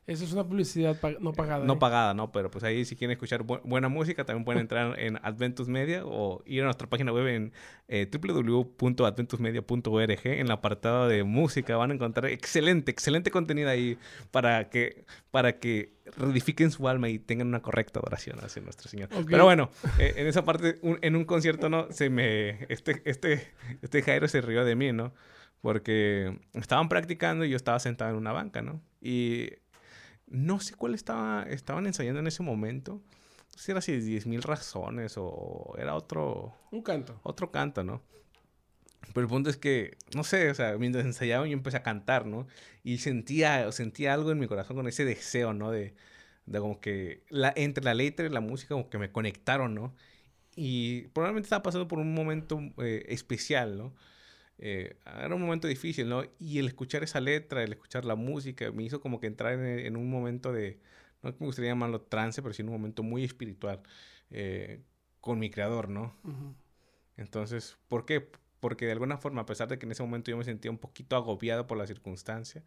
Eso 0.07 0.25
es 0.25 0.33
una 0.35 0.45
publicidad 0.45 0.99
no 1.21 1.33
pagada. 1.33 1.65
No 1.65 1.75
¿eh? 1.75 1.79
pagada, 1.81 2.13
¿no? 2.13 2.31
Pero 2.31 2.51
pues 2.51 2.63
ahí 2.63 2.85
si 2.85 2.95
quieren 2.95 3.13
escuchar 3.13 3.43
bu- 3.43 3.63
buena 3.65 3.89
música 3.89 4.25
también 4.27 4.45
pueden 4.45 4.61
entrar 4.61 4.99
en 5.01 5.19
Adventus 5.23 5.67
Media 5.69 6.03
o 6.05 6.43
ir 6.45 6.61
a 6.61 6.65
nuestra 6.67 6.89
página 6.91 7.11
web 7.13 7.27
en 7.29 7.53
eh, 7.89 8.07
www.adventusmedia.org 8.13 10.21
en 10.27 10.49
la 10.49 10.55
apartado 10.55 11.09
de 11.09 11.25
música 11.25 11.77
van 11.77 11.91
a 11.91 11.95
encontrar 11.95 12.31
excelente, 12.31 12.91
excelente 12.91 13.31
contenido 13.31 13.69
ahí 13.71 13.99
para 14.31 14.69
que 14.69 15.05
para 15.31 15.59
que 15.59 15.95
reedifiquen 16.17 16.71
su 16.71 16.87
alma 16.89 17.09
y 17.09 17.19
tengan 17.19 17.49
una 17.49 17.63
correcta 17.63 17.99
adoración 18.01 18.39
hacia 18.45 18.63
nuestro 18.63 18.89
Señor. 18.91 19.09
Pero 19.29 19.45
bueno, 19.45 19.71
eh, 19.99 20.15
en 20.17 20.27
esa 20.27 20.45
parte 20.45 20.79
un- 20.83 20.99
en 21.03 21.17
un 21.17 21.25
concierto 21.25 21.69
no 21.69 21.91
se 21.91 22.11
me 22.11 22.67
este 22.69 23.03
este 23.05 23.49
este 23.83 24.03
Jairo 24.03 24.29
se 24.29 24.41
rió 24.41 24.65
de 24.65 24.77
mí, 24.77 24.93
¿no? 24.93 25.13
Porque 25.61 26.39
estaban 26.53 26.89
practicando 26.91 27.45
y 27.47 27.51
yo 27.51 27.57
estaba 27.57 27.79
sentado 27.81 28.11
en 28.11 28.17
una 28.19 28.33
banca, 28.33 28.61
¿no? 28.61 28.83
Y 29.01 29.49
no 30.27 30.61
sé 30.61 30.75
cuál 30.75 30.95
estaba, 30.95 31.45
estaban 31.45 31.87
ensayando 31.87 32.21
en 32.21 32.27
ese 32.27 32.43
momento. 32.43 32.95
No 32.95 33.59
sé 33.59 33.65
si 33.65 33.71
era 33.73 33.81
si 33.81 33.93
10.000 33.93 34.43
razones 34.43 35.15
o 35.17 35.75
era 35.79 35.95
otro, 35.95 36.55
Un 36.71 36.83
canto. 36.83 37.21
otro 37.23 37.51
canto, 37.51 37.85
¿no? 37.85 38.03
Pero 39.13 39.21
el 39.21 39.29
punto 39.29 39.51
es 39.51 39.57
que, 39.57 39.97
no 40.15 40.25
sé, 40.25 40.51
o 40.51 40.55
sea, 40.55 40.77
mientras 40.79 41.05
ensayaban 41.05 41.49
yo 41.49 41.53
empecé 41.53 41.77
a 41.77 41.83
cantar, 41.83 42.27
¿no? 42.27 42.47
Y 42.83 42.99
sentía, 42.99 43.71
sentía 43.71 44.15
algo 44.15 44.33
en 44.33 44.39
mi 44.39 44.47
corazón 44.49 44.77
con 44.77 44.89
ese 44.89 45.05
deseo, 45.05 45.53
¿no? 45.53 45.71
De, 45.71 45.95
de 46.47 46.59
como 46.59 46.81
que 46.81 47.23
la, 47.29 47.53
entre 47.55 47.85
la 47.85 47.95
letra 47.95 48.27
y 48.27 48.31
la 48.31 48.41
música 48.41 48.75
como 48.75 48.89
que 48.89 48.99
me 48.99 49.13
conectaron, 49.13 49.75
¿no? 49.75 49.95
Y 50.57 51.03
probablemente 51.09 51.47
estaba 51.47 51.63
pasando 51.63 51.87
por 51.87 51.99
un 51.99 52.15
momento 52.15 52.61
eh, 52.79 53.05
especial, 53.09 53.77
¿no? 53.77 53.95
Eh, 54.59 54.97
era 55.05 55.35
un 55.35 55.43
momento 55.43 55.67
difícil, 55.69 56.09
¿no? 56.09 56.23
Y 56.39 56.59
el 56.59 56.67
escuchar 56.67 57.03
esa 57.03 57.21
letra, 57.21 57.63
el 57.63 57.73
escuchar 57.73 58.05
la 58.05 58.15
música, 58.15 58.71
me 58.73 58.85
hizo 58.85 59.01
como 59.01 59.21
que 59.21 59.27
entrar 59.27 59.55
en, 59.55 59.65
en 59.65 59.97
un 59.97 60.09
momento 60.09 60.53
de, 60.53 60.81
no 61.23 61.35
me 61.39 61.47
gustaría 61.47 61.71
llamarlo 61.71 62.03
trance, 62.03 62.43
pero 62.43 62.55
sí 62.55 62.63
en 62.63 62.69
un 62.69 62.75
momento 62.75 63.03
muy 63.03 63.25
espiritual 63.25 63.83
eh, 64.31 64.81
con 65.21 65.39
mi 65.39 65.51
creador, 65.51 65.89
¿no? 65.89 66.17
Ujú. 66.25 66.55
Entonces, 67.17 67.79
¿por 67.89 68.05
qué? 68.05 68.31
Porque 68.61 68.87
de 68.87 68.93
alguna 68.93 69.19
forma, 69.19 69.43
a 69.43 69.47
pesar 69.47 69.69
de 69.69 69.79
que 69.79 69.87
en 69.87 69.93
ese 69.93 70.03
momento 70.03 70.31
yo 70.31 70.37
me 70.37 70.45
sentía 70.45 70.71
un 70.71 70.79
poquito 70.79 71.17
agobiado 71.17 71.67
por 71.67 71.79
la 71.79 71.87
circunstancia, 71.87 72.63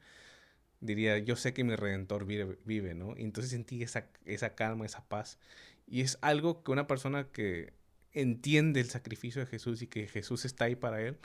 diría, 0.80 1.18
yo 1.20 1.36
sé 1.36 1.54
que 1.54 1.64
mi 1.64 1.76
redentor 1.76 2.26
vive, 2.26 2.58
vive 2.66 2.94
¿no? 2.96 3.16
Y 3.18 3.24
entonces 3.24 3.52
sentí 3.52 3.84
esa, 3.84 4.10
esa 4.26 4.56
calma, 4.56 4.86
esa 4.86 5.08
paz. 5.08 5.40
Y 5.88 6.02
es 6.02 6.18
algo 6.22 6.64
que 6.64 6.72
una 6.72 6.88
persona 6.88 7.28
que 7.32 7.74
entiende 8.14 8.80
el 8.80 8.90
sacrificio 8.90 9.42
de 9.42 9.48
Jesús 9.48 9.82
y 9.82 9.88
que 9.88 10.08
Jesús 10.08 10.46
está 10.46 10.66
ahí 10.66 10.76
para 10.76 11.02
él, 11.02 11.18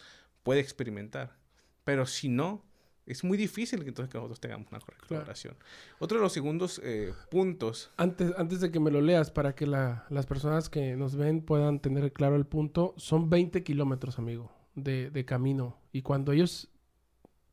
puede 0.42 0.60
experimentar. 0.60 1.36
Pero 1.84 2.06
si 2.06 2.28
no, 2.28 2.64
es 3.06 3.24
muy 3.24 3.36
difícil 3.36 3.82
que 3.82 3.88
entonces 3.88 4.10
que 4.10 4.18
nosotros 4.18 4.40
tengamos 4.40 4.68
una 4.70 4.80
correcta 4.80 5.18
oración. 5.18 5.56
Otro 5.98 6.18
de 6.18 6.22
los 6.22 6.32
segundos 6.32 6.80
eh, 6.84 7.12
puntos. 7.30 7.90
Antes, 7.96 8.32
antes 8.36 8.60
de 8.60 8.70
que 8.70 8.78
me 8.80 8.90
lo 8.90 9.00
leas, 9.00 9.30
para 9.30 9.54
que 9.54 9.66
las 9.66 10.26
personas 10.26 10.68
que 10.68 10.96
nos 10.96 11.16
ven 11.16 11.42
puedan 11.42 11.80
tener 11.80 12.12
claro 12.12 12.36
el 12.36 12.46
punto, 12.46 12.94
son 12.96 13.28
20 13.28 13.64
kilómetros, 13.64 14.18
amigo, 14.18 14.52
de, 14.74 15.10
de, 15.10 15.24
camino. 15.24 15.78
Y 15.92 16.02
cuando 16.02 16.32
ellos 16.32 16.68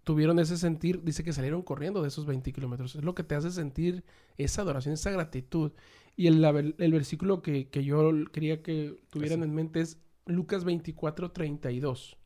tuvieron 0.04 0.40
ese 0.40 0.58
sentir, 0.58 1.04
dice 1.04 1.24
que 1.24 1.34
salieron 1.34 1.64
corriendo 1.64 2.02
de 2.02 2.10
esos 2.10 2.26
20 2.26 2.54
kilómetros. 2.54 2.96
Es 2.96 3.04
lo 3.04 3.16
que 3.16 3.24
te 3.24 3.36
hace 3.36 3.52
sentir 3.52 4.04
esa 4.38 4.62
adoración, 4.62 4.94
esa 4.94 5.12
gratitud. 5.12 5.72
Y 6.16 6.28
el, 6.28 6.44
el 6.78 6.92
versículo 6.92 7.42
que, 7.42 7.70
que, 7.70 7.84
yo 7.84 8.12
quería 8.32 8.62
que 8.62 9.02
tuvieran 9.10 9.42
en 9.42 9.56
mente 9.56 9.82
es 9.82 10.00
Lucas 10.26 10.64
24, 10.64 11.32
32. 11.32 12.18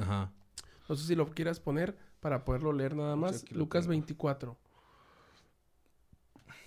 Ajá. 0.00 0.32
No 0.88 0.96
sé 0.96 1.06
si 1.06 1.14
lo 1.14 1.30
quieras 1.30 1.60
poner 1.60 1.96
para 2.20 2.44
poderlo 2.44 2.72
leer 2.72 2.96
nada 2.96 3.16
más. 3.16 3.50
Lucas 3.50 3.86
24. 3.86 4.56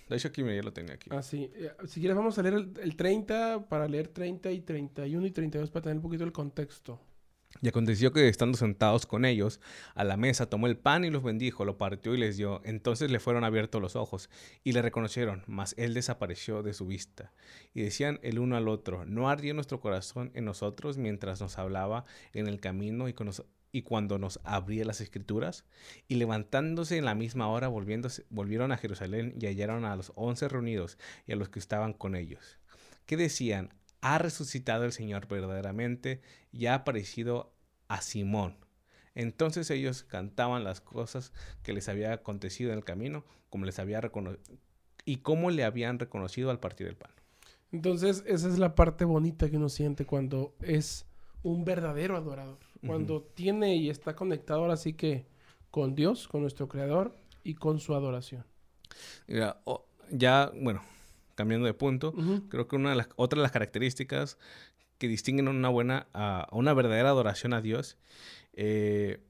De 0.08 0.16
hecho, 0.16 0.28
aquí 0.28 0.44
ya 0.44 0.62
lo 0.62 0.72
tenía 0.72 0.94
aquí. 0.94 1.10
Ah, 1.12 1.22
sí. 1.22 1.50
Eh, 1.54 1.72
si 1.86 2.00
quieres, 2.00 2.16
vamos 2.16 2.38
a 2.38 2.42
leer 2.42 2.54
el, 2.54 2.72
el, 2.80 2.96
30 2.96 3.68
para 3.68 3.88
leer 3.88 4.08
30 4.08 4.52
y 4.52 4.60
31 4.60 5.26
y 5.26 5.30
32 5.30 5.70
para 5.70 5.82
tener 5.82 5.96
un 5.96 6.02
poquito 6.02 6.24
el 6.24 6.32
contexto. 6.32 7.00
Y 7.62 7.68
aconteció 7.68 8.12
que 8.12 8.28
estando 8.28 8.58
sentados 8.58 9.06
con 9.06 9.24
ellos 9.24 9.60
a 9.94 10.04
la 10.04 10.16
mesa, 10.16 10.46
tomó 10.46 10.66
el 10.66 10.76
pan 10.76 11.04
y 11.04 11.10
los 11.10 11.22
bendijo, 11.22 11.64
lo 11.64 11.78
partió 11.78 12.14
y 12.14 12.18
les 12.18 12.36
dio. 12.36 12.60
Entonces 12.64 13.10
le 13.10 13.20
fueron 13.20 13.44
abiertos 13.44 13.80
los 13.80 13.96
ojos 13.96 14.28
y 14.62 14.72
le 14.72 14.82
reconocieron, 14.82 15.42
mas 15.46 15.74
él 15.78 15.94
desapareció 15.94 16.62
de 16.62 16.74
su 16.74 16.86
vista. 16.86 17.32
Y 17.72 17.82
decían 17.82 18.20
el 18.22 18.38
uno 18.38 18.56
al 18.56 18.68
otro, 18.68 19.04
¿no 19.06 19.30
ardió 19.30 19.54
nuestro 19.54 19.80
corazón 19.80 20.30
en 20.34 20.44
nosotros 20.44 20.98
mientras 20.98 21.40
nos 21.40 21.58
hablaba 21.58 22.04
en 22.34 22.46
el 22.46 22.60
camino 22.60 23.08
y, 23.08 23.14
y 23.72 23.82
cuando 23.82 24.18
nos 24.18 24.38
abría 24.44 24.84
las 24.84 25.00
escrituras? 25.00 25.64
Y 26.08 26.16
levantándose 26.16 26.98
en 26.98 27.06
la 27.06 27.14
misma 27.14 27.48
hora 27.48 27.68
volvieron 27.68 28.72
a 28.72 28.76
Jerusalén 28.76 29.34
y 29.40 29.46
hallaron 29.46 29.86
a 29.86 29.96
los 29.96 30.12
once 30.14 30.48
reunidos 30.48 30.98
y 31.26 31.32
a 31.32 31.36
los 31.36 31.48
que 31.48 31.58
estaban 31.58 31.94
con 31.94 32.16
ellos. 32.16 32.58
¿Qué 33.06 33.16
decían? 33.16 33.72
Ha 34.00 34.18
resucitado 34.18 34.84
el 34.84 34.92
Señor 34.92 35.26
verdaderamente 35.28 36.20
y 36.52 36.66
ha 36.66 36.74
aparecido 36.74 37.52
a 37.88 38.00
Simón. 38.00 38.56
Entonces 39.14 39.70
ellos 39.70 40.02
cantaban 40.02 40.64
las 40.64 40.80
cosas 40.80 41.32
que 41.62 41.72
les 41.72 41.88
había 41.88 42.12
acontecido 42.12 42.70
en 42.70 42.78
el 42.78 42.84
camino, 42.84 43.24
como 43.48 43.64
les 43.64 43.78
había 43.78 44.00
y 45.04 45.16
cómo 45.18 45.50
le 45.50 45.64
habían 45.64 45.98
reconocido 45.98 46.50
al 46.50 46.60
partir 46.60 46.86
del 46.86 46.96
pan. 46.96 47.10
Entonces, 47.72 48.22
esa 48.26 48.48
es 48.48 48.58
la 48.58 48.74
parte 48.74 49.04
bonita 49.04 49.50
que 49.50 49.56
uno 49.56 49.68
siente 49.68 50.04
cuando 50.06 50.54
es 50.60 51.06
un 51.42 51.64
verdadero 51.64 52.16
adorador. 52.16 52.58
Cuando 52.86 53.22
tiene 53.22 53.76
y 53.76 53.90
está 53.90 54.14
conectado 54.14 54.60
ahora 54.60 54.76
sí 54.76 54.92
que 54.92 55.26
con 55.70 55.94
Dios, 55.94 56.28
con 56.28 56.42
nuestro 56.42 56.68
Creador 56.68 57.16
y 57.42 57.54
con 57.54 57.80
su 57.80 57.94
adoración. 57.94 58.44
ya, 60.10 60.52
bueno, 60.54 60.82
cambiando 61.36 61.66
de 61.66 61.74
punto, 61.74 62.12
creo 62.48 62.66
que 62.66 62.74
una 62.74 62.90
de 62.90 62.96
las, 62.96 63.08
otra 63.14 63.38
de 63.38 63.42
las 63.42 63.52
características 63.52 64.38
que 64.98 65.06
distinguen 65.06 65.46
una 65.46 65.68
buena, 65.68 66.08
a 66.12 66.48
una 66.50 66.74
verdadera 66.74 67.10
adoración 67.10 67.52
a 67.52 67.60
Dios, 67.60 67.96
eh, 68.54 69.20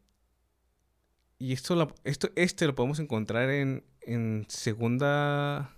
y 1.39 1.53
esto, 1.53 1.95
esto, 2.05 2.31
este 2.35 2.67
lo 2.67 2.75
podemos 2.75 2.99
encontrar 2.99 3.51
en, 3.51 3.85
en 4.01 4.47
segunda... 4.49 5.77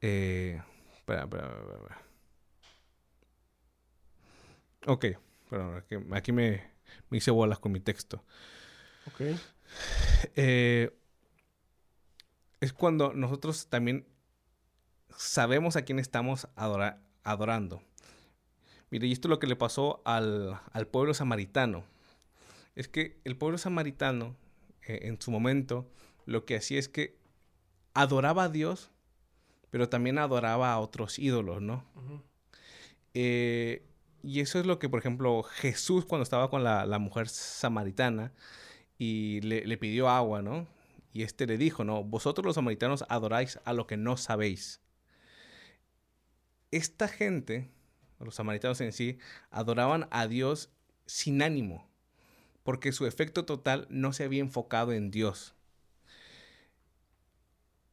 Eh, 0.00 0.60
espera, 0.96 1.22
espera, 1.22 1.46
espera, 1.46 2.02
Ok, 4.86 5.06
pero 5.50 5.76
aquí, 6.12 6.32
me, 6.32 6.62
me, 7.10 7.18
hice 7.18 7.30
bolas 7.30 7.58
con 7.58 7.72
mi 7.72 7.80
texto. 7.80 8.24
Ok. 9.06 9.20
Eh, 10.34 10.96
es 12.60 12.72
cuando 12.72 13.12
nosotros 13.12 13.66
también 13.68 14.06
sabemos 15.18 15.74
a 15.74 15.82
quién 15.82 15.98
estamos 15.98 16.48
adorando. 16.54 17.82
Mire, 18.90 19.08
y 19.08 19.12
esto 19.12 19.28
es 19.28 19.30
lo 19.30 19.40
que 19.40 19.48
le 19.48 19.56
pasó 19.56 20.00
al, 20.04 20.60
pueblo 20.90 21.12
samaritano. 21.12 21.84
Es 22.76 22.88
que 22.88 23.20
el 23.24 23.36
pueblo 23.36 23.58
samaritano, 23.58 24.36
eh, 24.86 25.00
en 25.02 25.20
su 25.20 25.32
momento, 25.32 25.90
lo 26.24 26.44
que 26.46 26.56
hacía 26.56 26.78
es 26.78 26.88
que 26.88 27.18
adoraba 27.94 28.44
a 28.44 28.48
Dios, 28.48 28.90
pero 29.70 29.88
también 29.88 30.18
adoraba 30.18 30.72
a 30.72 30.78
otros 30.78 31.18
ídolos, 31.18 31.60
¿no? 31.60 31.84
Eh, 33.12 33.84
y 34.22 34.40
eso 34.40 34.60
es 34.60 34.66
lo 34.66 34.78
que, 34.78 34.88
por 34.88 35.00
ejemplo, 35.00 35.42
Jesús 35.42 36.04
cuando 36.04 36.22
estaba 36.22 36.48
con 36.48 36.62
la, 36.62 36.98
mujer 37.00 37.28
samaritana 37.28 38.32
y 38.98 39.40
le, 39.40 39.66
le, 39.66 39.78
pidió 39.78 40.08
agua, 40.08 40.42
¿no? 40.42 40.68
Y 41.12 41.22
este 41.22 41.46
le 41.46 41.58
dijo, 41.58 41.82
¿no? 41.82 42.04
Vosotros 42.04 42.46
los 42.46 42.54
samaritanos 42.54 43.04
adoráis 43.08 43.58
a 43.64 43.72
lo 43.72 43.88
que 43.88 43.96
no 43.96 44.16
sabéis 44.16 44.80
esta 46.70 47.08
gente, 47.08 47.70
los 48.20 48.34
samaritanos 48.34 48.80
en 48.80 48.92
sí, 48.92 49.18
adoraban 49.50 50.08
a 50.10 50.26
Dios 50.26 50.70
sin 51.06 51.42
ánimo, 51.42 51.88
porque 52.62 52.92
su 52.92 53.06
efecto 53.06 53.44
total 53.44 53.86
no 53.90 54.12
se 54.12 54.24
había 54.24 54.40
enfocado 54.40 54.92
en 54.92 55.10
Dios. 55.10 55.54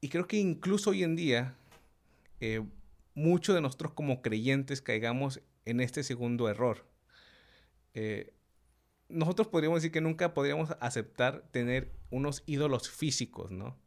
Y 0.02 0.10
creo 0.10 0.28
que 0.28 0.38
incluso 0.38 0.92
hoy 0.92 1.04
en 1.04 1.16
día, 1.16 1.56
eh, 2.40 2.64
muchos 3.14 3.56
de 3.56 3.62
nosotros 3.62 3.94
como 3.94 4.22
creyentes 4.22 4.82
caigamos 4.82 5.42
en 5.64 5.80
este 5.80 6.04
segundo 6.04 6.50
error. 6.50 6.86
Eh, 7.94 8.34
nosotros 9.08 9.48
podríamos 9.48 9.78
decir 9.78 9.92
que 9.92 10.02
nunca 10.02 10.34
podríamos 10.34 10.76
aceptar 10.80 11.44
tener 11.52 11.92
unos 12.10 12.44
ídolos 12.46 12.90
físicos, 12.90 13.52
¿no? 13.52 13.78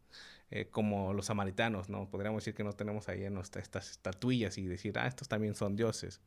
Eh, 0.50 0.68
como 0.70 1.12
los 1.12 1.26
samaritanos, 1.26 1.90
¿no? 1.90 2.08
Podríamos 2.08 2.42
decir 2.42 2.54
que 2.54 2.64
no 2.64 2.72
tenemos 2.72 3.08
ahí 3.08 3.24
en 3.24 3.36
estas 3.36 3.90
estatuillas 3.90 4.56
y 4.56 4.66
decir, 4.66 4.98
ah, 4.98 5.06
estos 5.06 5.28
también 5.28 5.54
son 5.54 5.76
dioses. 5.76 6.22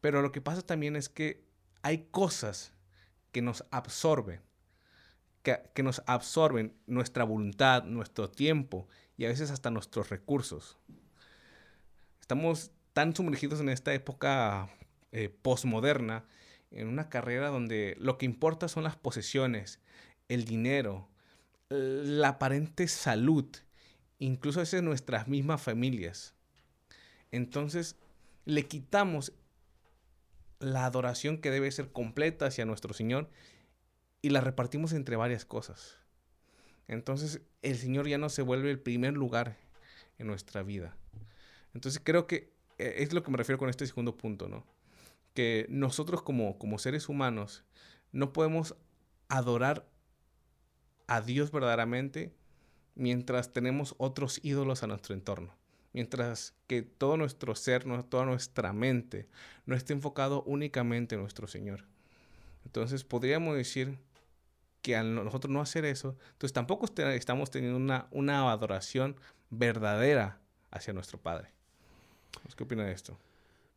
Pero 0.00 0.22
lo 0.22 0.32
que 0.32 0.40
pasa 0.40 0.62
también 0.62 0.96
es 0.96 1.10
que 1.10 1.44
hay 1.82 2.06
cosas 2.10 2.72
que 3.30 3.42
nos 3.42 3.64
absorben, 3.70 4.40
que, 5.42 5.60
que 5.74 5.82
nos 5.82 6.02
absorben 6.06 6.74
nuestra 6.86 7.24
voluntad, 7.24 7.84
nuestro 7.84 8.30
tiempo 8.30 8.88
y 9.18 9.26
a 9.26 9.28
veces 9.28 9.50
hasta 9.50 9.70
nuestros 9.70 10.08
recursos. 10.08 10.78
Estamos 12.20 12.70
tan 12.92 13.14
sumergidos 13.14 13.60
en 13.60 13.68
esta 13.68 13.92
época 13.92 14.70
eh, 15.12 15.28
posmoderna, 15.28 16.24
en 16.70 16.88
una 16.88 17.08
carrera 17.08 17.48
donde 17.48 17.96
lo 17.98 18.16
que 18.16 18.24
importa 18.24 18.68
son 18.68 18.84
las 18.84 18.96
posesiones, 18.96 19.80
el 20.28 20.46
dinero, 20.46 21.08
la 21.72 22.28
aparente 22.28 22.88
salud, 22.88 23.46
incluso 24.18 24.60
a 24.60 24.62
veces 24.62 24.82
nuestras 24.82 25.28
mismas 25.28 25.62
familias. 25.62 26.34
Entonces, 27.30 27.96
le 28.44 28.66
quitamos 28.66 29.32
la 30.60 30.84
adoración 30.84 31.38
que 31.38 31.50
debe 31.50 31.70
ser 31.70 31.90
completa 31.90 32.46
hacia 32.46 32.64
nuestro 32.64 32.94
Señor 32.94 33.28
y 34.20 34.30
la 34.30 34.40
repartimos 34.40 34.92
entre 34.92 35.16
varias 35.16 35.44
cosas. 35.44 35.98
Entonces, 36.88 37.40
el 37.62 37.76
Señor 37.76 38.08
ya 38.08 38.18
no 38.18 38.28
se 38.28 38.42
vuelve 38.42 38.70
el 38.70 38.78
primer 38.78 39.14
lugar 39.14 39.56
en 40.18 40.26
nuestra 40.26 40.62
vida. 40.62 40.96
Entonces, 41.74 42.00
creo 42.04 42.26
que 42.26 42.52
eh, 42.78 42.96
es 42.98 43.12
lo 43.12 43.22
que 43.22 43.30
me 43.30 43.38
refiero 43.38 43.58
con 43.58 43.70
este 43.70 43.86
segundo 43.86 44.16
punto, 44.16 44.48
¿no? 44.48 44.66
Que 45.34 45.66
nosotros 45.68 46.22
como, 46.22 46.58
como 46.58 46.78
seres 46.78 47.08
humanos 47.08 47.64
no 48.12 48.32
podemos 48.32 48.76
adorar 49.28 49.88
a 51.12 51.20
Dios 51.20 51.52
verdaderamente 51.52 52.32
mientras 52.94 53.52
tenemos 53.52 53.94
otros 53.98 54.40
ídolos 54.42 54.82
a 54.82 54.86
nuestro 54.86 55.14
entorno. 55.14 55.54
Mientras 55.92 56.54
que 56.66 56.80
todo 56.80 57.18
nuestro 57.18 57.54
ser, 57.54 57.84
toda 58.04 58.24
nuestra 58.24 58.72
mente 58.72 59.28
no 59.66 59.76
esté 59.76 59.92
enfocado 59.92 60.42
únicamente 60.44 61.14
en 61.14 61.20
nuestro 61.20 61.46
Señor. 61.46 61.84
Entonces 62.64 63.04
podríamos 63.04 63.56
decir 63.56 63.98
que 64.80 64.96
al 64.96 65.14
nosotros 65.14 65.52
no 65.52 65.60
hacer 65.60 65.84
eso, 65.84 66.16
entonces 66.32 66.54
tampoco 66.54 66.86
estamos 66.86 67.50
teniendo 67.50 67.76
una, 67.76 68.08
una 68.10 68.50
adoración 68.50 69.16
verdadera 69.50 70.40
hacia 70.70 70.94
nuestro 70.94 71.18
Padre. 71.18 71.50
¿Qué 72.56 72.64
opina 72.64 72.86
de 72.86 72.92
esto? 72.92 73.18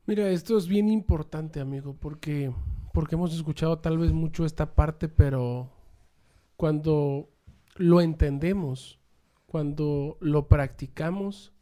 Mira, 0.05 0.29
esto 0.29 0.57
es 0.57 0.69
bien 0.69 0.87
importante, 0.87 1.59
amigo, 1.59 1.97
porque, 1.99 2.53
porque 2.93 3.15
hemos 3.15 3.33
escuchado 3.35 3.79
tal 3.79 3.97
vez 3.97 4.13
mucho 4.13 4.45
esta 4.45 4.73
parte, 4.73 5.09
pero 5.09 5.74
cuando 6.55 7.29
lo 7.75 8.01
entendemos, 8.01 8.99
cuando 9.45 10.17
lo 10.19 10.47
practicamos, 10.47 11.53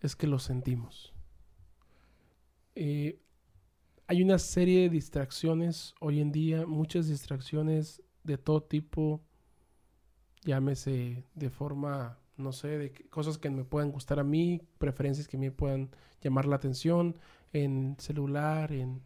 es 0.00 0.16
que 0.16 0.26
lo 0.26 0.38
sentimos. 0.38 1.12
Eh, 2.74 3.20
hay 4.06 4.22
una 4.22 4.38
serie 4.38 4.82
de 4.82 4.88
distracciones 4.90 5.94
hoy 6.00 6.20
en 6.20 6.30
día, 6.30 6.66
muchas 6.66 7.08
distracciones 7.08 8.02
de 8.22 8.36
todo 8.36 8.62
tipo, 8.62 9.22
llámese 10.42 11.24
de 11.34 11.50
forma, 11.50 12.18
no 12.36 12.52
sé, 12.52 12.68
de 12.78 12.92
cosas 13.08 13.38
que 13.38 13.48
me 13.48 13.64
puedan 13.64 13.90
gustar 13.90 14.18
a 14.18 14.24
mí, 14.24 14.60
preferencias 14.78 15.26
que 15.26 15.38
me 15.38 15.50
puedan 15.50 15.90
llamar 16.20 16.46
la 16.46 16.56
atención 16.56 17.18
en 17.52 17.96
celular, 17.98 18.72
en 18.72 19.02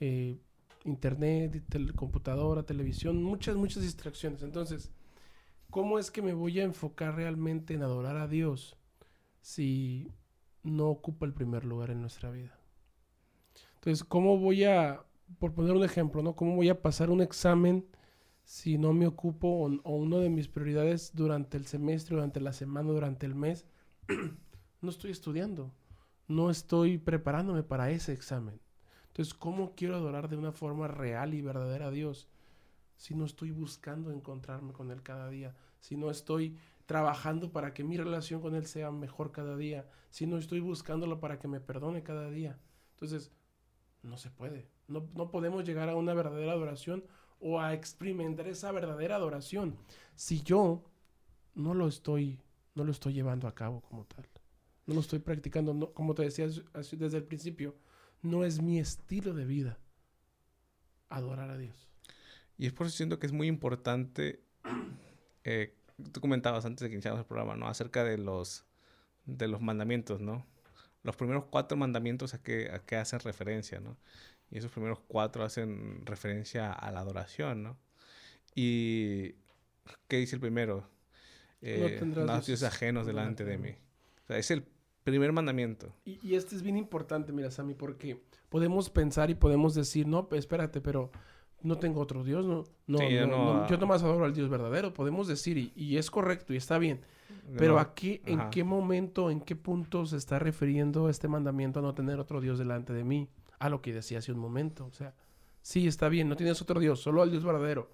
eh, 0.00 0.38
internet, 0.84 1.62
computadora, 1.94 2.62
televisión, 2.62 3.22
muchas, 3.22 3.56
muchas 3.56 3.82
distracciones. 3.82 4.42
Entonces, 4.42 4.90
¿cómo 5.70 5.98
es 5.98 6.10
que 6.10 6.22
me 6.22 6.34
voy 6.34 6.60
a 6.60 6.64
enfocar 6.64 7.14
realmente 7.16 7.74
en 7.74 7.82
adorar 7.82 8.16
a 8.16 8.28
Dios 8.28 8.76
si 9.40 10.08
no 10.62 10.88
ocupa 10.88 11.26
el 11.26 11.34
primer 11.34 11.64
lugar 11.64 11.90
en 11.90 12.00
nuestra 12.00 12.30
vida? 12.30 12.58
Entonces, 13.74 14.04
¿cómo 14.04 14.38
voy 14.38 14.64
a, 14.64 15.04
por 15.38 15.54
poner 15.54 15.72
un 15.72 15.84
ejemplo, 15.84 16.22
¿no? 16.22 16.34
¿Cómo 16.34 16.56
voy 16.56 16.68
a 16.68 16.82
pasar 16.82 17.10
un 17.10 17.20
examen 17.20 17.86
si 18.44 18.78
no 18.78 18.92
me 18.92 19.06
ocupo 19.06 19.48
o, 19.48 19.70
o 19.82 19.96
una 19.96 20.18
de 20.18 20.30
mis 20.30 20.48
prioridades 20.48 21.12
durante 21.14 21.56
el 21.56 21.66
semestre, 21.66 22.16
durante 22.16 22.40
la 22.40 22.52
semana, 22.52 22.90
durante 22.90 23.26
el 23.26 23.34
mes? 23.34 23.66
no 24.80 24.90
estoy 24.90 25.10
estudiando, 25.10 25.72
no 26.26 26.50
estoy 26.50 26.98
preparándome 26.98 27.62
para 27.62 27.90
ese 27.90 28.12
examen. 28.12 28.60
Entonces, 29.18 29.34
¿cómo 29.34 29.74
quiero 29.74 29.96
adorar 29.96 30.28
de 30.28 30.36
una 30.36 30.52
forma 30.52 30.86
real 30.86 31.34
y 31.34 31.42
verdadera 31.42 31.88
a 31.88 31.90
Dios 31.90 32.28
si 32.96 33.16
no 33.16 33.24
estoy 33.24 33.50
buscando 33.50 34.12
encontrarme 34.12 34.72
con 34.72 34.92
Él 34.92 35.02
cada 35.02 35.28
día? 35.28 35.56
Si 35.80 35.96
no 35.96 36.08
estoy 36.08 36.56
trabajando 36.86 37.50
para 37.50 37.74
que 37.74 37.82
mi 37.82 37.96
relación 37.96 38.40
con 38.40 38.54
Él 38.54 38.64
sea 38.64 38.92
mejor 38.92 39.32
cada 39.32 39.56
día, 39.56 39.90
si 40.10 40.28
no 40.28 40.38
estoy 40.38 40.60
buscándolo 40.60 41.18
para 41.18 41.40
que 41.40 41.48
me 41.48 41.58
perdone 41.58 42.04
cada 42.04 42.30
día. 42.30 42.60
Entonces, 42.92 43.32
no 44.04 44.18
se 44.18 44.30
puede. 44.30 44.68
No, 44.86 45.02
podemos 45.32 45.64
llegar 45.64 45.88
a 45.88 45.96
una 45.96 46.14
verdadera 46.14 46.52
adoración 46.52 47.02
o 47.40 47.60
a 47.60 47.74
experimentar 47.74 48.46
esa 48.46 48.70
verdadera 48.70 49.16
adoración 49.16 49.76
si 50.14 50.42
yo 50.42 50.84
no 51.56 51.74
lo 51.74 51.88
estoy, 51.88 52.38
no 52.76 52.84
lo 52.84 52.92
estoy 52.92 53.14
llevando 53.14 53.48
a 53.48 53.54
cabo 53.56 53.80
como 53.80 54.04
tal. 54.04 54.28
No 54.86 54.94
lo 54.94 55.00
estoy 55.00 55.18
practicando, 55.18 55.74
no, 55.74 55.90
como 55.90 56.14
te 56.14 56.22
decía 56.22 56.46
desde 56.46 57.16
el 57.16 57.24
principio, 57.24 57.74
no 58.22 58.44
es 58.44 58.60
mi 58.60 58.78
estilo 58.78 59.34
de 59.34 59.44
vida 59.44 59.78
adorar 61.08 61.50
a 61.50 61.58
Dios. 61.58 61.88
Y 62.56 62.66
es 62.66 62.72
por 62.72 62.86
eso 62.86 62.96
siento 62.96 63.18
que 63.18 63.26
es 63.26 63.32
muy 63.32 63.46
importante, 63.46 64.42
eh, 65.44 65.74
tú 66.12 66.20
comentabas 66.20 66.64
antes 66.64 66.82
de 66.82 66.88
que 66.88 66.94
iniciáramos 66.94 67.22
el 67.24 67.28
programa, 67.28 67.56
¿no? 67.56 67.68
Acerca 67.68 68.04
de 68.04 68.18
los, 68.18 68.64
de 69.26 69.48
los 69.48 69.60
mandamientos, 69.60 70.20
¿no? 70.20 70.46
los 71.02 71.16
primeros 71.16 71.44
cuatro 71.46 71.76
mandamientos 71.76 72.34
a 72.34 72.42
qué, 72.42 72.70
a 72.70 73.00
hacen 73.00 73.20
referencia, 73.20 73.80
¿no? 73.80 73.96
Y 74.50 74.58
esos 74.58 74.70
primeros 74.70 75.00
cuatro 75.08 75.44
hacen 75.44 76.04
referencia 76.04 76.72
a 76.72 76.90
la 76.90 77.00
adoración, 77.00 77.62
¿no? 77.62 77.78
Y 78.54 79.34
¿qué 80.08 80.16
dice 80.16 80.36
el 80.36 80.40
primero? 80.40 80.88
Eh, 81.60 81.78
no 81.80 81.98
tendrás 81.98 82.46
dioses 82.46 82.62
ajenos 82.62 83.06
delante 83.06 83.44
de 83.44 83.58
mí. 83.58 83.70
O 84.24 84.26
sea, 84.26 84.38
es 84.38 84.50
el 84.50 84.64
primer 85.10 85.32
mandamiento. 85.32 85.92
Y, 86.04 86.18
y, 86.26 86.34
este 86.34 86.56
es 86.56 86.62
bien 86.62 86.76
importante, 86.76 87.32
mira, 87.32 87.50
Sammy, 87.50 87.74
porque 87.74 88.22
podemos 88.48 88.90
pensar 88.90 89.30
y 89.30 89.34
podemos 89.34 89.74
decir, 89.74 90.06
no, 90.06 90.28
espérate, 90.32 90.80
pero 90.80 91.10
no 91.62 91.78
tengo 91.78 92.00
otro 92.00 92.24
Dios, 92.24 92.46
no, 92.46 92.64
no, 92.86 92.98
no, 92.98 93.26
no, 93.26 93.68
yo 93.68 93.76
nomás 93.78 94.02
adoro 94.02 94.24
al 94.24 94.34
Dios 94.34 94.48
verdadero, 94.48 94.94
podemos 94.94 95.26
decir, 95.26 95.58
y, 95.58 95.72
y 95.74 95.96
es 95.96 96.10
correcto 96.10 96.52
y 96.54 96.56
está 96.56 96.78
bien. 96.78 97.00
Pero 97.56 97.78
aquí, 97.78 98.20
¿en 98.26 98.50
qué 98.50 98.62
momento, 98.64 99.30
en 99.30 99.40
qué 99.40 99.56
punto 99.56 100.04
se 100.06 100.16
está 100.16 100.38
refiriendo 100.38 101.08
este 101.08 101.28
mandamiento 101.28 101.78
a 101.78 101.82
no 101.82 101.94
tener 101.94 102.18
otro 102.20 102.40
Dios 102.40 102.58
delante 102.58 102.92
de 102.92 103.04
mí? 103.04 103.28
A 103.58 103.68
lo 103.68 103.80
que 103.80 103.92
decía 103.92 104.18
hace 104.18 104.32
un 104.32 104.38
momento. 104.38 104.86
O 104.86 104.92
sea, 104.92 105.14
sí, 105.62 105.86
está 105.86 106.08
bien, 106.08 106.28
no 106.28 106.36
tienes 106.36 106.60
otro 106.60 106.78
Dios, 106.78 107.00
solo 107.00 107.22
al 107.22 107.30
Dios 107.30 107.44
verdadero. 107.44 107.90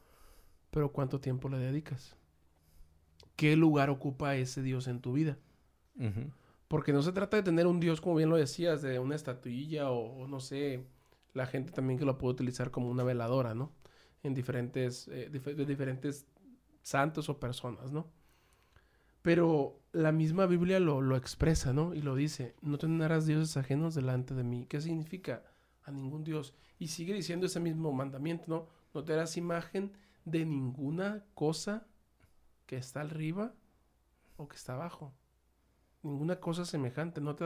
Pero 0.71 0.91
¿cuánto 0.91 1.21
tiempo 1.21 1.49
le 1.49 1.59
dedicas? 1.59 2.17
¿Qué 3.37 3.57
lugar 3.57 3.91
ocupa 3.91 4.35
ese 4.37 4.63
Dios 4.63 4.89
en 4.89 5.01
tu 5.01 5.13
vida? 5.13 5.39
Porque 6.69 6.93
no 6.93 7.03
se 7.03 7.13
trata 7.13 7.37
de 7.37 7.43
tener 7.43 7.67
un 7.67 7.81
Dios, 7.81 8.01
como 8.01 8.17
bien 8.17 8.31
lo 8.31 8.37
decías, 8.37 8.83
de 8.83 8.99
una 8.99 9.15
estatuilla 9.15 9.91
o, 9.91 10.27
no 10.27 10.41
sé, 10.41 10.87
la 11.35 11.47
gente 11.47 11.73
también 11.73 11.99
que 11.99 12.05
lo 12.05 12.19
puede 12.19 12.35
utilizar 12.35 12.71
como 12.71 12.89
una 12.89 13.05
veladora, 13.05 13.55
¿no? 13.55 13.73
En 14.23 14.35
diferentes, 14.35 15.09
eh, 15.09 15.29
de 15.31 15.67
diferentes 15.67 16.27
santos 16.83 17.29
o 17.29 17.39
personas, 17.39 17.93
¿no? 17.93 18.07
Pero 19.25 19.81
la 19.93 20.13
misma 20.13 20.45
Biblia 20.45 20.79
lo, 20.81 21.17
expresa, 21.17 21.73
¿no? 21.73 21.95
Y 21.95 22.03
lo 22.03 22.15
dice, 22.15 22.55
no 22.61 22.77
tendrás 22.77 23.25
dioses 23.25 23.57
ajenos 23.57 23.95
delante 23.95 24.35
de 24.35 24.45
mí. 24.45 24.67
¿Qué 24.67 24.83
significa? 24.83 25.43
A 25.85 25.91
ningún 25.91 26.25
Dios. 26.25 26.53
Y 26.79 26.89
sigue 26.89 27.15
diciendo 27.15 27.47
ese 27.47 27.59
mismo 27.59 27.91
mandamiento, 27.91 28.45
¿no? 28.49 28.69
No 28.93 29.03
te 29.03 29.15
harás 29.15 29.39
imagen 29.39 29.93
de 30.27 30.45
ninguna 30.45 31.25
cosa 31.33 31.87
que 32.67 32.77
está 32.77 33.01
arriba 33.01 33.55
o 34.37 34.47
que 34.47 34.57
está 34.57 34.75
abajo. 34.75 35.15
Ninguna 36.05 36.39
cosa 36.39 36.65
semejante. 36.65 37.21
No 37.21 37.35
te 37.35 37.45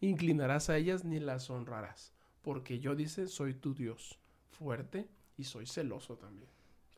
inclinarás 0.00 0.70
a 0.70 0.76
ellas 0.76 1.04
ni 1.04 1.18
las 1.18 1.50
honrarás. 1.50 2.12
Porque 2.42 2.78
yo, 2.78 2.94
dice, 2.94 3.26
soy 3.26 3.54
tu 3.54 3.74
Dios, 3.74 4.20
fuerte 4.50 5.08
y 5.36 5.44
soy 5.44 5.66
celoso 5.66 6.16
también. 6.16 6.48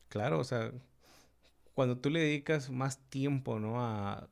Claro, 0.08 0.40
o 0.40 0.44
sea, 0.44 0.72
cuando 1.72 1.98
tú 1.98 2.10
le 2.10 2.20
dedicas 2.20 2.68
más 2.70 2.98
tiempo, 3.08 3.58
¿no? 3.60 3.80
A 3.80 4.28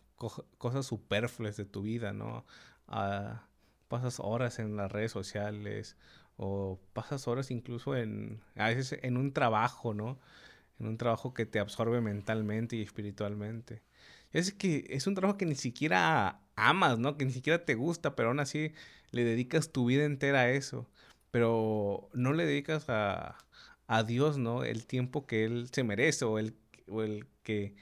cosas 0.58 0.86
superfluas 0.86 1.56
de 1.56 1.64
tu 1.64 1.82
vida, 1.82 2.12
¿no? 2.12 2.44
A, 2.88 3.46
pasas 3.88 4.18
horas 4.18 4.58
en 4.58 4.76
las 4.76 4.90
redes 4.90 5.12
sociales 5.12 5.96
o 6.36 6.80
pasas 6.92 7.28
horas 7.28 7.50
incluso 7.50 7.96
en, 7.96 8.42
a 8.56 8.68
veces 8.68 8.98
en 9.02 9.16
un 9.16 9.32
trabajo, 9.32 9.94
¿no? 9.94 10.18
En 10.80 10.88
un 10.88 10.98
trabajo 10.98 11.34
que 11.34 11.46
te 11.46 11.60
absorbe 11.60 12.00
mentalmente 12.00 12.76
y 12.76 12.82
espiritualmente. 12.82 13.82
Es 14.32 14.52
que 14.52 14.84
es 14.90 15.06
un 15.06 15.14
trabajo 15.14 15.38
que 15.38 15.46
ni 15.46 15.54
siquiera 15.54 16.40
amas, 16.56 16.98
¿no? 16.98 17.16
Que 17.16 17.24
ni 17.24 17.32
siquiera 17.32 17.64
te 17.64 17.74
gusta, 17.74 18.16
pero 18.16 18.28
aún 18.30 18.40
así 18.40 18.72
le 19.12 19.24
dedicas 19.24 19.72
tu 19.72 19.86
vida 19.86 20.04
entera 20.04 20.40
a 20.40 20.50
eso. 20.50 20.88
Pero 21.30 22.08
no 22.14 22.32
le 22.32 22.46
dedicas 22.46 22.88
a, 22.88 23.36
a 23.86 24.02
Dios, 24.02 24.38
¿no? 24.38 24.64
El 24.64 24.86
tiempo 24.86 25.26
que 25.26 25.44
Él 25.44 25.68
se 25.72 25.84
merece 25.84 26.24
o 26.24 26.38
el 26.38 26.54
o 26.88 27.02
el 27.02 27.26
que, 27.42 27.74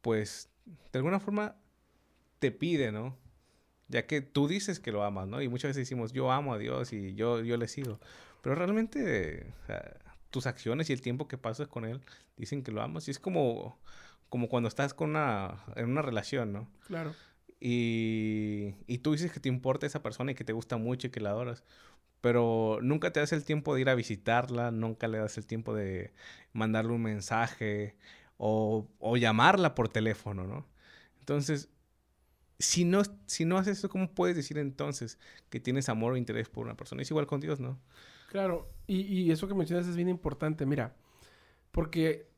pues, 0.00 0.50
de 0.92 0.98
alguna 0.98 1.20
forma 1.20 1.56
te 2.38 2.50
pide, 2.50 2.92
¿no? 2.92 3.16
Ya 3.88 4.06
que 4.06 4.22
tú 4.22 4.48
dices 4.48 4.80
que 4.80 4.92
lo 4.92 5.04
amas, 5.04 5.28
¿no? 5.28 5.42
Y 5.42 5.48
muchas 5.48 5.70
veces 5.70 5.82
decimos, 5.82 6.12
yo 6.12 6.32
amo 6.32 6.54
a 6.54 6.58
Dios 6.58 6.92
y 6.92 7.14
yo, 7.14 7.42
yo 7.42 7.56
le 7.56 7.68
sigo. 7.68 8.00
Pero 8.42 8.54
realmente 8.54 9.52
tus 10.30 10.46
acciones 10.46 10.90
y 10.90 10.92
el 10.92 11.00
tiempo 11.00 11.28
que 11.28 11.38
pasas 11.38 11.68
con 11.68 11.84
Él 11.84 12.00
dicen 12.36 12.62
que 12.62 12.72
lo 12.72 12.82
amas. 12.82 13.08
Y 13.08 13.10
es 13.10 13.18
como, 13.18 13.78
como 14.28 14.48
cuando 14.48 14.68
estás 14.68 14.94
con 14.94 15.10
una, 15.10 15.64
en 15.76 15.90
una 15.90 16.02
relación, 16.02 16.52
¿no? 16.52 16.68
Claro. 16.86 17.14
Y, 17.60 18.74
y 18.86 18.98
tú 18.98 19.12
dices 19.12 19.32
que 19.32 19.40
te 19.40 19.48
importa 19.48 19.86
esa 19.86 20.02
persona 20.02 20.32
y 20.32 20.34
que 20.34 20.44
te 20.44 20.52
gusta 20.52 20.76
mucho 20.76 21.06
y 21.08 21.10
que 21.10 21.20
la 21.20 21.30
adoras 21.30 21.64
pero 22.20 22.78
nunca 22.82 23.12
te 23.12 23.20
das 23.20 23.32
el 23.32 23.44
tiempo 23.44 23.74
de 23.74 23.82
ir 23.82 23.88
a 23.90 23.94
visitarla, 23.94 24.70
nunca 24.70 25.08
le 25.08 25.18
das 25.18 25.36
el 25.38 25.46
tiempo 25.46 25.74
de 25.74 26.14
mandarle 26.54 26.92
un 26.92 27.02
mensaje, 27.02 27.96
o, 28.38 28.88
o 28.98 29.16
llamarla 29.16 29.74
por 29.74 29.88
teléfono, 29.90 30.46
¿no? 30.46 30.66
Entonces, 31.20 31.70
si 32.58 32.84
no, 32.84 33.02
si 33.26 33.44
no 33.44 33.58
haces 33.58 33.78
eso, 33.78 33.88
¿cómo 33.88 34.10
puedes 34.14 34.36
decir 34.36 34.58
entonces 34.58 35.18
que 35.50 35.60
tienes 35.60 35.88
amor 35.88 36.14
o 36.14 36.16
interés 36.16 36.48
por 36.48 36.64
una 36.66 36.76
persona? 36.76 37.02
Es 37.02 37.10
igual 37.10 37.26
con 37.26 37.40
Dios, 37.40 37.60
¿no? 37.60 37.78
Claro, 38.26 38.74
y, 38.86 39.02
y 39.02 39.30
eso 39.30 39.46
que 39.48 39.54
mencionas 39.54 39.86
es 39.86 39.96
bien 39.96 40.08
importante, 40.08 40.66
mira, 40.66 40.96
porque 41.72 42.28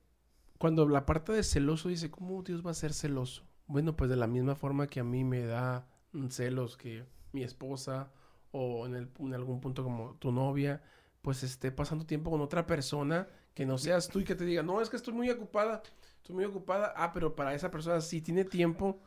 cuando 0.58 0.88
la 0.88 1.06
parte 1.06 1.32
de 1.32 1.42
celoso 1.44 1.88
dice, 1.90 2.10
¿cómo 2.10 2.42
Dios 2.42 2.66
va 2.66 2.72
a 2.72 2.74
ser 2.74 2.94
celoso? 2.94 3.44
Bueno, 3.66 3.96
pues 3.96 4.10
de 4.10 4.16
la 4.16 4.26
misma 4.26 4.54
forma 4.54 4.86
que 4.86 5.00
a 5.00 5.04
mí 5.04 5.24
me 5.24 5.44
da 5.44 5.86
celos 6.30 6.76
que 6.76 7.04
mi 7.32 7.42
esposa 7.42 8.10
o 8.52 8.86
en, 8.86 8.94
el, 8.94 9.10
en 9.18 9.34
algún 9.34 9.60
punto 9.60 9.82
como 9.82 10.14
tu 10.14 10.32
novia, 10.32 10.82
pues 11.22 11.42
esté 11.42 11.72
pasando 11.72 12.06
tiempo 12.06 12.30
con 12.30 12.40
otra 12.40 12.66
persona 12.66 13.28
que 13.54 13.66
no 13.66 13.78
seas 13.78 14.08
tú 14.08 14.20
y 14.20 14.24
que 14.24 14.34
te 14.34 14.44
diga, 14.44 14.62
no, 14.62 14.80
es 14.80 14.88
que 14.88 14.96
estoy 14.96 15.14
muy 15.14 15.28
ocupada, 15.30 15.82
estoy 16.18 16.36
muy 16.36 16.44
ocupada. 16.44 16.92
Ah, 16.96 17.12
pero 17.12 17.34
para 17.34 17.54
esa 17.54 17.70
persona 17.70 18.00
si 18.00 18.20
tiene 18.20 18.44
tiempo, 18.44 19.00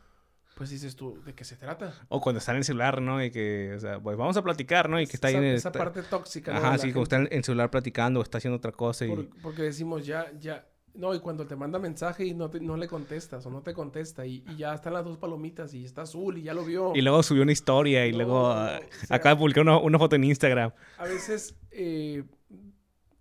pues 0.56 0.72
dices 0.72 0.96
tú, 0.96 1.22
¿de 1.24 1.34
qué 1.34 1.46
se 1.46 1.56
trata? 1.56 1.94
O 2.10 2.20
cuando 2.20 2.40
está 2.40 2.52
en 2.52 2.58
el 2.58 2.64
celular, 2.64 3.02
¿no? 3.02 3.24
Y 3.24 3.32
que, 3.32 3.74
o 3.76 3.80
sea, 3.80 4.00
pues 4.00 4.18
vamos 4.18 4.36
a 4.38 4.42
platicar, 4.42 4.90
¿no? 4.90 5.00
Y 5.00 5.08
que 5.08 5.14
está 5.14 5.30
ahí 5.30 5.36
en 5.36 5.44
Esa 5.46 5.72
parte 5.72 6.04
tóxica, 6.04 6.52
¿no? 6.52 6.60
Ajá, 6.60 6.78
sí, 6.78 6.92
como 6.92 7.04
está 7.04 7.18
en 7.18 7.30
el 7.32 7.44
celular 7.44 7.72
platicando 7.72 8.20
o 8.20 8.24
está 8.24 8.40
haciendo 8.40 8.58
otra 8.58 8.72
cosa 8.72 9.06
y... 9.06 9.16
porque 9.42 9.62
decimos, 9.62 10.06
ya, 10.06 10.32
ya... 10.40 10.68
No, 11.00 11.16
y 11.16 11.20
cuando 11.20 11.48
te 11.48 11.56
manda 11.56 11.80
mensaje 11.80 12.26
y 12.26 12.34
no, 12.34 12.52
no 12.62 12.78
le 12.78 12.88
contestas 12.88 13.46
o 13.46 13.50
no 13.50 13.62
te 13.62 13.74
contesta 13.74 14.26
y, 14.26 14.44
ya 14.58 14.74
están 14.74 14.94
las 14.94 15.06
dos 15.06 15.18
palomitas 15.18 15.74
y 15.74 15.86
está 15.86 16.04
azul 16.04 16.38
y 16.38 16.44
ya 16.44 16.54
lo 16.54 16.66
vio. 16.66 16.92
Y 16.94 17.02
luego 17.02 17.24
subió 17.24 17.44
una 17.44 17.54
historia 17.54 18.06
y 18.06 18.12
luego 18.12 18.50
acaba 18.50 19.36
de 19.36 19.36
publicar 19.38 19.64
una, 19.64 19.78
una, 19.78 19.98
foto 19.98 20.16
en 20.16 20.26
Instagram. 20.26 20.72
A 20.98 21.06
veces... 21.06 21.56
Eh, 21.72 22.24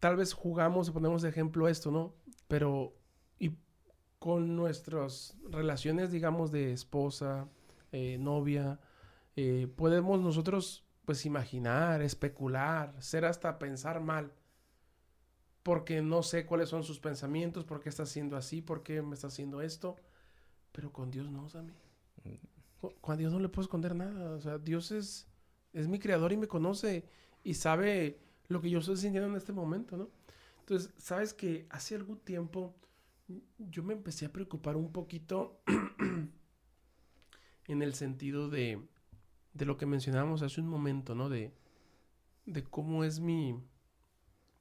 tal 0.00 0.16
vez 0.16 0.32
jugamos 0.32 0.88
y 0.88 0.92
ponemos 0.92 1.22
de 1.22 1.28
ejemplo 1.28 1.68
esto, 1.68 1.90
¿no? 1.90 2.14
Pero 2.46 2.94
y 3.38 3.52
con 4.18 4.56
nuestras 4.56 5.36
relaciones, 5.50 6.12
digamos, 6.12 6.50
de 6.50 6.72
esposa, 6.72 7.48
eh, 7.92 8.16
novia, 8.18 8.80
eh, 9.36 9.68
podemos 9.76 10.20
nosotros 10.20 10.84
pues 11.04 11.24
imaginar, 11.24 12.02
especular, 12.02 12.94
ser 12.98 13.24
hasta 13.24 13.58
pensar 13.58 14.00
mal. 14.00 14.32
Porque 15.68 16.00
no 16.00 16.22
sé 16.22 16.46
cuáles 16.46 16.70
son 16.70 16.82
sus 16.82 16.98
pensamientos, 16.98 17.66
por 17.66 17.80
qué 17.80 17.90
está 17.90 18.04
haciendo 18.04 18.38
así, 18.38 18.62
por 18.62 18.82
qué 18.82 19.02
me 19.02 19.14
está 19.14 19.26
haciendo 19.26 19.60
esto. 19.60 19.96
Pero 20.72 20.94
con 20.94 21.10
Dios 21.10 21.30
no, 21.30 21.46
Sammy. 21.50 21.74
Con 23.02 23.18
Dios 23.18 23.34
no 23.34 23.38
le 23.38 23.50
puedo 23.50 23.64
esconder 23.64 23.94
nada. 23.94 24.30
O 24.30 24.40
sea, 24.40 24.56
Dios 24.56 24.92
es, 24.92 25.28
es 25.74 25.86
mi 25.86 25.98
creador 25.98 26.32
y 26.32 26.38
me 26.38 26.48
conoce 26.48 27.04
y 27.44 27.52
sabe 27.52 28.18
lo 28.48 28.62
que 28.62 28.70
yo 28.70 28.78
estoy 28.78 28.96
sintiendo 28.96 29.28
en 29.28 29.36
este 29.36 29.52
momento, 29.52 29.98
¿no? 29.98 30.08
Entonces, 30.60 30.90
sabes 30.96 31.34
que 31.34 31.66
hace 31.68 31.96
algún 31.96 32.16
tiempo 32.16 32.74
yo 33.58 33.82
me 33.82 33.92
empecé 33.92 34.24
a 34.24 34.32
preocupar 34.32 34.74
un 34.74 34.90
poquito 34.90 35.60
en 37.66 37.82
el 37.82 37.92
sentido 37.92 38.48
de, 38.48 38.82
de 39.52 39.66
lo 39.66 39.76
que 39.76 39.84
mencionábamos 39.84 40.40
hace 40.40 40.62
un 40.62 40.68
momento, 40.68 41.14
¿no? 41.14 41.28
De, 41.28 41.52
de 42.46 42.64
cómo 42.64 43.04
es 43.04 43.20
mi, 43.20 43.54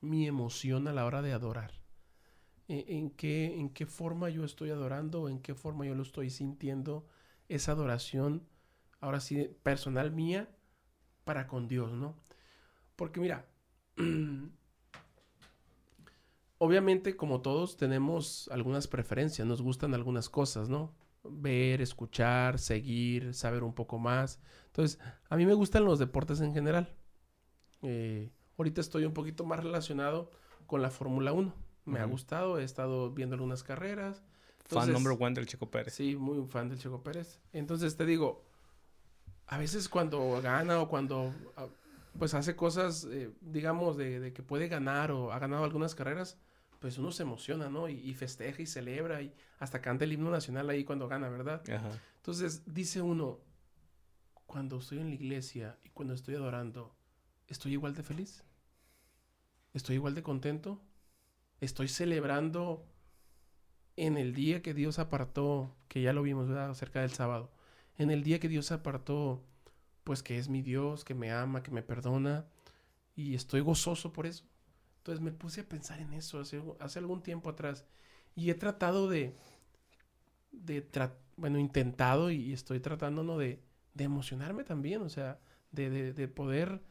mi 0.02 0.28
emoción 0.28 0.88
a 0.88 0.93
la 0.93 1.06
hora 1.06 1.22
de 1.22 1.34
adorar. 1.34 1.72
E, 2.68 2.98
en, 2.98 3.10
qué, 3.12 3.60
¿En 3.60 3.70
qué 3.70 3.86
forma 3.86 4.30
yo 4.30 4.43
estoy 4.43 4.70
adorando? 4.70 5.30
¿En 5.30 5.39
qué 5.39 5.56
forma 5.56 5.86
yo 5.86 5.95
lo 5.95 6.04
estoy 6.04 6.30
sintiendo? 6.30 7.08
Esa 7.50 7.72
adoración, 7.72 8.48
ahora 9.00 9.20
sí, 9.20 9.50
personal 9.64 10.12
mía, 10.12 10.50
para 11.24 11.48
con 11.48 11.68
Dios, 11.68 11.93
¿no? 11.93 12.16
Porque 12.95 13.20
mira, 13.20 13.48
obviamente 16.58 17.16
como 17.16 17.41
todos 17.41 17.78
tenemos 17.78 18.50
algunas 18.52 18.88
preferencias, 18.88 19.48
nos 19.48 19.62
gustan 19.62 19.93
algunas 19.93 20.30
cosas, 20.30 20.70
¿no? 20.70 20.93
Ver, 21.24 21.82
escuchar, 21.82 22.60
seguir, 22.60 23.34
saber 23.34 23.64
un 23.64 23.74
poco 23.74 24.00
más. 24.00 24.39
Entonces, 24.68 25.00
a 25.30 25.36
mí 25.36 25.45
me 25.45 25.54
gustan 25.54 25.86
los 25.86 26.00
deportes 26.00 26.41
en 26.41 26.54
general. 26.54 26.95
Eh, 27.82 28.32
ahorita 28.58 28.82
estoy 28.82 29.05
un 29.05 29.14
poquito 29.14 29.45
más 29.45 29.64
relacionado 29.64 30.32
con 30.66 30.82
la 30.82 30.89
Fórmula 30.89 31.34
1. 31.34 31.53
Me 31.86 31.99
ha 31.99 32.05
gustado, 32.05 32.60
he 32.60 32.64
estado 32.64 33.12
viendo 33.12 33.36
algunas 33.36 33.64
carreras. 33.64 34.22
fan 34.66 34.91
number 34.91 35.16
one 35.18 35.34
del 35.34 35.45
Checo 35.45 35.72
Pérez. 35.72 35.93
Sí, 35.93 36.18
muy 36.18 36.45
fan 36.47 36.68
del 36.68 36.80
Checo 36.80 37.01
Pérez. 37.01 37.39
Entonces 37.53 37.95
te 37.95 38.05
digo, 38.05 38.43
a 39.47 39.58
veces 39.58 39.88
cuando 39.88 40.41
gana 40.41 40.82
o 40.82 40.89
cuando 40.89 41.34
ah, 41.55 41.68
pues 42.20 42.34
hace 42.34 42.55
cosas, 42.55 43.08
eh, 43.10 43.32
digamos, 43.39 43.95
de, 43.95 44.34
que 44.34 44.43
puede 44.43 44.68
ganar 44.68 45.12
o 45.12 45.32
ha 45.32 45.39
ganado 45.39 45.64
algunas 45.64 45.95
carreras, 45.95 46.38
pues 46.80 46.97
uno 46.97 47.12
se 47.12 47.24
emociona, 47.24 47.70
¿no? 47.70 47.88
Y, 47.88 48.14
festeja 48.14 48.62
y 48.62 48.66
celebra 48.66 49.22
y 49.22 49.34
hasta 49.60 49.82
canta 49.82 50.03
el 50.03 50.14
himno 50.14 50.30
nacional 50.30 50.70
ahí 50.70 50.84
cuando 50.84 51.08
gana, 51.08 51.30
¿verdad? 51.30 51.64
Entonces 52.18 52.64
dice 52.66 53.01
uno, 53.01 53.39
cuando 54.45 54.78
estoy 54.78 54.99
en 54.99 55.10
la 55.10 55.16
iglesia 55.16 55.78
y 55.84 55.89
cuando 55.89 56.14
estoy 56.14 56.36
adorando, 56.36 56.97
¿estoy 57.48 57.74
igual 57.74 57.95
de 57.95 58.04
feliz? 58.04 58.43
¿Estoy 59.74 59.95
igual 59.95 60.16
de 60.16 60.24
contento? 60.24 60.82
¿Estoy 61.60 61.88
celebrando 61.88 62.86
en 63.95 64.18
el 64.18 64.34
día 64.34 64.62
que 64.62 64.74
Dios 64.74 65.00
apartó, 65.00 65.76
que 65.88 66.02
ya 66.02 66.14
lo 66.14 66.22
vimos, 66.22 66.48
¿verdad? 66.48 66.70
Acerca 66.70 67.02
del 67.02 67.12
sábado, 67.12 67.52
en 67.98 68.12
el 68.12 68.24
día 68.24 68.39
que 68.39 68.48
Dios 68.48 68.72
apartó 68.72 69.43
pues 70.04 70.24
que 70.24 70.38
es 70.38 70.48
mi 70.48 70.62
Dios, 70.62 71.04
que 71.04 71.14
me 71.14 71.34
ama, 71.34 71.64
que 71.64 71.72
me 71.72 71.82
perdona 71.82 72.45
y 73.14 73.36
estoy 73.36 73.60
gozoso 73.60 74.14
por 74.14 74.26
eso. 74.26 74.45
Entonces 75.00 75.22
me 75.22 75.34
puse 75.34 75.62
a 75.62 75.68
pensar 75.68 76.00
en 76.00 76.14
eso 76.14 76.39
hace, 76.39 76.64
hace 76.80 77.00
algún 77.00 77.22
tiempo 77.22 77.50
atrás 77.50 77.86
y 78.34 78.50
he 78.50 78.56
tratado 78.56 79.10
de, 79.10 79.36
de 80.52 80.88
bueno, 81.36 81.60
intentado 81.60 82.32
y, 82.32 82.54
estoy 82.54 82.80
tratando 82.80 83.24
¿no? 83.24 83.38
de, 83.38 83.62
de, 83.95 84.04
emocionarme 84.06 84.64
también, 84.64 85.02
o 85.02 85.10
sea, 85.10 85.39
de, 85.72 86.14
de, 86.14 86.28
poder 86.30 86.82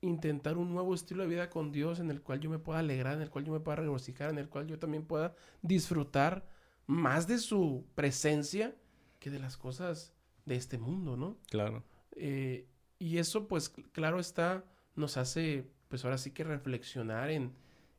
intentar 0.00 0.56
un 0.56 0.72
nuevo 0.72 0.94
estilo 0.94 1.22
de 1.22 1.28
vida 1.28 1.50
con 1.50 1.72
Dios 1.72 2.00
en 2.00 2.10
el 2.10 2.22
cual 2.22 2.40
yo 2.40 2.50
me 2.50 2.58
pueda 2.58 2.78
alegrar, 2.78 3.14
en 3.14 3.22
el 3.22 3.30
cual 3.30 3.44
yo 3.44 3.52
me 3.52 3.60
pueda 3.60 3.76
regocijar, 3.76 4.30
en 4.30 4.38
el 4.38 4.48
cual 4.48 4.66
yo 4.66 4.78
también 4.78 5.04
pueda 5.04 5.34
disfrutar 5.62 6.46
más 6.86 7.26
de 7.26 7.38
su 7.38 7.84
presencia 7.94 8.74
que 9.18 9.30
de 9.30 9.38
las 9.38 9.56
cosas 9.56 10.12
de 10.44 10.56
este 10.56 10.78
mundo, 10.78 11.16
¿no? 11.16 11.36
Claro. 11.50 11.82
Eh, 12.12 12.68
y 12.98 13.18
eso, 13.18 13.48
pues, 13.48 13.68
claro 13.92 14.20
está, 14.20 14.64
nos 14.94 15.16
hace, 15.16 15.68
pues 15.88 16.04
ahora 16.04 16.18
sí 16.18 16.30
que 16.30 16.44
reflexionar 16.44 17.30
en, 17.30 17.52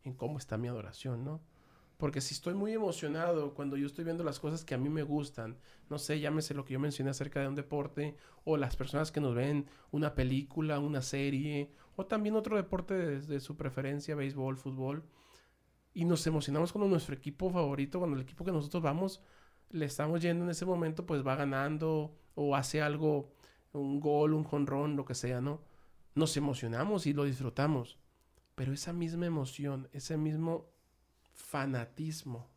en 0.04 0.14
cómo 0.14 0.38
está 0.38 0.58
mi 0.58 0.68
adoración, 0.68 1.24
¿no? 1.24 1.42
Porque 1.98 2.22
si 2.22 2.36
estoy 2.36 2.54
muy 2.54 2.74
emocionado 2.74 3.54
cuando 3.56 3.76
yo 3.76 3.88
estoy 3.88 4.06
viendo 4.06 4.24
las 4.24 4.40
cosas 4.40 4.64
que 4.64 4.76
a 4.76 4.78
mí 4.78 4.88
me 4.88 5.04
gustan, 5.04 5.58
no 5.90 5.98
sé, 5.98 6.20
llámese 6.20 6.54
lo 6.54 6.64
que 6.64 6.74
yo 6.74 6.80
mencioné 6.80 7.10
acerca 7.10 7.42
de 7.42 7.48
un 7.48 7.56
deporte, 7.56 8.16
o 8.44 8.56
las 8.56 8.76
personas 8.76 9.12
que 9.12 9.20
nos 9.20 9.34
ven 9.34 9.66
una 9.92 10.14
película, 10.14 10.80
una 10.80 11.02
serie, 11.02 11.72
o 11.96 12.06
también 12.06 12.36
otro 12.36 12.56
deporte 12.56 12.94
de, 12.94 13.22
de 13.22 13.40
su 13.40 13.58
preferencia, 13.58 14.16
béisbol, 14.16 14.58
fútbol, 14.58 15.04
y 15.94 16.06
nos 16.06 16.26
emocionamos 16.28 16.72
cuando 16.72 16.88
nuestro 16.88 17.16
equipo 17.16 17.50
favorito, 17.50 17.98
cuando 17.98 18.16
el 18.16 18.22
equipo 18.22 18.46
que 18.46 18.52
nosotros 18.52 18.84
vamos, 18.84 19.22
le 19.72 19.86
estamos 19.86 20.22
yendo 20.22 20.44
en 20.44 20.52
ese 20.52 20.66
momento, 20.66 21.06
pues 21.08 21.26
va 21.26 21.36
ganando 21.36 22.16
o 22.36 22.56
hace 22.56 22.82
algo 22.82 23.32
un 23.74 24.00
gol, 24.00 24.34
un 24.34 24.44
jonrón, 24.44 24.96
lo 24.96 25.06
que 25.06 25.16
sea, 25.16 25.42
¿no? 25.42 25.62
Nos 26.16 26.38
emocionamos 26.38 27.08
y 27.08 27.14
lo 27.14 27.24
disfrutamos. 27.24 27.98
Pero 28.56 28.74
esa 28.74 28.94
misma 28.94 29.26
emoción, 29.26 29.90
ese 29.92 30.18
mismo 30.18 30.70
fanatismo, 31.38 32.50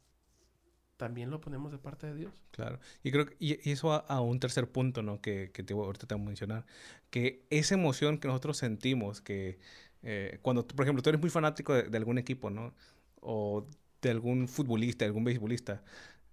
también 0.96 1.30
lo 1.30 1.40
ponemos 1.40 1.70
de 1.70 1.78
parte 1.78 2.06
de 2.06 2.14
Dios. 2.14 2.32
Claro. 2.50 2.80
Y 3.02 3.10
creo 3.10 3.26
que 3.26 3.36
y 3.38 3.70
eso 3.70 3.92
a, 3.92 4.20
un 4.20 4.40
tercer 4.40 4.70
punto, 4.70 5.02
¿no? 5.02 5.20
Que, 5.20 5.50
que 5.52 5.62
te, 5.62 5.72
ahorita 5.72 6.06
te 6.06 6.14
voy 6.14 6.24
a 6.24 6.26
mencionar. 6.26 6.66
Que 7.10 7.46
esa 7.50 7.74
emoción 7.74 8.18
que 8.18 8.28
nosotros 8.28 8.58
sentimos, 8.58 9.20
que 9.20 9.58
eh, 10.02 10.38
cuando, 10.42 10.66
por 10.66 10.84
ejemplo, 10.84 11.02
tú 11.02 11.10
eres 11.10 11.20
muy 11.20 11.30
fanático 11.30 11.74
de, 11.74 11.96
algún 11.96 12.18
equipo, 12.18 12.50
¿no? 12.50 12.74
O 13.20 13.66
de 14.02 14.10
algún 14.10 14.48
futbolista, 14.48 15.04
de 15.04 15.06
algún 15.06 15.24
beisbolista, 15.24 15.82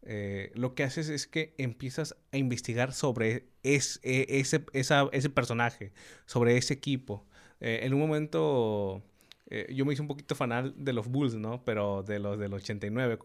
eh, 0.04 0.52
lo 0.56 0.74
que 0.76 0.84
haces 0.84 1.10
es 1.10 1.28
que 1.28 1.54
empiezas 1.58 2.16
a 2.32 2.38
investigar 2.38 2.94
sobre 2.94 3.48
es, 3.64 4.00
e, 4.04 4.26
ese, 4.40 4.66
ese 4.74 5.30
personaje, 5.30 5.94
sobre 6.26 6.58
ese 6.58 6.74
equipo. 6.74 7.26
Eh, 7.60 7.82
en 7.84 7.94
un 7.94 8.00
momento 8.00 9.04
eh, 9.50 9.72
yo 9.74 9.86
me 9.86 9.94
hice 9.94 10.02
un 10.02 10.08
poquito 10.08 10.36
fanal 10.36 10.74
de 10.78 10.94
los 10.94 11.08
Bulls, 11.08 11.36
¿no? 11.36 11.64
Pero 11.64 12.04
de 12.04 12.20
los 12.20 12.38
del 12.38 12.54
89, 12.54 13.20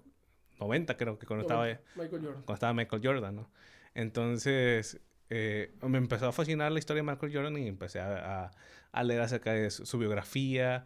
90 0.60 0.96
creo 0.96 1.18
que 1.18 1.26
cuando, 1.26 1.42
estaba, 1.42 1.64
Michael 1.96 2.22
Jordan. 2.22 2.42
cuando 2.42 2.54
estaba 2.54 2.72
Michael 2.72 3.02
Jordan, 3.04 3.36
¿no? 3.36 3.50
Entonces 3.94 5.00
me 5.28 5.96
empezó 5.98 6.28
a 6.28 6.32
fascinar 6.32 6.70
la 6.72 6.78
historia 6.78 7.02
de 7.02 7.10
Michael 7.10 7.34
Jordan 7.34 7.56
y 7.56 7.66
empecé 7.66 8.00
a, 8.00 8.50
a, 8.92 9.04
leer 9.04 9.22
acerca 9.22 9.54
de 9.54 9.70
su, 9.70 9.86
su 9.86 9.98
biografía 9.98 10.84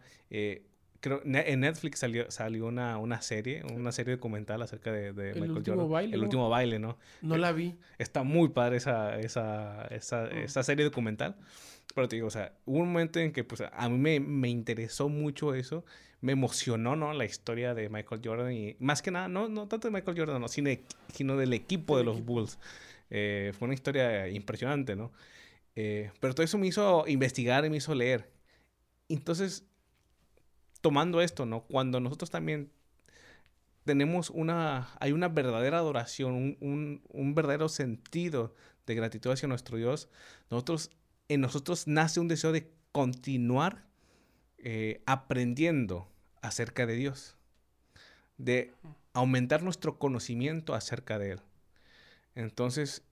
creo 0.99 1.21
en 1.23 1.59
Netflix 1.59 1.99
salió, 1.99 2.29
salió 2.31 2.65
una, 2.67 2.97
una 2.97 3.21
serie, 3.21 3.63
una 3.73 3.91
serie 3.91 4.15
documental 4.15 4.61
acerca 4.61 4.91
de, 4.91 5.13
de 5.13 5.31
el 5.31 5.51
último 5.51 5.87
Baile, 5.87 6.15
el 6.15 6.23
último 6.23 6.49
baile, 6.49 6.79
¿no? 6.79 6.97
No 7.21 7.35
eh, 7.35 7.39
la 7.39 7.51
vi. 7.51 7.77
Está 7.97 8.23
muy 8.23 8.49
padre 8.49 8.77
esa, 8.77 9.19
esa, 9.19 9.85
esa, 9.87 10.23
mm. 10.23 10.37
esa, 10.37 10.63
serie 10.63 10.85
documental. 10.85 11.35
Pero 11.95 12.07
te 12.07 12.15
digo, 12.17 12.27
o 12.27 12.31
sea, 12.31 12.53
hubo 12.65 12.79
un 12.79 12.89
momento 12.89 13.19
en 13.19 13.31
que 13.31 13.43
pues 13.43 13.61
a 13.61 13.89
mí 13.89 13.97
me, 13.97 14.19
me 14.19 14.49
interesó 14.49 15.09
mucho 15.09 15.55
eso. 15.55 15.83
Me 16.21 16.31
emocionó, 16.31 16.95
¿no? 16.95 17.13
La 17.13 17.25
historia 17.25 17.73
de 17.73 17.89
Michael 17.89 18.21
Jordan 18.23 18.51
y 18.51 18.75
más 18.79 19.01
que 19.01 19.11
nada, 19.11 19.27
no, 19.27 19.49
no 19.49 19.67
tanto 19.67 19.87
de 19.87 19.93
Michael 19.93 20.17
Jordan, 20.17 20.41
no, 20.41 20.47
sino, 20.47 20.69
sino 21.13 21.37
del 21.37 21.53
equipo 21.53 21.97
de 21.97 22.03
los 22.03 22.23
Bulls. 22.23 22.59
Eh, 23.09 23.53
fue 23.57 23.67
una 23.67 23.75
historia 23.75 24.27
impresionante, 24.27 24.95
¿no? 24.95 25.11
Eh, 25.75 26.11
pero 26.19 26.33
todo 26.33 26.43
eso 26.43 26.57
me 26.57 26.67
hizo 26.67 27.05
investigar 27.07 27.65
y 27.65 27.69
me 27.69 27.77
hizo 27.77 27.93
leer. 27.93 28.31
Entonces, 29.09 29.63
tomando 30.81 31.21
esto, 31.21 31.45
¿no? 31.45 31.61
Cuando 31.63 31.99
nosotros 31.99 32.29
también 32.29 32.71
tenemos 33.87 34.29
una, 34.29 34.89
hay 34.99 35.13
una 35.13 35.29
verdadera 35.29 35.79
adoración, 35.79 36.57
un, 36.59 37.35
verdadero 37.35 37.69
sentido 37.69 38.53
de 38.85 38.95
gratitud 38.95 39.31
hacia 39.31 39.47
nuestro 39.47 39.77
Dios, 39.77 40.09
nosotros, 40.49 40.91
en 41.29 41.41
nosotros 41.41 41.87
nace 41.87 42.19
un 42.19 42.27
deseo 42.27 42.51
de 42.51 42.71
continuar 42.91 43.85
eh, 44.57 45.01
aprendiendo 45.05 46.07
acerca 46.41 46.85
de 46.85 46.95
Dios, 46.95 47.35
de 48.37 48.73
aumentar 49.13 49.63
nuestro 49.63 49.97
conocimiento 49.99 50.73
acerca 50.73 51.19
de 51.19 51.31
Él. 51.31 51.41
Entonces, 52.35 53.03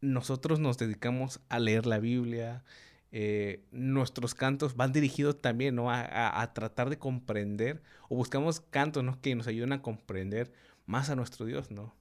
nosotros 0.00 0.60
nos 0.60 0.78
dedicamos 0.78 1.40
a 1.48 1.58
leer 1.58 1.86
la 1.86 1.98
Biblia, 1.98 2.64
eh, 3.12 3.64
nuestros 3.72 4.34
cantos 4.34 4.76
van 4.76 4.92
dirigidos 4.92 5.40
también 5.40 5.74
¿no? 5.74 5.90
a, 5.90 6.52
tratar 6.54 6.90
de 6.90 6.98
comprender 6.98 7.82
o 8.08 8.16
buscamos 8.16 8.60
cantos 8.60 9.02
¿no? 9.02 9.20
que 9.20 9.34
nos 9.34 9.48
ayuden 9.48 9.72
a 9.72 9.82
comprender 9.82 10.52
más 10.86 11.10
a 11.10 11.16
nuestro 11.16 11.44
Dios, 11.44 11.70
¿no? 11.70 11.94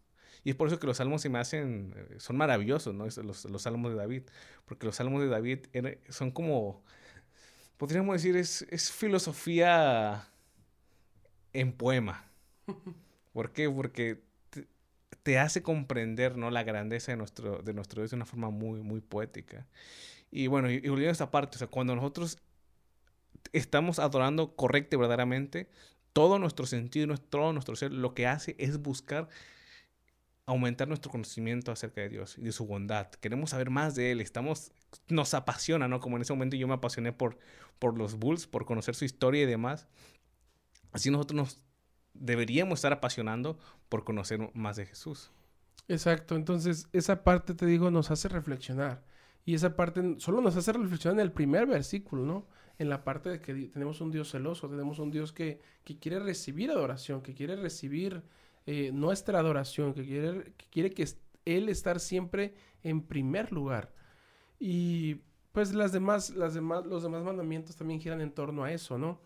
Y 0.44 0.52
es 0.52 0.56
por 0.56 0.68
eso 0.68 0.80
que 0.80 0.88
los 0.88 0.98
salmos 0.98 1.22
se 1.22 1.30
me 1.30 1.40
hacen, 1.40 1.94
eh, 1.96 2.16
son 2.18 2.38
maravillosos, 2.38 2.94
¿no? 2.96 3.06
Los, 3.06 3.46
los 3.46 3.62
salmos 3.62 3.92
de 3.92 3.98
David, 3.98 4.24
porque 4.66 4.86
los 4.86 4.96
salmos 4.96 5.22
de 5.22 5.28
David 5.28 5.60
son 6.10 6.32
como, 6.32 6.84
podríamos 7.78 8.14
decir, 8.14 8.38
es, 8.38 8.66
es 8.70 8.92
filosofía 8.92 10.28
en 11.54 11.74
poema. 11.74 12.26
¿Por 13.34 13.52
qué? 13.52 13.70
Porque 13.70 14.22
te, 14.50 14.68
te, 15.24 15.40
hace 15.40 15.62
comprender, 15.62 16.38
¿no? 16.38 16.52
La 16.52 16.64
grandeza 16.64 17.12
de 17.12 17.18
nuestro, 17.18 17.62
de 17.62 17.74
nuestro 17.74 18.02
Dios 18.02 18.12
de 18.12 18.16
una 18.16 18.26
forma 18.26 18.50
muy, 18.50 18.82
muy 18.82 19.02
poética. 19.02 19.68
Y 20.32 20.48
bueno, 20.48 20.72
y, 20.72 20.76
y 20.76 20.90
volviendo 20.90 21.10
a 21.10 21.12
esta 21.12 21.32
parte, 21.32 21.58
o 21.58 21.60
sea, 21.60 21.68
cuando 21.68 21.96
nosotros 21.96 22.38
estamos 23.52 24.00
adorando 24.00 24.56
correcto 24.56 24.96
y 24.96 25.00
verdaderamente, 25.00 25.70
todo 26.14 26.40
nuestro 26.40 26.66
sentido, 26.66 27.18
todo 27.18 27.54
nuestro 27.54 27.76
ser, 27.76 27.92
lo 27.92 28.14
que 28.14 28.28
hace 28.28 28.56
es 28.60 28.82
buscar 28.82 29.30
aumentar 30.50 30.88
nuestro 30.88 31.12
conocimiento 31.12 31.72
acerca 31.72 32.02
de 32.02 32.10
Dios 32.10 32.38
y 32.38 32.42
de 32.42 32.52
su 32.52 32.66
bondad. 32.66 33.08
Queremos 33.22 33.52
saber 33.52 33.70
más 33.70 33.94
de 33.96 34.12
Él. 34.12 34.20
Estamos, 34.20 34.72
nos 35.08 35.36
apasiona, 35.36 35.88
¿no? 35.88 36.00
Como 36.00 36.16
en 36.16 36.24
ese 36.24 36.34
momento 36.34 36.56
yo 36.56 36.68
me 36.68 36.74
apasioné 36.74 37.14
por, 37.14 37.38
por 37.78 37.98
los 37.98 38.16
Bulls, 38.16 38.48
por 38.48 38.66
conocer 38.66 38.96
su 38.96 39.06
historia 39.06 39.44
y 39.44 39.46
demás. 39.46 39.88
Así 40.92 41.12
nosotros 41.12 41.36
nos 41.36 41.60
deberíamos 42.16 42.80
estar 42.80 42.92
apasionando 42.92 43.60
por 43.90 44.04
conocer 44.04 44.50
más 44.56 44.76
de 44.76 44.88
Jesús. 44.88 45.32
Exacto. 45.88 46.36
Entonces, 46.36 46.88
esa 46.94 47.24
parte, 47.24 47.54
te 47.54 47.68
digo, 47.68 47.92
nos 47.92 48.10
hace 48.10 48.28
reflexionar. 48.28 49.04
Y 49.46 49.54
esa 49.54 49.76
parte 49.76 50.16
solo 50.18 50.42
nos 50.42 50.56
hace 50.56 50.74
reflexionar 50.74 51.20
en 51.20 51.26
el 51.26 51.32
primer 51.32 51.68
versículo, 51.68 52.26
¿no? 52.26 52.48
En 52.80 52.90
la 52.90 53.04
parte 53.04 53.30
de 53.30 53.40
que 53.40 53.54
tenemos 53.68 54.02
un 54.02 54.10
Dios 54.10 54.32
celoso, 54.32 54.68
tenemos 54.68 54.98
un 54.98 55.12
Dios 55.12 55.32
que, 55.32 55.62
que 55.84 56.00
quiere 56.00 56.20
recibir 56.20 56.72
adoración, 56.72 57.22
que 57.22 57.36
quiere 57.36 57.56
recibir 57.56 58.24
eh, 58.72 58.92
nuestra 58.94 59.40
adoración, 59.40 59.96
que 59.96 60.06
quiere, 60.06 60.54
que 60.56 60.66
quiere 60.70 60.92
que 60.92 61.08
Él 61.44 61.70
estar 61.70 62.00
siempre 62.00 62.54
en 62.84 63.02
primer 63.02 63.52
lugar. 63.52 63.96
Y 64.60 65.22
pues 65.52 65.74
las 65.74 65.92
demás, 65.92 66.30
las 66.36 66.54
demás, 66.54 66.86
los 66.86 67.02
demás 67.02 67.24
mandamientos 67.24 67.76
también 67.76 68.00
giran 68.00 68.22
en 68.22 68.32
torno 68.32 68.64
a 68.64 68.72
eso, 68.72 69.00
¿no? 69.00 69.20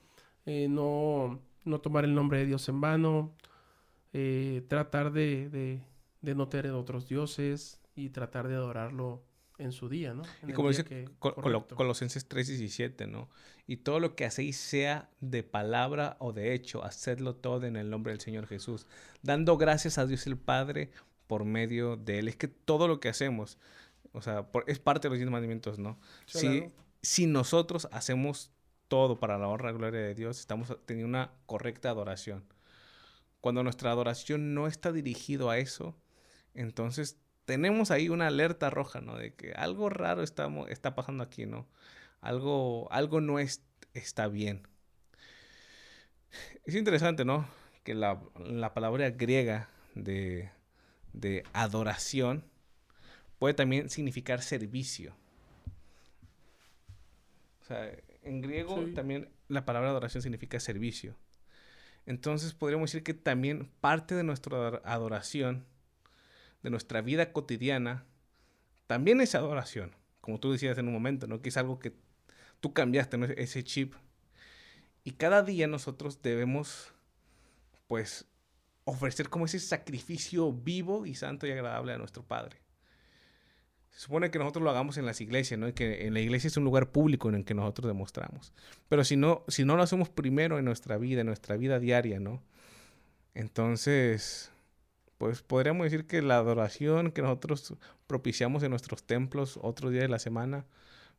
Eh, 0.46 0.68
no, 0.70 1.41
no 1.66 1.82
tomar 1.82 2.06
el 2.06 2.16
nombre 2.16 2.38
de 2.38 2.46
Dios 2.46 2.70
en 2.70 2.80
vano, 2.80 3.36
eh, 4.14 4.64
tratar 4.70 5.12
de, 5.12 5.50
de, 5.50 5.82
de, 6.22 6.36
no 6.36 6.48
tener 6.48 6.72
otros 6.72 7.10
dioses 7.10 7.82
y 7.98 8.12
tratar 8.12 8.48
de 8.48 8.56
adorarlo 8.56 9.24
en 9.64 9.72
su 9.72 9.89
día, 9.89 10.14
¿no? 10.14 10.24
y 10.47 10.53
como 10.53 10.70
dice 10.70 10.84
que, 10.84 11.09
Colosenses 11.20 12.28
3:17, 12.28 13.07
¿no? 13.07 13.30
Y 13.66 13.78
todo 13.78 13.99
lo 13.99 14.16
que 14.16 14.26
hacéis 14.26 14.57
sea 14.57 15.09
de 15.22 15.43
palabra 15.43 16.18
o 16.20 16.34
de 16.34 16.53
hecho, 16.53 16.84
hacedlo 16.84 17.36
todo 17.36 17.66
en 17.66 17.76
el 17.76 17.89
nombre 17.89 18.11
del 18.11 18.20
Señor 18.20 18.47
Jesús, 18.47 18.88
dando 19.22 19.57
gracias 19.57 19.97
a 19.97 20.05
Dios 20.05 20.28
el 20.28 20.38
Padre 20.38 20.91
por 21.28 21.45
medio 21.45 21.95
de 21.95 22.20
Él. 22.20 22.28
Es 22.28 22.36
que 22.36 22.47
todo 22.47 22.88
lo 22.88 22.99
que 22.99 23.09
hacemos, 23.09 23.57
o 24.11 24.22
sea, 24.22 24.47
es 24.68 24.80
parte 24.80 25.07
de 25.07 25.11
los 25.11 25.20
diez 25.20 25.32
mandamientos, 25.32 25.80
¿no? 25.80 25.97
Si, 26.26 26.66
si 27.01 27.26
nosotros 27.26 27.88
hacemos 27.91 28.51
todo 28.88 29.20
para 29.20 29.38
la 29.38 29.47
honra 29.47 29.72
y 29.72 29.74
gloria 29.74 30.01
de 30.01 30.14
Dios, 30.14 30.39
estamos 30.39 30.78
teniendo 30.86 31.09
una 31.09 31.32
correcta 31.45 31.89
adoración. 31.89 32.43
Cuando 33.41 33.64
nuestra 33.64 33.91
adoración 33.91 34.53
no 34.53 34.68
está 34.68 34.91
dirigido 34.91 35.49
a 35.49 35.57
eso, 35.57 35.95
entonces 36.53 37.18
tenemos 37.46 37.91
ahí 37.91 38.10
una 38.10 38.28
alerta 38.28 38.70
roja, 38.70 39.02
¿no? 39.02 39.18
De 39.18 39.34
que 39.34 39.54
algo 39.54 39.89
raro 39.89 40.24
está, 40.24 40.50
está 40.70 40.96
pasando 40.96 41.24
aquí, 41.24 41.46
¿no? 41.46 41.68
Algo, 42.22 42.88
algo 42.91 43.22
no 43.22 43.39
es, 43.39 43.64
está 43.94 44.28
bien. 44.28 44.68
Es 46.66 46.76
interesante, 46.76 47.26
¿no? 47.26 47.48
Que 47.84 47.94
la, 47.94 48.22
la 48.39 48.74
palabra 48.74 49.10
griega 49.12 49.68
de, 49.94 50.50
de, 51.12 51.44
adoración 51.54 52.46
puede 53.39 53.54
también 53.54 53.89
significar 53.89 54.41
servicio. 54.41 55.16
O 57.62 57.66
sea, 57.66 57.91
en 58.24 58.41
griego 58.41 58.86
también 58.96 59.30
la 59.50 59.66
palabra 59.66 59.89
adoración 59.89 60.22
significa 60.22 60.60
servicio. 60.60 61.16
Entonces 62.06 62.54
podríamos 62.54 62.91
decir 62.91 63.04
que 63.04 63.14
también 63.14 63.70
parte 63.82 64.16
de 64.16 64.24
nuestra 64.24 64.82
adoración 64.84 65.66
de 66.64 66.70
nuestra 66.70 67.01
vida 67.01 67.32
cotidiana, 67.32 68.05
también 68.88 69.22
es 69.22 69.36
adoración, 69.36 69.95
como 70.22 70.39
tú 70.39 70.51
decías 70.51 70.78
en 70.78 70.88
un 70.88 70.93
momento, 70.93 71.28
¿no? 71.28 71.41
Que 71.41 71.49
es 71.49 71.57
algo 71.57 71.80
que 71.80 71.93
tú 72.59 72.74
cambiaste, 72.74 73.18
¿no? 73.18 73.26
Ese 73.26 73.64
chip. 73.64 73.93
Y 75.03 75.11
cada 75.11 75.43
día 75.43 75.68
nosotros 75.68 76.22
debemos, 76.22 76.93
pues, 77.88 78.26
ofrecer 78.86 79.30
como 79.30 79.45
ese 79.45 79.59
sacrificio 79.59 80.51
vivo 80.51 81.05
y 81.05 81.16
santo 81.16 81.45
y 81.45 81.51
agradable 81.51 81.93
a 81.93 81.97
nuestro 81.97 82.24
Padre. 82.24 82.64
Se 83.91 83.99
supone 83.99 84.32
que 84.32 84.39
nosotros 84.39 84.64
lo 84.64 84.72
hagamos 84.72 84.97
en 84.97 85.05
las 85.05 85.22
iglesias, 85.22 85.59
¿no? 85.59 85.68
Y 85.68 85.74
que 85.74 86.07
en 86.07 86.14
la 86.14 86.20
iglesia 86.20 86.47
es 86.47 86.57
un 86.57 86.64
lugar 86.64 86.91
público 86.91 87.30
en 87.30 87.36
el 87.36 87.45
que 87.45 87.53
nosotros 87.53 87.88
demostramos. 87.88 88.53
Pero 88.89 89.03
si 89.03 89.18
no, 89.18 89.43
si 89.49 89.66
no 89.66 89.76
lo 89.76 89.84
hacemos 89.84 90.09
primero 90.09 90.57
en 90.57 90.66
nuestra 90.66 90.97
vida, 90.97 91.22
en 91.22 91.28
nuestra 91.28 91.57
vida 91.57 91.80
diaria, 91.80 92.20
¿no? 92.20 92.41
Entonces, 93.36 94.53
pues 95.24 95.42
podríamos 95.42 95.86
decir 95.86 96.06
que 96.06 96.22
la 96.22 96.36
adoración 96.36 97.14
que 97.14 97.22
nosotros 97.22 97.76
propiciamos 98.08 98.62
en 98.62 98.72
nuestros 98.72 99.04
templos 99.04 99.58
otro 99.62 99.90
día 99.90 100.02
de 100.02 100.10
la 100.10 100.20
semana, 100.20 100.66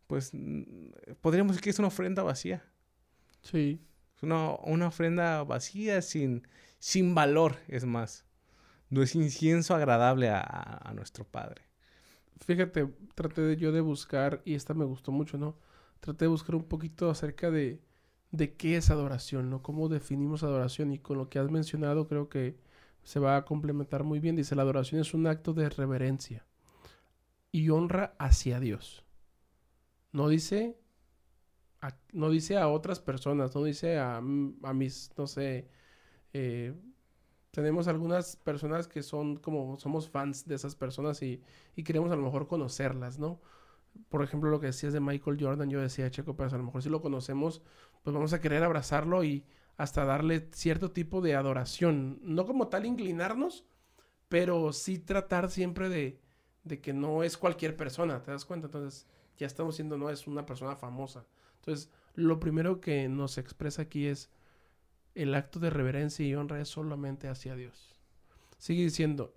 pues 0.09 0.31
podríamos 1.23 1.53
decir 1.53 1.63
que 1.63 1.71
es 1.71 1.79
una 1.79 1.89
ofrenda 1.89 2.23
vacía. 2.23 2.63
Sí. 3.41 3.81
Es 4.15 4.23
una, 4.23 4.57
una 4.57 4.89
ofrenda 4.89 5.43
vacía 5.45 6.03
sin, 6.03 6.47
sin 6.79 7.15
valor, 7.15 7.57
es 7.67 7.87
más. 7.87 8.27
No 8.91 9.01
es 9.01 9.15
incienso 9.15 9.75
agradable 9.75 10.29
a, 10.29 10.43
a 10.43 10.93
nuestro 10.93 11.25
Padre. 11.25 11.63
Fíjate, 12.45 12.87
traté 13.15 13.41
de, 13.41 13.57
yo 13.57 13.73
de 13.73 13.81
buscar, 13.81 14.43
y 14.45 14.53
esta 14.53 14.75
me 14.75 14.85
gustó 14.85 15.13
mucho, 15.13 15.39
¿no? 15.39 15.57
Traté 16.01 16.27
de 16.27 16.29
buscar 16.29 16.57
un 16.57 16.65
poquito 16.65 17.09
acerca 17.09 17.51
de, 17.51 17.81
de 18.33 18.53
qué 18.53 18.77
es 18.77 18.91
adoración, 18.91 19.49
¿no? 19.49 19.63
Cómo 19.63 19.89
definimos 19.89 20.43
adoración. 20.43 20.93
Y 20.93 20.99
con 20.99 21.17
lo 21.17 21.31
que 21.31 21.39
has 21.39 21.51
mencionado, 21.51 22.07
creo 22.07 22.29
que 22.29 22.59
se 23.05 23.21
va 23.21 23.37
a 23.37 23.45
complementar 23.45 24.03
muy 24.03 24.19
bien. 24.19 24.37
Dice, 24.37 24.57
la 24.57 24.63
adoración 24.63 25.01
es 25.01 25.15
un 25.15 25.27
acto 25.27 25.53
de 25.53 25.69
reverencia 25.69 26.47
y 27.53 27.71
honra 27.71 28.17
hacia 28.19 28.59
Dios. 28.59 29.05
No 30.13 30.29
dice 30.29 30.77
a, 31.81 31.97
no 32.13 32.31
dice 32.31 32.57
a 32.57 32.69
otras 32.69 33.01
personas, 33.01 33.55
no 33.55 33.63
dice 33.63 33.99
a, 33.99 34.17
a 34.17 34.21
mis, 34.75 35.13
no 35.17 35.27
sé, 35.27 35.69
eh, 36.33 36.75
tenemos 37.51 37.87
algunas 37.87 38.37
personas 38.37 38.89
que 38.89 39.03
son 39.03 39.37
como, 39.37 39.79
somos 39.79 40.09
fans 40.09 40.47
de 40.47 40.57
esas 40.57 40.75
personas 40.75 41.23
y, 41.23 41.43
y, 41.77 41.85
queremos 41.85 42.11
a 42.11 42.17
lo 42.17 42.23
mejor 42.23 42.49
conocerlas, 42.49 43.19
¿no? 43.19 43.41
Por 44.09 44.25
ejemplo, 44.25 44.51
lo 44.51 44.59
que 44.59 44.67
decías 44.67 44.93
de 44.93 44.99
Michael 45.01 45.37
Jordan, 45.41 45.71
yo 45.71 45.81
decía, 45.81 46.11
Checo, 46.11 46.35
pues 46.35 46.53
a 46.53 46.59
lo 46.59 46.65
mejor 46.65 46.83
si 46.83 46.89
lo 46.89 47.01
conocemos, 47.01 47.63
pues 48.03 48.13
vamos 48.13 48.33
a 48.33 48.41
querer 48.41 48.65
abrazarlo 48.65 49.23
y 49.23 49.45
hasta 49.77 50.05
darle 50.05 50.49
cierto 50.53 50.91
tipo 50.91 51.21
de 51.21 51.35
adoración. 51.35 52.19
No 52.23 52.47
como 52.47 52.69
tal 52.69 52.87
inclinarnos, 52.87 53.65
pero 54.29 54.73
sí 54.73 54.99
tratar 54.99 55.51
siempre 55.51 55.89
de, 55.89 56.21
de 56.63 56.81
que 56.81 56.93
no 56.93 57.23
es 57.23 57.37
cualquier 57.37 57.77
persona, 57.77 58.23
¿te 58.23 58.31
das 58.31 58.45
cuenta? 58.45 58.67
Entonces 58.67 59.07
ya 59.37 59.47
estamos 59.47 59.77
siendo, 59.77 59.99
no 59.99 60.11
es 60.11 60.27
una 60.27 60.47
persona 60.47 60.77
famosa. 60.77 61.27
Entonces, 61.57 61.91
lo 62.15 62.39
primero 62.39 62.81
que 62.81 63.09
nos 63.09 63.39
expresa 63.39 63.83
aquí 63.83 64.07
es 64.07 64.31
el 65.15 65.35
acto 65.35 65.59
de 65.61 65.71
reverencia 65.71 66.27
y 66.27 66.35
honra 66.35 66.61
es 66.61 66.69
solamente 66.69 67.29
hacia 67.29 67.57
Dios. 67.57 67.95
Sigue 68.59 68.83
diciendo, 68.83 69.35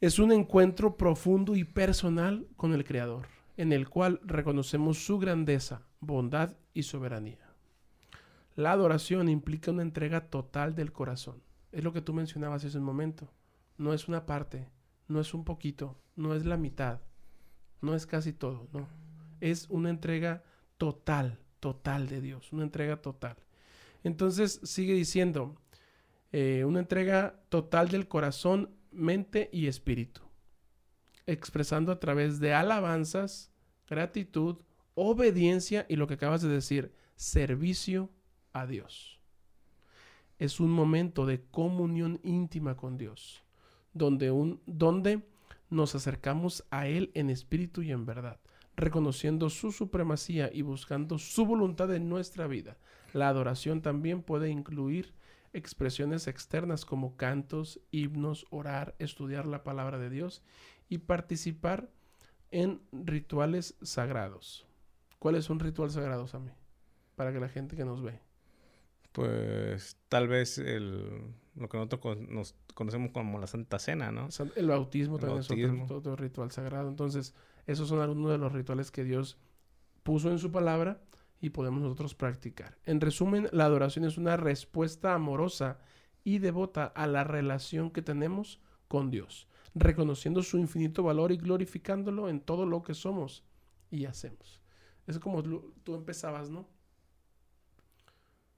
es 0.00 0.18
un 0.18 0.32
encuentro 0.32 0.96
profundo 0.96 1.56
y 1.56 1.64
personal 1.64 2.46
con 2.56 2.72
el 2.72 2.84
Creador, 2.84 3.26
en 3.56 3.72
el 3.72 3.88
cual 3.88 4.20
reconocemos 4.22 5.04
su 5.04 5.18
grandeza, 5.18 5.82
bondad 6.00 6.56
y 6.72 6.84
soberanía. 6.84 7.49
La 8.56 8.72
adoración 8.72 9.28
implica 9.28 9.70
una 9.70 9.82
entrega 9.82 10.28
total 10.28 10.74
del 10.74 10.92
corazón. 10.92 11.42
Es 11.72 11.84
lo 11.84 11.92
que 11.92 12.02
tú 12.02 12.12
mencionabas 12.12 12.64
hace 12.64 12.78
un 12.78 12.84
momento. 12.84 13.32
No 13.78 13.94
es 13.94 14.08
una 14.08 14.26
parte, 14.26 14.68
no 15.08 15.20
es 15.20 15.34
un 15.34 15.44
poquito, 15.44 16.00
no 16.16 16.34
es 16.34 16.44
la 16.44 16.56
mitad, 16.56 17.00
no 17.80 17.94
es 17.94 18.06
casi 18.06 18.32
todo, 18.32 18.68
no. 18.72 18.88
Es 19.40 19.66
una 19.70 19.90
entrega 19.90 20.42
total, 20.76 21.38
total 21.60 22.08
de 22.08 22.20
Dios, 22.20 22.52
una 22.52 22.64
entrega 22.64 23.00
total. 23.00 23.36
Entonces 24.02 24.60
sigue 24.64 24.94
diciendo, 24.94 25.56
eh, 26.32 26.64
una 26.64 26.80
entrega 26.80 27.40
total 27.48 27.88
del 27.88 28.08
corazón, 28.08 28.70
mente 28.90 29.48
y 29.52 29.66
espíritu, 29.66 30.22
expresando 31.26 31.92
a 31.92 32.00
través 32.00 32.40
de 32.40 32.54
alabanzas, 32.54 33.50
gratitud, 33.88 34.58
obediencia 34.94 35.86
y 35.88 35.96
lo 35.96 36.06
que 36.06 36.14
acabas 36.14 36.42
de 36.42 36.48
decir, 36.48 36.92
servicio 37.16 38.10
a 38.52 38.66
Dios. 38.66 39.20
Es 40.38 40.60
un 40.60 40.70
momento 40.70 41.26
de 41.26 41.42
comunión 41.42 42.20
íntima 42.22 42.76
con 42.76 42.96
Dios, 42.96 43.42
donde, 43.92 44.30
un, 44.30 44.60
donde 44.66 45.22
nos 45.68 45.94
acercamos 45.94 46.64
a 46.70 46.86
Él 46.86 47.10
en 47.14 47.30
espíritu 47.30 47.82
y 47.82 47.92
en 47.92 48.06
verdad, 48.06 48.40
reconociendo 48.76 49.50
su 49.50 49.72
supremacía 49.72 50.50
y 50.52 50.62
buscando 50.62 51.18
su 51.18 51.44
voluntad 51.44 51.94
en 51.94 52.08
nuestra 52.08 52.46
vida. 52.46 52.78
La 53.12 53.28
adoración 53.28 53.82
también 53.82 54.22
puede 54.22 54.50
incluir 54.50 55.14
expresiones 55.52 56.26
externas 56.26 56.84
como 56.84 57.16
cantos, 57.16 57.80
himnos, 57.90 58.46
orar, 58.50 58.94
estudiar 58.98 59.46
la 59.46 59.64
palabra 59.64 59.98
de 59.98 60.10
Dios 60.10 60.42
y 60.88 60.98
participar 60.98 61.90
en 62.50 62.80
rituales 62.92 63.76
sagrados. 63.82 64.66
¿Cuál 65.18 65.34
es 65.36 65.50
un 65.50 65.60
ritual 65.60 65.90
sagrado, 65.90 66.26
Sammy? 66.26 66.52
Para 67.14 67.32
que 67.32 67.40
la 67.40 67.48
gente 67.48 67.76
que 67.76 67.84
nos 67.84 68.02
ve. 68.02 68.20
Pues 69.12 69.96
tal 70.08 70.28
vez 70.28 70.58
el 70.58 71.34
lo 71.60 71.68
que 71.68 71.76
nosotros 71.76 72.18
nos 72.28 72.54
conocemos 72.74 73.10
como 73.12 73.38
la 73.38 73.46
Santa 73.46 73.78
Cena, 73.78 74.10
¿no? 74.10 74.28
El 74.56 74.68
bautismo 74.68 75.18
también 75.18 75.40
es 75.40 75.90
otro, 75.90 76.16
ritual 76.16 76.50
sagrado. 76.50 76.88
Entonces, 76.88 77.34
esos 77.66 77.88
son 77.88 78.00
algunos 78.00 78.30
de 78.30 78.38
los 78.38 78.52
rituales 78.52 78.90
que 78.90 79.04
Dios 79.04 79.36
puso 80.02 80.30
en 80.30 80.38
su 80.38 80.50
palabra 80.50 81.02
y 81.40 81.50
podemos 81.50 81.82
nosotros 81.82 82.14
practicar. 82.14 82.78
En 82.84 83.00
resumen, 83.00 83.48
la 83.52 83.66
adoración 83.66 84.04
es 84.04 84.16
una 84.16 84.36
respuesta 84.36 85.14
amorosa 85.14 85.80
y 86.24 86.38
devota 86.38 86.86
a 86.86 87.06
la 87.06 87.24
relación 87.24 87.90
que 87.90 88.02
tenemos 88.02 88.60
con 88.88 89.10
Dios, 89.10 89.48
reconociendo 89.74 90.42
su 90.42 90.58
infinito 90.58 91.02
valor 91.02 91.32
y 91.32 91.36
glorificándolo 91.36 92.28
en 92.28 92.40
todo 92.40 92.64
lo 92.64 92.82
que 92.82 92.94
somos 92.94 93.44
y 93.90 94.06
hacemos. 94.06 94.60
Es 95.06 95.18
como 95.18 95.42
tú 95.42 95.94
empezabas, 95.94 96.50
¿no? 96.50 96.68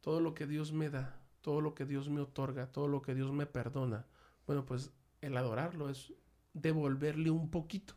Todo 0.02 0.20
lo 0.20 0.34
que 0.34 0.46
Dios 0.46 0.72
me 0.72 0.90
da, 0.90 1.18
todo 1.40 1.62
lo 1.62 1.74
que 1.74 1.86
Dios 1.86 2.10
me 2.10 2.20
otorga, 2.20 2.66
todo 2.66 2.88
lo 2.88 3.00
que 3.00 3.14
Dios 3.14 3.32
me 3.32 3.46
perdona. 3.46 4.06
Bueno, 4.46 4.66
pues 4.66 4.92
el 5.22 5.36
adorarlo 5.38 5.88
es 5.88 6.12
devolverle 6.52 7.30
un 7.30 7.50
poquito 7.50 7.94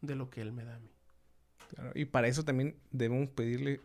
de 0.00 0.14
lo 0.14 0.30
que 0.30 0.40
Él 0.40 0.52
me 0.52 0.64
da 0.64 0.76
a 0.76 0.78
mí. 0.78 0.90
y 1.94 2.06
para 2.06 2.28
eso 2.28 2.44
también 2.44 2.78
debemos 2.90 3.28
pedirle 3.28 3.82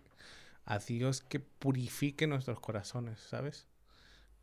a 0.66 0.80
Dios 0.80 1.22
que 1.22 1.40
purifique 1.40 2.28
nuestros 2.28 2.60
corazones, 2.60 3.20
¿sabes? 3.20 3.68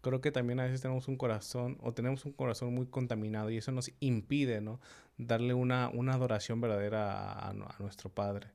Creo 0.03 0.21
que 0.21 0.33
también 0.33 0.61
a 0.61 0.65
veces 0.65 0.81
tenemos 0.81 1.09
un 1.09 1.17
corazón 1.17 1.77
o 1.81 1.93
tenemos 1.93 2.25
un 2.25 2.33
corazón 2.33 2.75
muy 2.75 2.87
contaminado 2.87 3.51
y 3.51 3.59
eso 3.59 3.71
nos 3.71 3.93
impide, 4.01 4.61
¿no? 4.61 4.81
Darle 5.19 5.55
una, 5.55 5.91
una 5.91 6.15
adoración 6.15 6.61
verdadera 6.61 7.33
a, 7.33 7.51
a, 7.51 7.79
nuestro 7.79 8.11
Padre. 8.11 8.49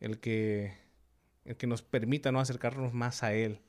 El 0.00 0.18
que, 0.18 0.74
el 1.44 1.56
que 1.56 1.66
nos 1.66 1.82
permita, 1.82 2.32
¿no? 2.32 2.40
Acercarnos 2.40 2.92
más 2.92 3.22
a 3.22 3.34
Él. 3.34 3.60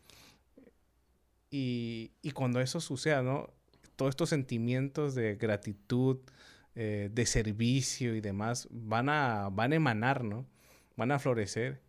Y, 1.50 2.12
y 2.22 2.32
cuando 2.32 2.62
eso 2.62 2.80
suceda, 2.80 3.22
¿no? 3.22 3.50
Todos 3.96 4.10
estos 4.10 4.30
sentimientos 4.30 5.16
de 5.16 5.36
gratitud, 5.36 6.20
eh, 6.76 7.12
de 7.14 7.28
servicio 7.28 8.16
y 8.16 8.22
demás 8.22 8.68
van 8.72 9.08
a, 9.08 9.50
van 9.52 9.74
a 9.74 9.76
emanar, 9.76 10.24
¿no? 10.24 10.48
Van 10.96 11.12
a 11.12 11.20
florecer. 11.20 11.84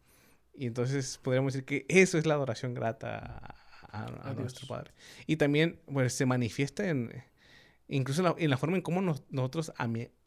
Y 0.53 0.67
entonces 0.67 1.19
podríamos 1.23 1.55
decir 1.55 1.65
que 1.65 1.87
eso 1.89 2.19
es 2.19 2.27
la 2.27 2.35
adoración 2.35 2.75
grata 2.75 3.55
a, 3.91 4.35
nuestro 4.35 4.67
Padre. 4.67 4.93
Y 5.27 5.37
también, 5.37 5.81
pues, 5.91 6.13
se 6.13 6.27
manifiesta 6.27 6.87
en, 6.87 7.25
incluso 7.89 8.37
en 8.37 8.51
la, 8.51 8.59
forma 8.59 8.77
en 8.77 8.83
cómo 8.83 9.01
nosotros 9.01 9.73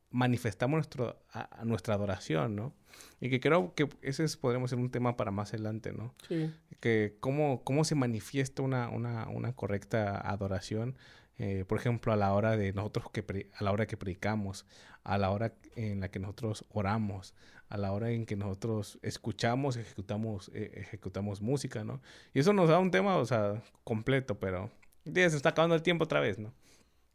manifestamos 0.10 0.78
nuestro, 0.78 1.20
a, 1.32 1.64
nuestra 1.66 1.95
adoración, 1.95 2.55
¿no? 2.55 2.74
Y 3.20 3.30
que 3.30 3.39
creo 3.39 3.74
que 3.76 3.89
ese 4.01 4.24
es, 4.24 4.38
podríamos 4.38 4.70
ser 4.70 4.80
un 4.80 4.89
tema 4.89 5.18
para 5.18 5.32
más 5.32 5.53
adelante, 5.53 5.91
¿no? 5.91 6.14
Sí. 6.28 6.53
Que 6.80 7.18
cómo, 7.20 7.64
cómo 7.64 7.84
se 7.84 7.95
manifiesta 7.95 8.62
una, 8.62 8.89
una, 8.89 9.28
una 9.28 9.53
correcta 9.53 10.18
adoración 10.18 10.97
eh, 11.39 11.66
por 11.68 11.78
ejemplo, 11.78 12.12
a 12.12 12.16
la 12.16 12.34
hora 12.34 12.58
de 12.58 12.74
nosotros 12.74 13.12
que 13.12 13.49
a 13.53 13.64
la 13.64 13.72
hora 13.72 13.86
que 13.86 13.95
predicamos, 13.95 14.66
a 15.03 15.18
la 15.18 15.30
hora 15.30 15.53
en 15.76 15.99
la 15.99 16.10
que 16.10 16.20
nosotros 16.20 16.66
oramos, 16.70 17.36
a 17.70 17.78
la 17.78 17.91
hora 17.91 18.10
en 18.10 18.26
que 18.26 18.36
nosotros 18.36 18.97
escuchamos, 19.03 19.78
ejecutamos, 19.78 20.49
eh, 20.53 20.72
ejecutamos 20.76 21.41
música, 21.41 21.84
¿no? 21.84 22.01
Y 22.34 22.39
eso 22.39 22.53
nos 22.53 22.70
da 22.70 22.80
un 22.80 22.91
tema, 22.91 23.18
o 23.18 23.26
sea, 23.26 23.62
completo, 23.84 24.39
pero 24.39 24.72
ya 25.05 25.30
se 25.30 25.38
está 25.38 25.49
acabando 25.49 25.76
el 25.76 25.84
tiempo 25.84 26.05
otra 26.05 26.20
vez, 26.20 26.39
¿no? 26.39 26.53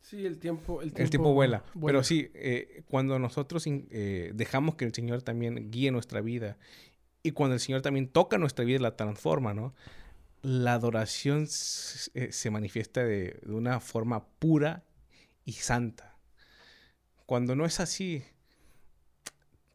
Sí, 0.02 0.26
el 0.26 0.38
tiempo, 0.38 0.82
el 0.82 0.92
tiempo, 0.92 1.32
vuela. 1.32 1.64
Pero 1.84 2.04
sí, 2.04 2.30
eh, 2.34 2.82
cuando 2.88 3.18
nosotros 3.18 3.64
dejamos 3.64 4.74
que 4.74 4.84
el 4.84 4.92
Señor 4.92 5.22
también 5.22 5.70
guíe 5.70 5.90
nuestra 5.90 6.20
vida 6.20 6.58
y 7.22 7.32
cuando 7.32 7.54
el 7.54 7.60
Señor 7.60 7.82
también 7.82 8.08
toca 8.08 8.36
nuestra 8.36 8.64
vida 8.64 8.76
y 8.76 8.82
la 8.82 8.96
transforma, 8.96 9.54
¿no? 9.54 9.74
la 10.42 10.74
adoración 10.74 11.44
eh, 11.44 12.32
se 12.32 12.50
manifiesta 12.50 13.04
de, 13.04 13.40
una 13.46 13.80
forma 13.80 14.26
pura 14.38 14.84
y 15.44 15.52
santa. 15.52 16.16
Cuando 17.26 17.54
no 17.54 17.64
es 17.64 17.80
así, 17.80 18.24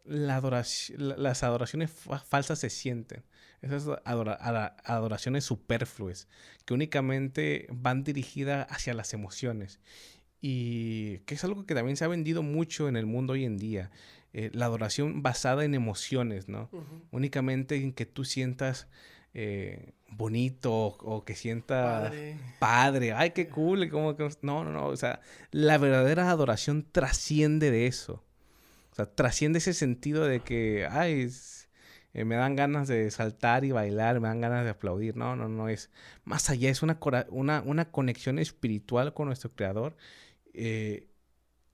la 0.04 0.40
las 0.98 1.44
adoraciones 1.44 1.92
falsas 1.92 2.60
se 2.60 2.70
sienten. 2.70 3.24
Esas 3.62 3.88
adoraciones 4.06 5.44
superfluas 5.44 6.28
que 6.66 6.76
únicamente 6.76 7.68
van 7.72 8.04
dirigidas 8.04 8.68
hacia 8.70 8.94
las 8.94 9.14
emociones. 9.14 9.80
Y 10.42 11.20
que 11.20 11.36
es 11.36 11.44
algo 11.44 11.66
que 11.66 11.74
también 11.74 11.98
se 11.98 12.06
ha 12.06 12.08
vendido 12.08 12.44
mucho 12.44 12.88
en 12.88 12.96
el 12.96 13.06
mundo 13.06 13.34
hoy 13.34 13.46
en 13.46 13.58
día. 13.58 13.92
Eh, 14.34 14.52
la 14.54 14.66
adoración 14.66 15.24
basada 15.24 15.66
en 15.66 15.74
emociones, 15.74 16.48
¿no? 16.48 16.70
Únicamente 17.12 17.76
en 17.76 17.94
que 17.94 18.06
tú 18.06 18.24
sientas 18.24 18.88
eh, 19.34 19.94
bonito 20.10 20.74
o, 20.74 21.24
que 21.26 21.36
sienta 21.36 22.12
padre. 22.60 23.14
Ay, 23.14 23.32
qué 23.32 23.48
cool. 23.48 23.90
Como 23.90 24.16
que... 24.16 24.30
No, 24.42 24.64
no, 24.64 24.72
no. 24.72 24.88
O 24.88 24.98
sea, 24.98 25.22
la 25.52 25.78
verdadera 25.78 26.30
adoración 26.30 26.86
trasciende 26.92 27.72
de 27.72 27.88
eso. 27.88 28.24
O 28.92 28.96
sea, 28.96 29.06
trasciende 29.06 29.60
ese 29.60 29.74
sentido 29.74 30.26
de 30.26 30.40
que, 30.40 30.88
ay, 30.90 31.30
eh, 32.14 32.26
me 32.26 32.36
dan 32.36 32.56
ganas 32.56 32.88
de 32.88 33.12
saltar 33.12 33.64
y 33.64 33.72
bailar, 33.72 34.20
me 34.20 34.28
dan 34.28 34.42
ganas 34.42 34.64
de 34.64 34.72
aplaudir. 34.72 35.16
No, 35.16 35.36
no, 35.36 35.48
no. 35.50 35.70
Es 35.70 35.92
más 36.24 36.50
allá, 36.50 36.70
es 36.70 36.82
una, 36.82 36.98
una, 37.30 37.62
una 37.66 37.92
conexión 37.92 38.40
espiritual 38.40 39.14
con 39.14 39.28
nuestro 39.28 39.52
Creador. 39.52 39.96
Eh, 40.58 41.08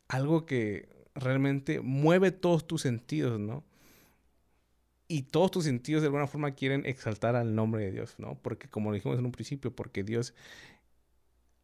algo 0.07 0.45
que 0.45 0.89
realmente 1.15 1.81
mueve 1.81 2.31
todos 2.31 2.67
tus 2.67 2.81
sentidos, 2.81 3.39
¿no? 3.39 3.63
y 5.07 5.23
todos 5.23 5.51
tus 5.51 5.65
sentidos 5.65 6.01
de 6.01 6.07
alguna 6.07 6.25
forma 6.25 6.55
quieren 6.55 6.85
exaltar 6.87 7.35
al 7.35 7.53
nombre 7.53 7.83
de 7.83 7.91
Dios, 7.91 8.15
¿no? 8.17 8.35
Porque 8.41 8.67
como 8.67 8.89
lo 8.89 8.95
dijimos 8.95 9.19
en 9.19 9.25
un 9.25 9.31
principio, 9.31 9.75
porque 9.75 10.03
Dios 10.03 10.33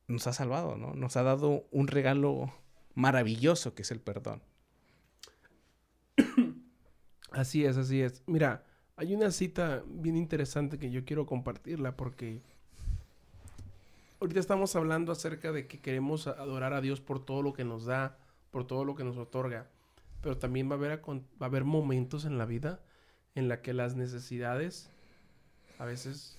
nos 0.07 0.27
ha 0.27 0.33
salvado, 0.33 0.77
¿no? 0.77 0.93
Nos 0.93 1.17
ha 1.17 1.23
dado 1.23 1.67
un 1.71 1.87
regalo 1.87 2.53
maravilloso 2.93 3.73
que 3.73 3.81
es 3.83 3.91
el 3.91 4.01
perdón. 4.01 4.43
Así 7.31 7.65
es, 7.65 7.77
así 7.77 8.01
es. 8.01 8.23
Mira, 8.25 8.65
hay 8.95 9.13
una 9.13 9.29
cita 9.29 9.83
bien 9.87 10.17
interesante 10.17 10.79
que 10.79 10.89
yo 10.89 11.05
quiero 11.05 11.27
compartirla 11.27 11.95
porque 11.95 12.41
ahorita 14.19 14.39
estamos 14.39 14.75
hablando 14.75 15.11
acerca 15.11 15.51
de 15.51 15.67
que 15.67 15.79
queremos 15.79 16.27
adorar 16.27 16.73
a 16.73 16.81
Dios 16.81 17.01
por 17.01 17.23
todo 17.23 17.41
lo 17.41 17.53
que 17.53 17.63
nos 17.63 17.85
da, 17.85 18.17
por 18.51 18.65
todo 18.67 18.83
lo 18.83 18.95
que 18.95 19.03
nos 19.03 19.17
otorga, 19.17 19.67
pero 20.21 20.37
también 20.37 20.69
va 20.69 20.73
a 20.73 20.77
haber, 20.77 21.01
va 21.01 21.21
a 21.41 21.45
haber 21.45 21.63
momentos 21.63 22.25
en 22.25 22.37
la 22.37 22.45
vida 22.45 22.81
en 23.35 23.47
la 23.47 23.61
que 23.61 23.73
las 23.73 23.95
necesidades 23.95 24.91
a 25.77 25.85
veces 25.85 26.37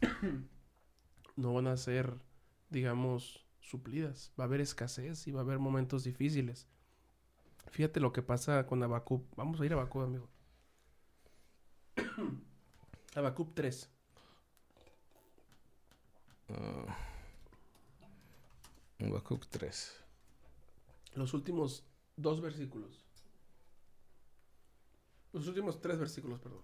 no 1.36 1.52
van 1.52 1.66
a 1.66 1.76
ser, 1.76 2.14
digamos, 2.70 3.44
suplidas. 3.60 4.32
Va 4.38 4.44
a 4.44 4.46
haber 4.46 4.60
escasez 4.60 5.26
y 5.26 5.32
va 5.32 5.40
a 5.40 5.44
haber 5.44 5.58
momentos 5.58 6.04
difíciles. 6.04 6.66
Fíjate 7.70 8.00
lo 8.00 8.12
que 8.12 8.22
pasa 8.22 8.66
con 8.66 8.82
Abacub. 8.82 9.24
Vamos 9.36 9.60
a 9.60 9.66
ir 9.66 9.72
a 9.72 9.76
Abacub, 9.76 10.02
amigo. 10.02 10.28
Abacub 13.14 13.54
3. 13.54 13.90
Uh, 16.52 16.86
3. 19.50 20.04
Los 21.14 21.34
últimos 21.34 21.84
dos 22.16 22.40
versículos. 22.40 23.04
Los 25.32 25.46
últimos 25.46 25.80
tres 25.80 25.98
versículos, 25.98 26.40
perdón. 26.40 26.62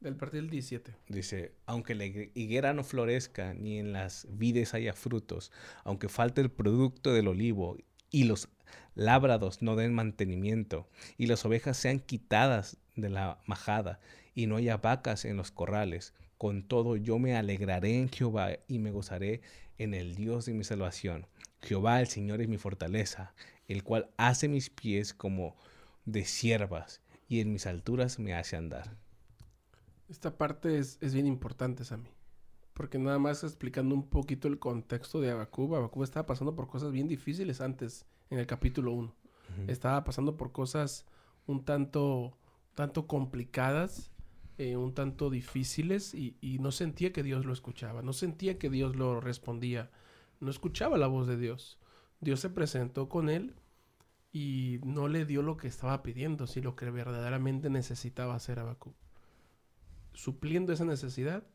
Del 0.00 0.16
partido 0.16 0.42
del 0.42 0.50
17. 0.50 0.94
Dice, 1.08 1.54
aunque 1.66 1.94
la 1.94 2.04
higuera 2.04 2.72
no 2.72 2.84
florezca, 2.84 3.54
ni 3.54 3.78
en 3.78 3.92
las 3.92 4.26
vides 4.30 4.74
haya 4.74 4.92
frutos, 4.92 5.50
aunque 5.82 6.08
falte 6.08 6.40
el 6.40 6.50
producto 6.50 7.12
del 7.12 7.26
olivo, 7.26 7.76
y 8.10 8.24
los 8.24 8.48
lábrados 8.94 9.60
no 9.60 9.76
den 9.76 9.94
mantenimiento, 9.94 10.88
y 11.16 11.26
las 11.26 11.44
ovejas 11.44 11.76
sean 11.76 12.00
quitadas 12.00 12.76
de 12.96 13.08
la 13.08 13.40
majada, 13.46 13.98
y 14.34 14.46
no 14.46 14.56
haya 14.56 14.76
vacas 14.76 15.24
en 15.24 15.36
los 15.36 15.50
corrales, 15.50 16.14
con 16.38 16.62
todo 16.62 16.96
yo 16.96 17.18
me 17.18 17.36
alegraré 17.36 17.98
en 17.98 18.08
Jehová 18.08 18.52
y 18.68 18.78
me 18.78 18.92
gozaré 18.92 19.42
en 19.76 19.92
el 19.92 20.14
Dios 20.14 20.46
de 20.46 20.54
mi 20.54 20.64
salvación. 20.64 21.26
Jehová 21.60 22.00
el 22.00 22.06
Señor 22.06 22.40
es 22.40 22.48
mi 22.48 22.56
fortaleza, 22.56 23.34
el 23.66 23.82
cual 23.82 24.08
hace 24.16 24.48
mis 24.48 24.70
pies 24.70 25.12
como 25.12 25.56
de 26.04 26.24
siervas 26.24 27.02
y 27.28 27.40
en 27.40 27.52
mis 27.52 27.66
alturas 27.66 28.18
me 28.18 28.34
hace 28.34 28.56
andar. 28.56 28.96
Esta 30.08 30.38
parte 30.38 30.78
es, 30.78 30.98
bien 31.12 31.26
importante, 31.26 31.84
Sammy. 31.84 32.08
Porque 32.72 32.98
nada 32.98 33.18
más 33.18 33.42
explicando 33.42 33.94
un 33.94 34.08
poquito 34.08 34.48
el 34.48 34.58
contexto 34.58 35.20
de 35.20 35.32
Abacub, 35.32 35.74
Abacub 35.74 36.04
estaba 36.04 36.26
pasando 36.26 36.54
por 36.54 36.68
cosas 36.68 36.92
bien 36.92 37.08
difíciles 37.08 37.60
antes, 37.60 38.06
en 38.30 38.38
el 38.38 38.46
capítulo 38.46 38.92
1. 38.92 39.14
Estaba 39.66 40.04
pasando 40.04 40.36
por 40.36 40.52
cosas 40.52 41.04
un 41.46 41.64
tanto, 41.64 42.38
tanto 42.74 43.06
complicadas, 43.06 44.12
eh, 44.58 44.76
un 44.76 44.92
tanto 44.92 45.30
difíciles, 45.30 46.14
y, 46.14 46.58
no 46.60 46.72
sentía 46.72 47.12
que 47.12 47.22
Dios 47.22 47.44
lo 47.46 47.52
escuchaba, 47.52 48.02
no 48.02 48.12
sentía 48.12 48.58
que 48.58 48.68
Dios 48.68 48.96
lo 48.96 49.20
respondía, 49.20 49.88
no 50.40 50.50
escuchaba 50.50 50.98
la 50.98 51.06
voz 51.06 51.28
de 51.28 51.36
Dios. 51.36 51.78
Dios 52.20 52.40
se 52.40 52.50
presentó 52.50 53.08
con 53.08 53.28
él 53.28 53.54
y 54.32 54.80
no 54.82 55.06
le 55.06 55.24
dio 55.26 55.42
lo 55.42 55.56
que 55.56 55.68
estaba 55.68 56.02
pidiendo, 56.02 56.48
sino 56.48 56.70
lo 56.70 56.76
que 56.76 56.90
verdaderamente 56.90 57.70
necesitaba 57.70 58.34
hacer 58.34 58.58
Abacú. 58.58 58.96
Supliendo 60.12 60.72
esa 60.72 60.84
necesidad, 60.84 61.46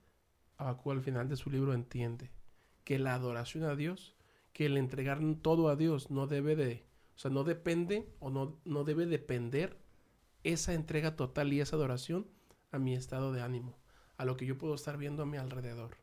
Abacú 0.56 0.92
al 0.92 1.02
final 1.02 1.28
de 1.28 1.36
su 1.36 1.50
libro 1.50 1.74
entiende 1.74 2.32
que 2.86 3.00
la 3.00 3.16
adoración 3.16 3.66
a 3.66 3.76
Dios, 3.76 4.16
que 4.54 4.68
el 4.68 4.78
entregar 4.78 5.20
todo 5.42 5.68
a 5.68 5.76
Dios 5.76 6.10
no 6.10 6.26
debe 6.26 6.56
de, 6.56 6.86
o 7.18 7.20
sea, 7.20 7.32
no 7.32 7.44
depende 7.44 8.08
o 8.22 8.30
no, 8.30 8.62
no 8.64 8.86
debe 8.86 9.08
depender 9.08 9.78
esa 10.46 10.74
entrega 10.74 11.18
total 11.18 11.52
y 11.52 11.60
esa 11.60 11.76
adoración 11.76 12.28
a 12.74 12.80
mi 12.80 12.96
estado 12.96 13.32
de 13.32 13.42
ánimo, 13.42 13.78
a 14.18 14.26
lo 14.26 14.36
que 14.36 14.46
yo 14.46 14.58
puedo 14.58 14.76
estar 14.76 14.98
viendo 14.98 15.24
a 15.24 15.26
mi 15.26 15.38
alrededor. 15.38 15.98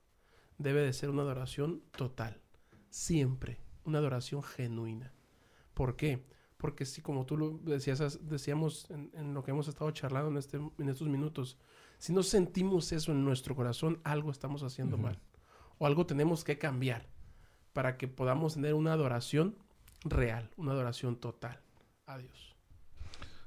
Debe 0.57 0.81
de 0.81 0.93
ser 0.93 1.11
una 1.11 1.23
adoración 1.23 1.83
total, 1.97 2.41
siempre, 2.89 3.61
una 3.85 3.99
adoración 3.99 4.43
genuina. 4.43 5.13
¿Por 5.75 5.97
qué? 5.97 6.25
Porque 6.57 6.87
si 6.87 7.03
como 7.03 7.27
tú 7.27 7.37
lo 7.37 7.59
decías, 7.59 8.27
decíamos 8.27 8.89
en, 8.91 9.35
lo 9.35 9.43
que 9.43 9.51
hemos 9.51 9.69
estado 9.69 9.91
charlando 9.91 10.31
en, 10.31 10.37
este, 10.37 10.59
en 10.59 10.89
estos 10.89 11.09
minutos, 11.09 11.59
si 11.99 12.13
no 12.13 12.23
sentimos 12.23 12.93
eso 12.93 13.13
en 13.13 13.25
nuestro 13.25 13.57
corazón, 13.57 14.01
algo 14.05 14.31
estamos 14.31 14.63
haciendo 14.63 14.97
mal. 14.97 15.21
O 15.79 15.87
algo 15.87 16.07
tenemos 16.07 16.45
que 16.45 16.59
cambiar 16.59 17.09
para 17.73 17.97
que 17.97 18.09
podamos 18.09 18.55
tener 18.55 18.75
una 18.75 18.93
adoración 18.93 19.57
real, 20.05 20.51
una 20.57 20.73
adoración 20.73 21.17
total 21.17 21.61
a 22.07 22.19
Dios. 22.19 22.55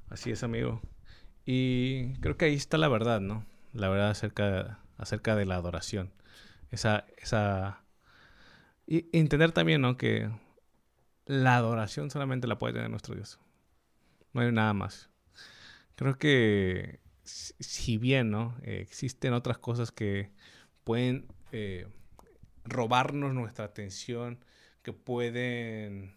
Así 0.10 0.32
es, 0.32 0.44
amigo. 0.44 0.82
Y 1.46 2.14
creo 2.16 2.38
que 2.38 2.46
ahí 2.46 2.56
está 2.56 2.78
la 2.78 2.88
verdad, 2.88 3.20
¿no? 3.20 3.46
La 3.74 3.90
verdad 3.90 4.10
acerca, 4.12 4.80
acerca 4.98 5.36
de 5.36 5.46
la 5.46 5.56
adoración. 5.56 6.12
Esa, 6.72 7.06
esa... 7.18 7.84
Y 8.88 9.08
entender 9.18 9.52
también, 9.52 9.82
¿no? 9.82 9.98
Que 9.98 10.30
la 11.26 11.58
adoración 11.58 12.10
solamente 12.10 12.48
la 12.48 12.60
puede 12.60 12.74
tener 12.74 12.90
nuestro 12.90 13.16
Dios. 13.16 13.40
No 14.34 14.42
hay 14.42 14.52
nada 14.52 14.74
más. 14.74 15.10
Creo 15.96 16.18
que 16.18 17.00
si 17.24 17.98
bien, 17.98 18.30
¿no? 18.30 18.56
existen 18.64 19.34
otras 19.34 19.58
cosas 19.58 19.92
que 19.92 20.32
pueden 20.84 21.28
eh, 21.52 21.88
robarnos 22.66 23.34
nuestra 23.34 23.66
atención, 23.66 24.44
que 24.82 24.94
pueden... 24.94 26.16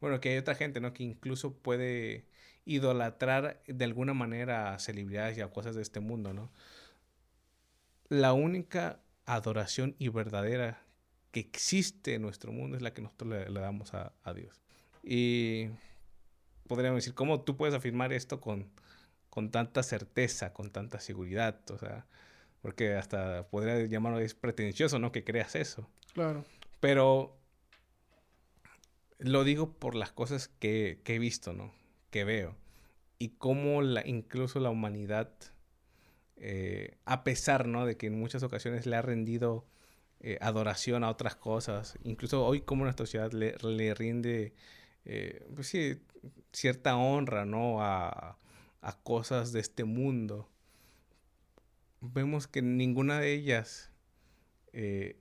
Bueno, 0.00 0.20
que 0.20 0.30
hay 0.30 0.38
otra 0.38 0.54
gente, 0.54 0.80
¿no? 0.80 0.92
Que 0.92 1.02
incluso 1.04 1.54
puede 1.54 2.27
idolatrar 2.68 3.62
de 3.66 3.84
alguna 3.84 4.12
manera 4.12 4.74
a 4.74 4.78
celebridades 4.78 5.38
y 5.38 5.40
a 5.40 5.48
cosas 5.48 5.74
de 5.74 5.82
este 5.82 6.00
mundo, 6.00 6.34
¿no? 6.34 6.52
La 8.10 8.34
única 8.34 9.00
adoración 9.24 9.96
y 9.98 10.08
verdadera 10.08 10.82
que 11.30 11.40
existe 11.40 12.14
en 12.14 12.22
nuestro 12.22 12.52
mundo 12.52 12.76
es 12.76 12.82
la 12.82 12.92
que 12.92 13.02
nosotros 13.02 13.48
le, 13.50 13.60
damos 13.60 13.94
a, 13.94 14.12
Dios. 14.34 14.60
Y 15.02 15.68
podríamos 16.66 16.98
decir, 16.98 17.14
¿cómo 17.14 17.40
tú 17.40 17.56
puedes 17.56 17.74
afirmar 17.74 18.12
esto 18.12 18.40
con, 18.40 18.70
con 19.30 19.50
tanta 19.50 19.82
certeza, 19.82 20.52
con 20.52 20.70
tanta 20.70 21.00
seguridad? 21.00 21.58
O 21.70 21.78
sea, 21.78 22.06
porque 22.60 22.96
hasta 22.96 23.48
podría 23.48 23.82
llamarlo 23.86 24.20
es 24.20 24.34
pretencioso, 24.34 24.98
¿no? 24.98 25.10
Que 25.10 25.24
creas 25.24 25.54
eso. 25.54 25.88
Claro. 26.12 26.44
Pero 26.80 27.34
lo 29.18 29.44
digo 29.44 29.72
por 29.72 29.94
las 29.94 30.12
cosas 30.12 30.48
que, 30.48 31.00
que 31.04 31.14
he 31.14 31.18
visto, 31.18 31.54
¿no? 31.54 31.77
Que 32.10 32.24
veo. 32.24 32.56
Y 33.18 33.30
cómo 33.30 33.82
la, 33.82 34.06
incluso 34.06 34.60
la 34.60 34.70
humanidad, 34.70 35.30
eh, 36.36 36.96
a 37.04 37.24
pesar, 37.24 37.66
¿no? 37.66 37.86
De 37.86 37.96
que 37.96 38.06
en 38.06 38.18
muchas 38.18 38.42
ocasiones 38.42 38.86
le 38.86 38.96
ha 38.96 39.02
rendido 39.02 39.66
eh, 40.20 40.36
adoración 40.40 41.04
a 41.04 41.10
otras 41.10 41.36
cosas. 41.36 41.96
Incluso 42.02 42.44
hoy 42.44 42.62
como 42.62 42.84
nuestra 42.84 43.06
sociedad 43.06 43.32
le, 43.32 43.54
le 43.62 43.94
rinde, 43.94 44.52
eh, 45.04 45.46
pues 45.54 45.68
sí, 45.68 46.00
cierta 46.52 46.96
honra, 46.96 47.44
¿no? 47.44 47.80
A, 47.82 48.36
a, 48.80 49.02
cosas 49.02 49.52
de 49.52 49.60
este 49.60 49.84
mundo. 49.84 50.48
Vemos 52.00 52.48
que 52.48 52.62
ninguna 52.62 53.20
de 53.20 53.32
ellas, 53.32 53.92
eh, 54.72 55.16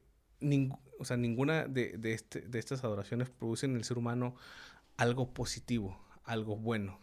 o 0.99 1.05
sea, 1.05 1.17
ninguna 1.17 1.67
de, 1.67 1.97
de, 1.97 2.13
este, 2.13 2.41
de, 2.41 2.57
estas 2.59 2.83
adoraciones 2.83 3.29
produce 3.29 3.67
en 3.67 3.75
el 3.75 3.83
ser 3.83 3.99
humano 3.99 4.35
algo 4.97 5.31
positivo, 5.31 5.99
algo 6.28 6.55
bueno. 6.57 6.99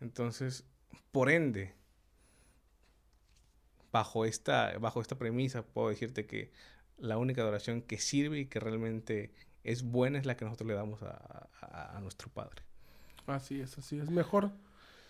Entonces, 0.00 0.64
por 1.10 1.30
ende, 1.30 1.74
bajo 3.90 4.24
esta, 4.24 4.76
bajo 4.78 5.00
esta 5.00 5.16
premisa, 5.16 5.62
puedo 5.62 5.88
decirte 5.88 6.26
que 6.26 6.52
la 6.98 7.18
única 7.18 7.42
adoración 7.42 7.82
que 7.82 7.98
sirve 7.98 8.40
y 8.40 8.46
que 8.46 8.60
realmente 8.60 9.32
es 9.64 9.82
buena 9.82 10.18
es 10.18 10.26
la 10.26 10.36
que 10.36 10.44
nosotros 10.44 10.68
le 10.68 10.74
damos 10.74 11.00
a, 11.02 11.98
nuestro 12.02 12.28
Padre. 12.30 12.62
Así 13.26 13.60
es, 13.60 13.78
así 13.78 13.98
es. 13.98 14.10
Mejor, 14.10 14.50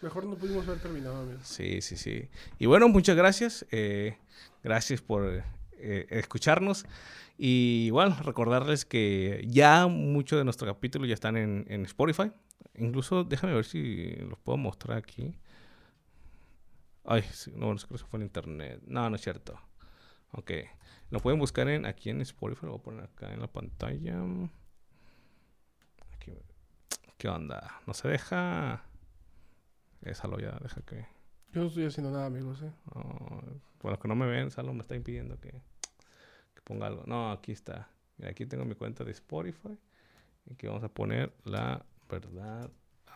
mejor 0.03 0.27
no 0.27 0.37
pudimos 0.37 0.69
haber 0.69 0.81
terminado, 0.81 1.23
amigo. 1.23 1.41
Sí, 1.43 1.81
sí, 1.81 1.97
sí. 1.97 2.29
Y 2.59 2.67
bueno, 2.67 2.89
muchas 2.89 3.17
gracias. 3.17 3.67
Eh, 3.71 4.19
gracias 4.63 5.01
por 5.01 5.43
eh, 5.79 6.07
escucharnos. 6.11 6.85
Y 7.39 7.87
igual, 7.87 8.17
recordarles 8.19 8.85
que 8.85 9.43
ya 9.49 9.87
muchos 9.87 10.39
de 10.39 10.45
nuestros 10.45 10.71
capítulos 10.71 11.09
ya 11.09 11.15
están 11.15 11.39
en, 11.39 11.65
en 11.69 11.87
Spotify. 11.87 12.31
Incluso, 12.75 13.25
déjame 13.25 13.55
ver 13.55 13.65
si 13.65 14.15
los 14.17 14.39
puedo 14.39 14.57
mostrar 14.59 14.99
aquí. 14.99 15.39
Ay, 17.05 17.23
no, 17.55 17.75
no 17.75 17.77
creo 17.77 17.99
que 17.99 18.05
fue 18.05 18.19
en 18.19 18.27
internet. 18.27 18.83
No, 18.87 19.09
no 19.11 19.17
es 19.17 19.23
cierto. 19.23 19.59
Ok. 20.33 20.53
Lo 21.11 21.21
pueden 21.21 21.39
buscar 21.39 21.69
en 21.69 21.85
aquí 21.85 22.11
en 22.11 22.21
Spotify. 22.23 22.67
Lo 22.67 22.73
voy 22.73 22.81
a 22.81 22.83
poner 22.83 23.05
acá 23.05 23.33
en 23.33 23.41
la 23.41 23.49
pantalla. 23.49 24.17
¿Qué 27.23 27.29
onda? 27.29 27.81
No 27.87 27.95
se 27.95 28.09
deja. 28.09 28.83
Déjalo 30.01 30.41
ya, 30.41 30.59
deja 30.61 30.83
que. 30.83 31.07
Yo 31.53 31.61
no 31.61 31.69
estoy 31.69 31.85
haciendo 31.85 32.11
nada, 32.11 32.27
amigos. 32.27 32.61
¿eh? 32.63 32.73
bueno, 33.81 34.01
que 34.01 34.09
no 34.09 34.17
me 34.17 34.27
ven, 34.27 34.51
Salo 34.51 34.75
me 34.75 34.81
está 34.81 34.97
impidiendo 34.97 35.39
que, 35.39 35.51
que 35.51 36.63
ponga 36.65 36.89
algo. 36.89 37.05
No, 37.07 37.31
aquí 37.31 37.53
está. 37.53 37.89
Mira, 38.17 38.33
aquí 38.33 38.45
tengo 38.45 38.65
mi 38.65 38.75
cuenta 38.75 39.05
de 39.05 39.13
Spotify. 39.13 39.79
Y 40.47 40.55
aquí 40.55 40.67
vamos 40.67 40.83
a 40.83 40.89
poner 40.89 41.33
la 41.45 41.87
verdad. 42.13 42.71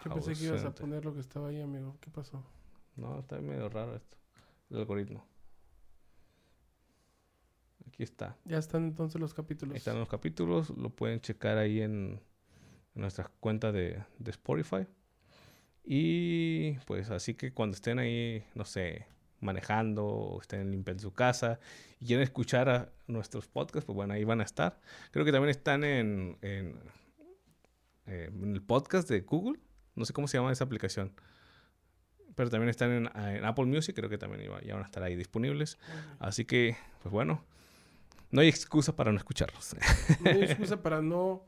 Yo 0.04 0.12
pensé 0.12 0.34
que 0.34 0.44
ibas 0.44 0.64
a 0.64 0.74
poner 0.74 1.04
lo 1.04 1.14
que 1.14 1.20
estaba 1.20 1.48
ahí, 1.48 1.60
amigo. 1.60 1.96
¿Qué 2.00 2.10
pasó? 2.10 2.44
No, 2.96 3.20
está 3.20 3.40
medio 3.40 3.68
raro 3.68 3.94
esto. 3.94 4.16
El 4.70 4.78
algoritmo. 4.78 5.26
Aquí 7.86 8.02
está. 8.02 8.36
Ya 8.44 8.58
están 8.58 8.84
entonces 8.84 9.20
los 9.20 9.34
capítulos. 9.34 9.76
están 9.76 9.98
los 9.98 10.08
capítulos, 10.08 10.70
lo 10.70 10.90
pueden 10.90 11.20
checar 11.20 11.58
ahí 11.58 11.80
en, 11.80 12.20
nuestra 12.94 13.30
cuenta 13.40 13.72
de, 13.72 14.02
Spotify. 14.24 14.86
Y 15.84 16.72
pues 16.86 17.10
así 17.10 17.34
que 17.34 17.52
cuando 17.52 17.74
estén 17.74 17.98
ahí, 17.98 18.44
no 18.54 18.64
sé, 18.64 19.06
manejando 19.40 20.06
o 20.06 20.40
estén 20.40 20.70
limpiando 20.70 21.02
su 21.02 21.12
casa 21.12 21.60
y 22.00 22.06
quieren 22.06 22.24
escuchar 22.24 22.68
a 22.68 22.92
nuestros 23.06 23.46
podcasts, 23.46 23.84
pues 23.84 23.94
bueno, 23.94 24.14
ahí 24.14 24.24
van 24.24 24.40
a 24.40 24.44
estar. 24.44 24.80
Creo 25.10 25.24
que 25.24 25.32
también 25.32 25.50
están 25.50 25.84
en, 25.84 26.38
en, 26.40 26.80
eh, 28.06 28.30
el 28.42 28.62
podcast 28.62 29.08
de 29.08 29.20
Google. 29.20 29.58
No 29.94 30.04
sé 30.04 30.12
cómo 30.12 30.28
se 30.28 30.38
llama 30.38 30.52
esa 30.52 30.64
aplicación. 30.64 31.12
Pero 32.34 32.50
también 32.50 32.68
están 32.68 32.92
en, 32.92 33.44
Apple 33.44 33.64
Music, 33.64 33.94
creo 33.96 34.10
que 34.10 34.18
también 34.18 34.50
ya 34.62 34.74
van 34.74 34.82
a 34.82 34.86
estar 34.86 35.02
ahí 35.02 35.16
disponibles. 35.16 35.78
Así 36.18 36.44
que, 36.44 36.76
pues 37.02 37.10
bueno, 37.10 37.42
no 38.30 38.42
hay 38.42 38.48
excusa 38.48 38.94
para 38.94 39.10
no 39.10 39.16
escucharlos. 39.16 39.74
No 40.20 40.30
hay 40.30 40.42
excusa 40.44 40.82
para 40.82 41.00
no 41.00 41.46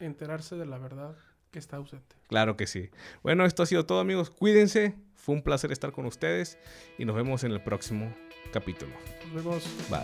enterarse 0.00 0.56
de 0.56 0.64
la 0.64 0.78
verdad 0.78 1.14
que 1.50 1.58
está 1.58 1.76
ausente. 1.76 2.16
Claro 2.26 2.56
que 2.56 2.66
sí. 2.66 2.90
Bueno, 3.22 3.44
esto 3.44 3.62
ha 3.62 3.66
sido 3.66 3.84
todo, 3.84 4.00
amigos. 4.00 4.30
Cuídense. 4.30 4.94
Fue 5.14 5.34
un 5.34 5.42
placer 5.42 5.72
estar 5.72 5.92
con 5.92 6.06
ustedes 6.06 6.58
y 6.98 7.04
nos 7.04 7.14
vemos 7.14 7.44
en 7.44 7.52
el 7.52 7.62
próximo 7.62 8.14
capítulo. 8.52 8.92
Nos 9.26 9.44
vemos. 9.44 9.64
Bye. 9.88 10.00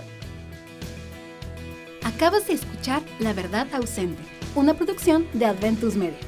Acabas 2.05 2.47
de 2.47 2.55
escuchar 2.55 3.03
La 3.19 3.33
Verdad 3.33 3.67
Ausente, 3.75 4.23
una 4.55 4.75
producción 4.75 5.27
de 5.33 5.47
Adventus 5.47 5.97
Media. 5.97 6.19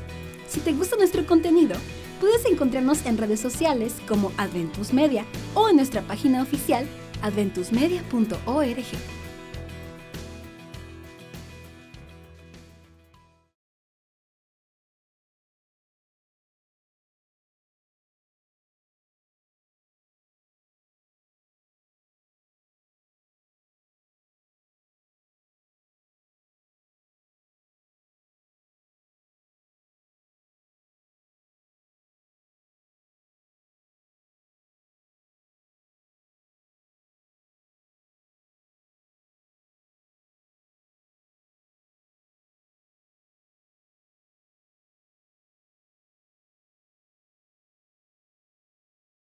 Si 0.48 0.60
te 0.60 0.72
gusta 0.72 0.96
nuestro 0.96 1.26
contenido, 1.26 1.76
puedes 2.20 2.44
encontrarnos 2.46 3.04
en 3.06 3.18
redes 3.18 3.40
sociales 3.40 3.94
como 4.06 4.32
Adventus 4.36 4.92
Media 4.92 5.24
o 5.54 5.68
en 5.68 5.76
nuestra 5.76 6.02
página 6.02 6.42
oficial 6.42 6.86
adventusmedia.org. 7.22 9.21